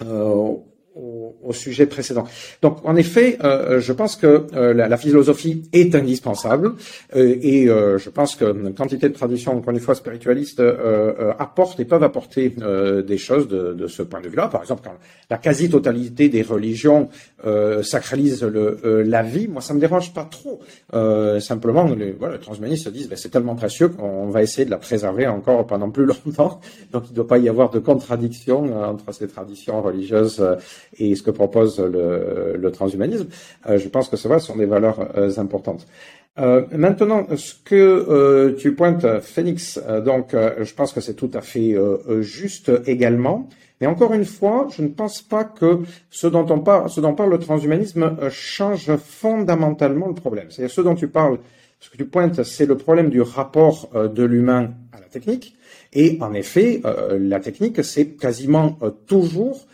[0.05, 0.55] euh,
[1.43, 2.25] au, sujet précédent.
[2.63, 6.75] Donc, en effet, euh, je pense que euh, la, philosophie est indispensable
[7.17, 10.63] euh, et je pense que une quantité de traditions, encore une fois, spiritualistes,
[11.39, 12.55] apportent et peuvent apporter
[13.07, 14.49] des choses de, ce point de vue-là.
[14.49, 14.95] Par exemple, quand
[15.31, 17.09] la quasi-totalité des religions
[17.83, 20.61] sacralisent le, la vie, moi, ça me dérange pas trop.
[21.41, 24.79] simplement, les, voilà, transhumanistes se disent, ben, c'est tellement précieux qu'on va essayer de la
[24.79, 26.61] préserver encore pendant plus longtemps.
[26.93, 30.45] Donc, il ne doit pas y avoir de contradiction entre ces traditions religieuses
[30.99, 33.29] et ce que propose le, transhumanisme,
[33.69, 35.87] euh, je pense que ce sont des valeurs euh, importantes.
[36.39, 41.75] Euh, maintenant, ce que tu pointes, Phoenix, donc je pense que c'est tout à fait
[42.21, 43.49] juste également.
[43.81, 45.81] Mais encore une fois, je ne pense pas que
[46.11, 50.47] ce dont on parle, ce dont parle le transhumanisme change fondamentalement le problème.
[50.51, 51.39] C'est-à-dire ce dont tu parles,
[51.81, 55.57] ce que tu pointes, c'est le problème du rapport de l'humain à la technique.
[55.93, 56.83] Et en effet,
[57.19, 59.67] la technique, c'est quasiment toujours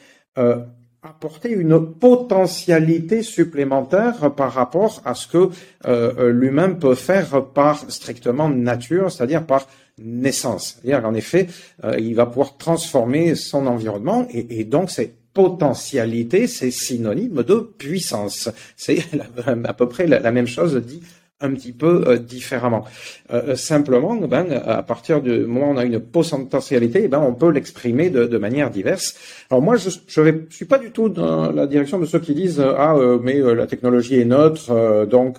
[1.05, 5.51] apporter une potentialité supplémentaire par rapport à ce que
[5.87, 9.69] euh, l'humain peut faire par strictement nature, c'est-à-dire par
[9.99, 10.79] naissance.
[10.81, 11.49] C'est-à-dire qu'en effet,
[11.85, 18.49] euh, il va pouvoir transformer son environnement et, donc c'est potentialité, c'est synonyme de puissance.
[18.77, 19.01] C'est
[19.47, 21.03] à peu près la, même chose dit
[21.41, 22.85] un petit peu euh, différemment.
[23.33, 27.35] Euh, euh, simplement, ben, à partir du moment où on a une potentialité, ben, on
[27.35, 29.15] peut l'exprimer de, de, manière diverse.
[29.51, 32.61] Alors moi, je ne suis pas du tout dans la direction de ceux qui disent
[32.61, 35.39] ah mais la technologie est neutre, donc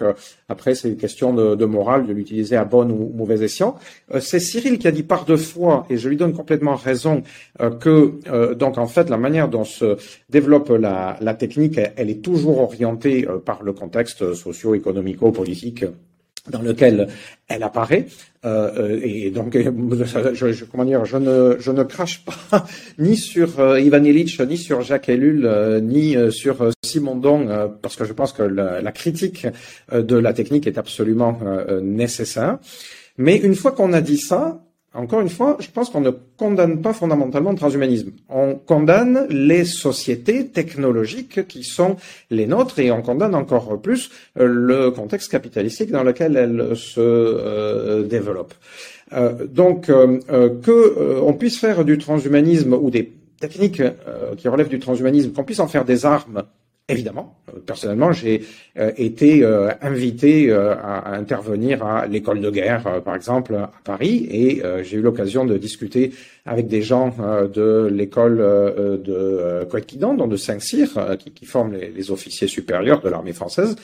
[0.50, 3.76] après c'est une question de, de morale de l'utiliser à bon ou mauvais escient.
[4.20, 7.24] c'est Cyril qui a dit par deux fois, et je lui donne complètement raison,
[7.80, 9.98] que donc en fait la manière dont se
[10.30, 15.86] développe la, la technique, elle, est toujours orientée par le contexte socio-économico-politique
[16.50, 17.08] dans lequel
[17.48, 18.06] elle apparaît.
[18.46, 22.66] Euh, euh et donc, je, je, comment dire, je ne, je ne crache pas
[23.00, 27.96] ni sur euh, Ivan Illich, ni sur Jacques Ellul, euh, ni euh, sur Simondon, parce
[27.96, 29.48] que je pense que la, la critique
[29.92, 31.40] de la technique est absolument
[31.82, 32.60] nécessaire.
[33.18, 34.65] Mais une fois qu'on a dit ça,
[34.96, 38.12] encore une fois, je pense qu'on ne condamne pas fondamentalement le transhumanisme.
[38.30, 41.98] On condamne les sociétés technologiques qui sont
[42.32, 44.10] les nôtres et on condamne encore plus
[44.40, 48.56] euh, le contexte capitalistique dans lequel elles se euh, développent.
[49.14, 50.20] Euh, donc, euh,
[50.62, 53.84] que on puisse faire du transhumanisme ou des techniques
[54.38, 56.44] qui relèvent du transhumanisme, qu'on puisse en faire des armes
[56.88, 58.46] Évidemment, euh, personnellement, j'ai
[58.78, 64.62] euh, été euh, invité à, intervenir à l'école de guerre, par exemple, à Paris, et
[64.84, 66.12] j'ai eu l'occasion de discuter
[66.46, 67.14] avec des gens
[67.54, 73.10] de l'école de Kouekidan, donc de Saint-Cyr, qui, qui, forment les, les, officiers supérieurs de
[73.10, 73.76] l'armée française,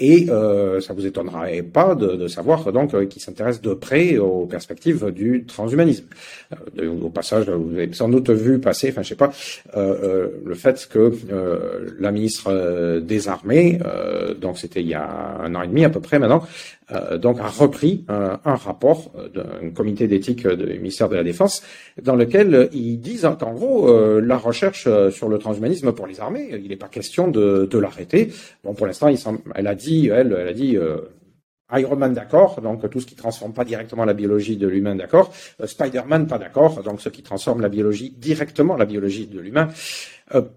[0.00, 4.16] et euh, ça vous étonnerait pas de, de savoir donc euh, qu'ils s'intéressent de près
[4.16, 6.04] aux perspectives du transhumanisme.
[6.78, 9.32] Euh, au passage, vous avez sans doute vu passer, enfin je sais pas,
[9.76, 13.80] euh, euh le fait que euh, la ministre des Armées,
[14.40, 16.77] donc c'était il y a un an et demi à peu près maintenant, euh,
[17.18, 21.62] donc a repris un, un rapport d'un comité d'éthique du ministère de la Défense
[22.02, 26.48] dans lequel ils disent qu'en gros euh, la recherche sur le transhumanisme pour les armées,
[26.52, 28.32] il n'est pas question de, l'arrêter.
[28.64, 29.08] Bon, pour l'instant,
[29.54, 30.76] elle a dit, elle, elle a dit.
[30.76, 30.98] Euh,
[31.70, 35.30] Iron Man d'accord, donc tout ce qui transforme pas directement la biologie de l'humain d'accord.
[35.62, 39.68] Spider-Man pas d'accord, donc ce qui transforme la biologie directement la biologie de l'humain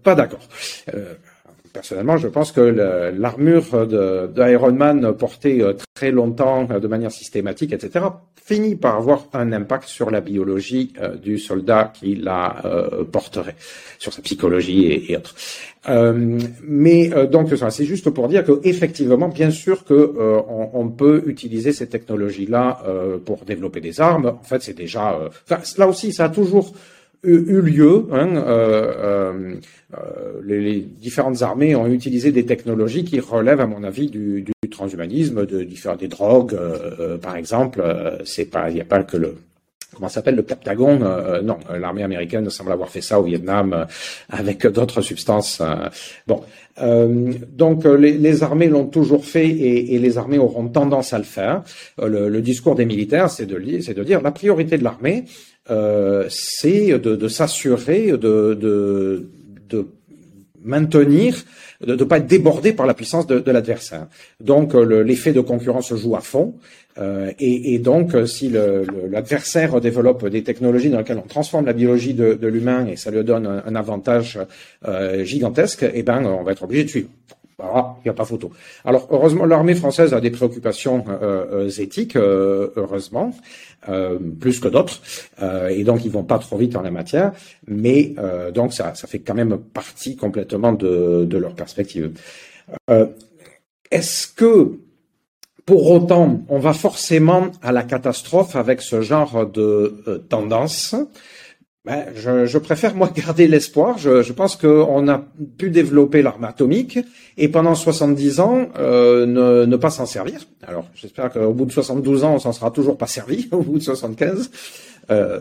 [0.02, 0.48] pas d'accord
[1.72, 7.72] personnellement, je pense que l'armure d'Iron Man portée euh, très longtemps, euh, de manière systématique,
[7.72, 8.04] etc.,
[8.44, 12.62] finit par avoir un impact sur la biologie euh, du soldat qui la
[13.10, 13.54] porterait,
[13.98, 15.34] sur sa psychologie et, autres.
[16.64, 20.12] mais donc c'est juste pour dire que effectivement, bien sûr que
[20.74, 22.82] on, peut utiliser ces technologies-là
[23.24, 24.26] pour développer des armes.
[24.26, 25.18] En fait, c'est déjà.
[25.78, 26.72] là aussi, ça a toujours
[27.22, 28.06] eu, lieu.
[28.12, 29.54] Hein, euh,
[29.94, 35.46] euh, les, différentes armées ont utilisé des technologies qui relèvent, à mon avis, du, transhumanisme,
[35.46, 37.82] de, différents des drogues, euh, par exemple.
[38.24, 39.36] c'est pas, il n'y a pas que le
[39.94, 41.00] comment s'appelle le Captagon
[41.42, 43.86] Non, l'armée américaine semble avoir fait ça au Vietnam
[44.30, 45.60] avec d'autres substances.
[46.26, 46.40] bon,
[47.50, 51.62] donc les, armées l'ont toujours fait et, et, les armées auront tendance à le faire.
[51.98, 55.26] Le, le discours des militaires, c'est de, c'est de dire la priorité de l'armée,
[55.72, 59.26] euh, c'est de, s'assurer de,
[60.62, 61.44] maintenir,
[61.84, 64.06] de ne pas être débordé par la puissance de, l'adversaire.
[64.40, 66.54] Donc l'effet de concurrence joue à fond.
[66.98, 72.46] Euh, et, donc, si l'adversaire développe des technologies dans lesquelles on transforme la biologie de,
[72.46, 74.38] l'humain et ça lui donne un, avantage
[74.86, 77.08] euh, gigantesque, eh ben, on va être obligé de suivre.
[77.58, 78.50] Voilà, il n'y a pas photo.
[78.84, 83.34] Alors heureusement, l'armée française a des préoccupations euh, euh éthiques, euh, heureusement,
[84.40, 85.00] plus que d'autres,
[85.68, 87.32] et donc ils vont pas trop vite en la matière,
[87.66, 88.14] mais
[88.54, 92.12] donc ça, fait quand même partie complètement de leur perspective.
[93.90, 94.78] Est-ce que
[95.66, 100.94] pour autant, on va forcément à la catastrophe avec ce genre de tendance?
[101.84, 103.98] Ben, je, je, préfère moi garder l'espoir.
[103.98, 105.24] Je, je, pense qu'on a
[105.58, 106.98] pu développer l'arme atomique
[107.36, 110.40] et pendant 70 ans euh, ne, ne, pas s'en servir.
[110.66, 113.48] Alors j'espère qu'au bout de 72 ans, on s'en sera toujours pas servi.
[113.52, 114.50] Au bout de 75,
[115.10, 115.40] euh,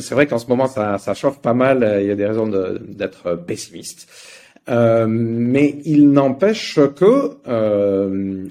[0.00, 1.98] c'est vrai qu'en ce moment ça, ça, chauffe pas mal.
[2.00, 4.08] Il y a des raisons d'être pessimiste.
[4.68, 8.44] Euh, mais il n'empêche que euh,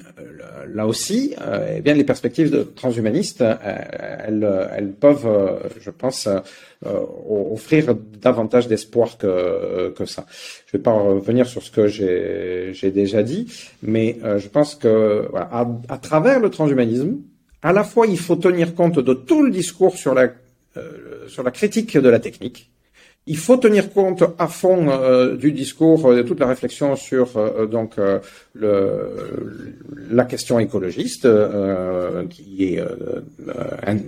[0.67, 5.89] là aussi, euh, eh bien les perspectives de transhumanistes, euh, elles, elles, peuvent, euh, je
[5.89, 6.27] pense,
[6.83, 10.25] offrir davantage d'espoir que, que ça.
[10.65, 13.47] Je ne vais pas revenir sur ce que j'ai déjà dit,
[13.83, 17.19] mais je pense que voilà, à, à, travers le transhumanisme,
[17.61, 20.29] à la fois il faut tenir compte de tout le discours sur la
[21.27, 22.70] sur la critique de la technique
[23.27, 27.37] il faut tenir compte à fond euh, du discours, euh, de toute la réflexion sur
[27.37, 27.95] euh, donc
[28.53, 29.77] le,
[30.09, 31.27] la question écologiste,
[32.29, 32.83] qui est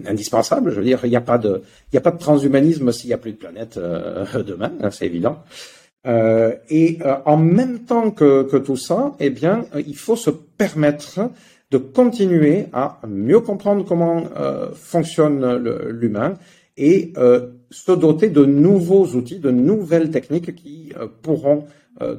[0.05, 0.71] indispensable.
[0.71, 1.61] Je veux dire, il n'y a pas de,
[1.93, 3.79] a pas de transhumanisme s'il n'y a plus de planète
[4.47, 5.43] demain, hein, c'est évident.
[6.05, 11.29] et en même temps que, que, tout ça, eh bien, il faut se permettre
[11.71, 14.23] de continuer à mieux comprendre comment
[14.73, 15.55] fonctionne
[15.89, 16.33] l'humain
[16.77, 17.13] et
[17.73, 21.65] se doter de nouveaux outils, de nouvelles techniques qui pourront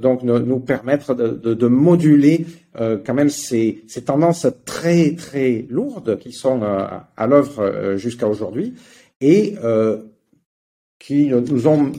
[0.01, 6.63] donc nous permettre de, moduler quand même ces, ces, tendances très très lourdes qui sont
[6.63, 8.75] à l'œuvre jusqu'à aujourd'hui
[9.21, 9.55] et
[11.05, 11.93] qui nous ont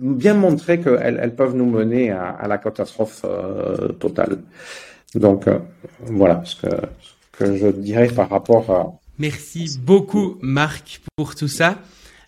[0.00, 4.42] bien montré qu'elles elles peuvent nous mener à, la catastrophe euh, totale.
[5.14, 5.58] Donc euh,
[6.00, 6.68] voilà ce que,
[7.00, 8.92] ce que je dirais par rapport à...
[9.18, 11.78] Merci beaucoup Marc pour tout ça.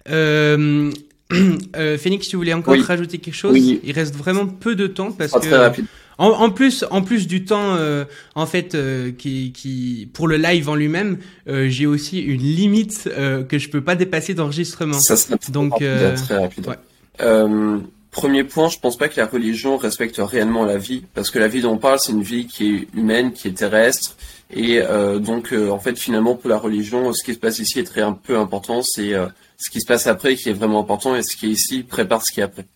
[0.09, 0.91] Euh,
[1.77, 3.81] euh, Phoenix, tu voulais encore rajouter quelque chose oui.
[3.85, 5.83] Il reste vraiment peu de temps parce que très
[6.19, 8.05] en, en plus, en plus du temps, euh,
[8.35, 11.19] en fait, euh, qui, qui pour le live en lui-même,
[11.49, 14.99] euh, j'ai aussi une limite euh, que je peux pas dépasser d'enregistrement.
[14.99, 16.69] Ça serait Donc, rapide, euh, très rapide.
[16.69, 16.77] ouais.
[17.23, 17.79] Euh,
[18.11, 21.49] premier point, je pense pas que la religion respecte réellement la vie, parce que la
[21.49, 24.17] vie dont on parle, c'est une vie qui est humaine, qui est terrestre,
[24.55, 27.81] et euh, donc euh, en fait finalement pour la religion, ce qui se passe ici
[27.81, 29.27] est très un peu important, c'est euh,
[29.63, 32.23] ce qui se passe après qui est vraiment important, et ce qui est ici prépare
[32.25, 32.67] ce qui est après.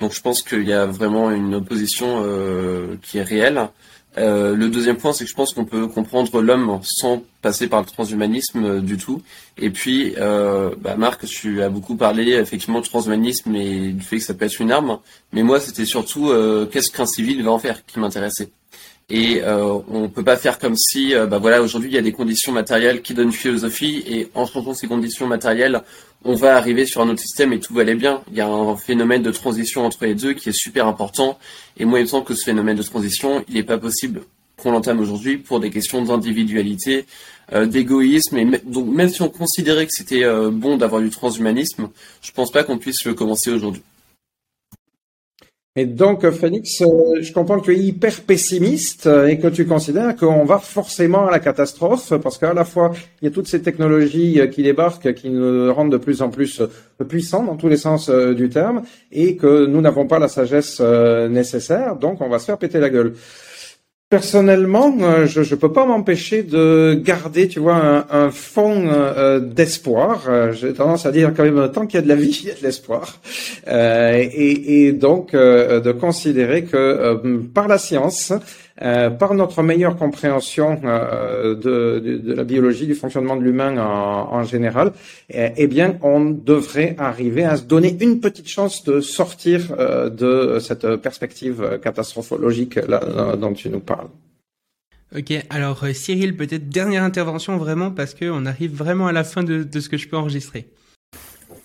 [0.00, 3.68] Donc je pense qu'il y a vraiment une opposition euh, qui est réelle.
[4.18, 7.80] Euh, le deuxième point, c'est que je pense qu'on peut comprendre l'homme sans passer par
[7.80, 9.22] le transhumanisme euh, du tout.
[9.56, 14.18] Et puis, euh, bah, Marc, tu as beaucoup parlé effectivement du transhumanisme et du fait
[14.18, 14.98] que ça peut être une arme.
[15.32, 18.50] Mais moi, c'était surtout euh, qu'est-ce qu'un civil va en faire qui m'intéressait?
[19.14, 22.02] Et euh, on peut pas faire comme si, euh, bah voilà, aujourd'hui il y a
[22.02, 25.82] des conditions matérielles qui donnent philosophie, et en changeant ces conditions matérielles,
[26.24, 28.22] on va arriver sur un autre système et tout va aller bien.
[28.30, 31.38] Il y a un phénomène de transition entre les deux qui est super important.
[31.76, 34.22] Et moi, il me semble que ce phénomène de transition, il n'est pas possible
[34.56, 37.04] qu'on l'entame aujourd'hui pour des questions d'individualité,
[37.52, 38.38] euh, d'égoïsme.
[38.38, 41.90] Et donc, même si on considérait que c'était euh, bon d'avoir du transhumanisme,
[42.22, 43.82] je pense pas qu'on puisse le commencer aujourd'hui.
[45.74, 49.46] Et donc, euh, Phoenix, euh, je comprends que tu es hyper pessimiste euh, et que
[49.46, 52.92] tu considères qu'on va forcément à la catastrophe parce qu'à la fois,
[53.22, 56.28] il y a toutes ces technologies euh, qui débarquent, qui nous rendent de plus en
[56.28, 60.18] plus euh, puissants dans tous les sens euh, du terme et que nous n'avons pas
[60.18, 63.14] la sagesse euh, nécessaire, donc on va se faire péter la gueule.
[64.12, 70.24] Personnellement, euh, je ne peux pas m'empêcher de garder, tu vois, un, fond euh, d'espoir.
[70.28, 72.48] Euh, J'ai tendance à dire quand même, tant qu'il y a de la vie, il
[72.48, 73.22] y a de l'espoir.
[73.68, 77.22] Euh, et, donc de considérer que
[77.54, 78.34] par la science,
[78.80, 84.92] euh, par notre meilleure compréhension euh, de, la biologie, du fonctionnement de l'humain en, général,
[85.28, 90.08] eh, eh bien, on devrait arriver à se donner une petite chance de sortir euh,
[90.08, 92.78] de cette perspective catastrophologique
[93.38, 94.08] dont tu nous parles.
[95.14, 99.44] Ok, alors Cyril, peut-être dernière intervention vraiment parce que on arrive vraiment à la fin
[99.44, 100.66] de ce que je peux enregistrer.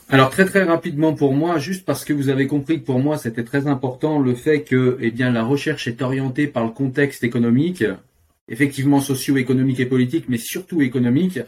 [0.09, 3.17] Alors très très rapidement pour moi, juste parce que vous avez compris que pour moi
[3.17, 7.25] c'était très important le fait que eh bien la recherche est orientée par le contexte
[7.25, 7.83] économique,
[8.47, 11.39] effectivement socio-économique et politique, mais surtout économique.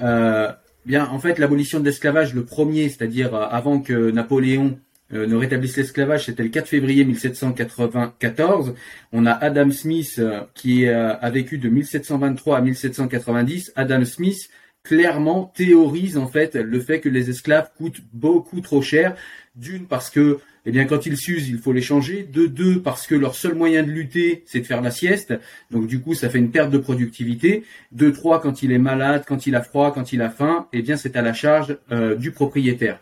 [0.00, 0.50] Euh,
[0.84, 4.78] bien en fait l'abolition de l'esclavage, le premier, c'est-à-dire euh, avant que Napoléon
[5.12, 8.74] euh, ne rétablisse l'esclavage, c'était le 4 février 1794.
[9.12, 13.72] On a Adam Smith euh, qui a vécu de 1723 à 1790.
[13.76, 14.50] Adam Smith
[14.82, 19.16] clairement théorise en fait le fait que les esclaves coûtent beaucoup trop cher.
[19.54, 22.22] D'une parce que eh bien quand ils s'usent, il faut les changer.
[22.22, 25.34] De deux parce que leur seul moyen de lutter, c'est de faire la sieste.
[25.70, 27.64] Donc du coup, ça fait une perte de productivité.
[27.90, 30.82] De trois quand il est malade, quand il a froid, quand il a faim, eh
[30.82, 33.00] bien c'est à la charge euh, du propriétaire.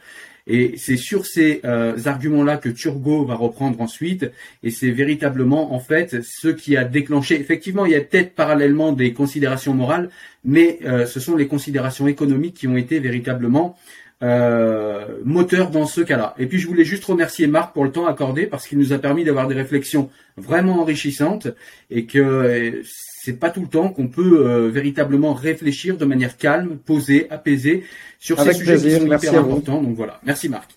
[0.52, 4.28] Et c'est sur ces euh, arguments-là que Turgot va reprendre ensuite,
[4.64, 7.39] et c'est véritablement en fait ce qui a déclenché.
[7.39, 10.10] Effectivement, il y a peut-être parallèlement des considérations morales,
[10.44, 13.77] mais euh, ce sont les considérations économiques qui ont été véritablement
[14.24, 16.35] euh, moteurs dans ce cas-là.
[16.36, 18.98] Et puis je voulais juste remercier Marc pour le temps accordé parce qu'il nous a
[18.98, 21.47] permis d'avoir des réflexions vraiment enrichissantes
[21.90, 22.82] et que euh,
[23.23, 27.85] c'est pas tout le temps qu'on peut euh, véritablement réfléchir de manière calme, posée, apaisée
[28.19, 29.83] sur Avec ces sujets qui sont merci hyper importants.
[29.83, 30.71] Donc voilà, merci Marc.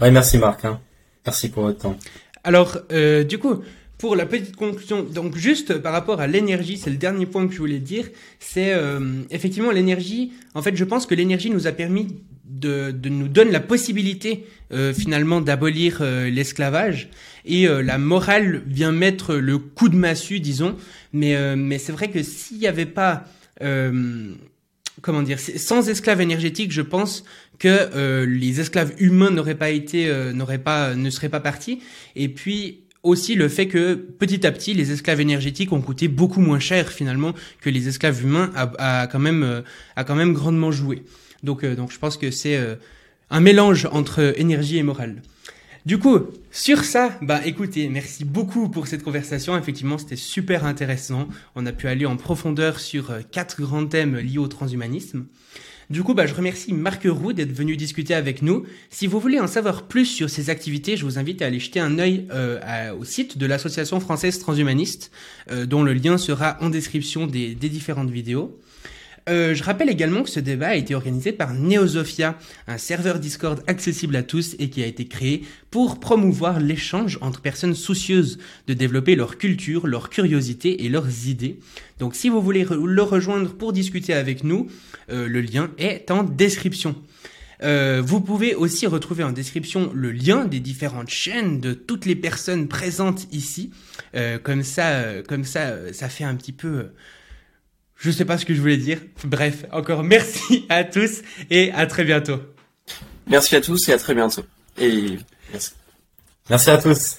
[0.00, 0.64] Ouais, merci Marc.
[0.64, 0.80] Hein.
[1.24, 1.96] Merci pour votre temps.
[2.42, 3.62] Alors, euh, du coup,
[3.98, 7.52] pour la petite conclusion, donc juste par rapport à l'énergie, c'est le dernier point que
[7.52, 8.08] je voulais dire,
[8.38, 9.00] c'est euh,
[9.30, 10.32] effectivement l'énergie.
[10.54, 12.06] En fait, je pense que l'énergie nous a permis
[12.44, 17.10] de, de nous donne la possibilité euh, finalement d'abolir euh, l'esclavage
[17.44, 20.76] et euh, la morale vient mettre le coup de massue, disons.
[21.12, 23.24] Mais euh, mais c'est vrai que s'il n'y avait pas
[25.02, 27.24] comment dire, sans esclaves énergétiques, je pense
[27.58, 31.80] que euh, les esclaves humains n'auraient pas été, euh, n'auraient pas, ne seraient pas partis.
[32.16, 36.40] Et puis aussi le fait que petit à petit, les esclaves énergétiques ont coûté beaucoup
[36.40, 39.62] moins cher finalement que les esclaves humains a, quand même, euh,
[39.96, 41.02] a quand même grandement joué.
[41.42, 42.76] Donc, euh, donc je pense que c'est euh,
[43.30, 45.22] un mélange entre énergie et morale.
[45.86, 46.18] Du coup,
[46.50, 49.56] sur ça, bah écoutez, merci beaucoup pour cette conversation.
[49.56, 51.28] Effectivement, c'était super intéressant.
[51.54, 55.24] On a pu aller en profondeur sur quatre grands thèmes liés au transhumanisme.
[55.90, 58.66] Du coup, bah, je remercie Marc Roux d'être venu discuter avec nous.
[58.90, 61.80] Si vous voulez en savoir plus sur ses activités, je vous invite à aller jeter
[61.80, 65.10] un œil euh, au site de l'Association française transhumaniste,
[65.50, 68.60] euh, dont le lien sera en description des, des différentes vidéos.
[69.28, 73.62] Euh, je rappelle également que ce débat a été organisé par Neosophia, un serveur Discord
[73.66, 78.74] accessible à tous et qui a été créé pour promouvoir l'échange entre personnes soucieuses de
[78.74, 81.58] développer leur culture, leur curiosité et leurs idées.
[81.98, 84.68] Donc si vous voulez le rejoindre pour discuter avec nous,
[85.10, 86.94] euh, le lien est en description.
[87.60, 92.14] Euh, vous pouvez aussi retrouver en description le lien des différentes chaînes de toutes les
[92.14, 93.70] personnes présentes ici.
[94.42, 96.86] comme ça, comme ça, ça fait un petit peu
[97.98, 99.00] je sais pas ce que je voulais dire.
[99.24, 102.40] Bref, encore merci à tous et à très bientôt.
[103.26, 104.42] Merci à tous et à très bientôt.
[104.78, 105.18] Et
[105.52, 105.72] merci.
[106.48, 107.18] Merci à tous.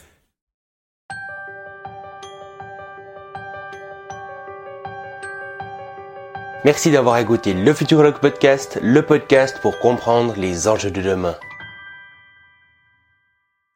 [6.65, 11.35] Merci d'avoir écouté le Futurologue Podcast, le podcast pour comprendre les enjeux de demain.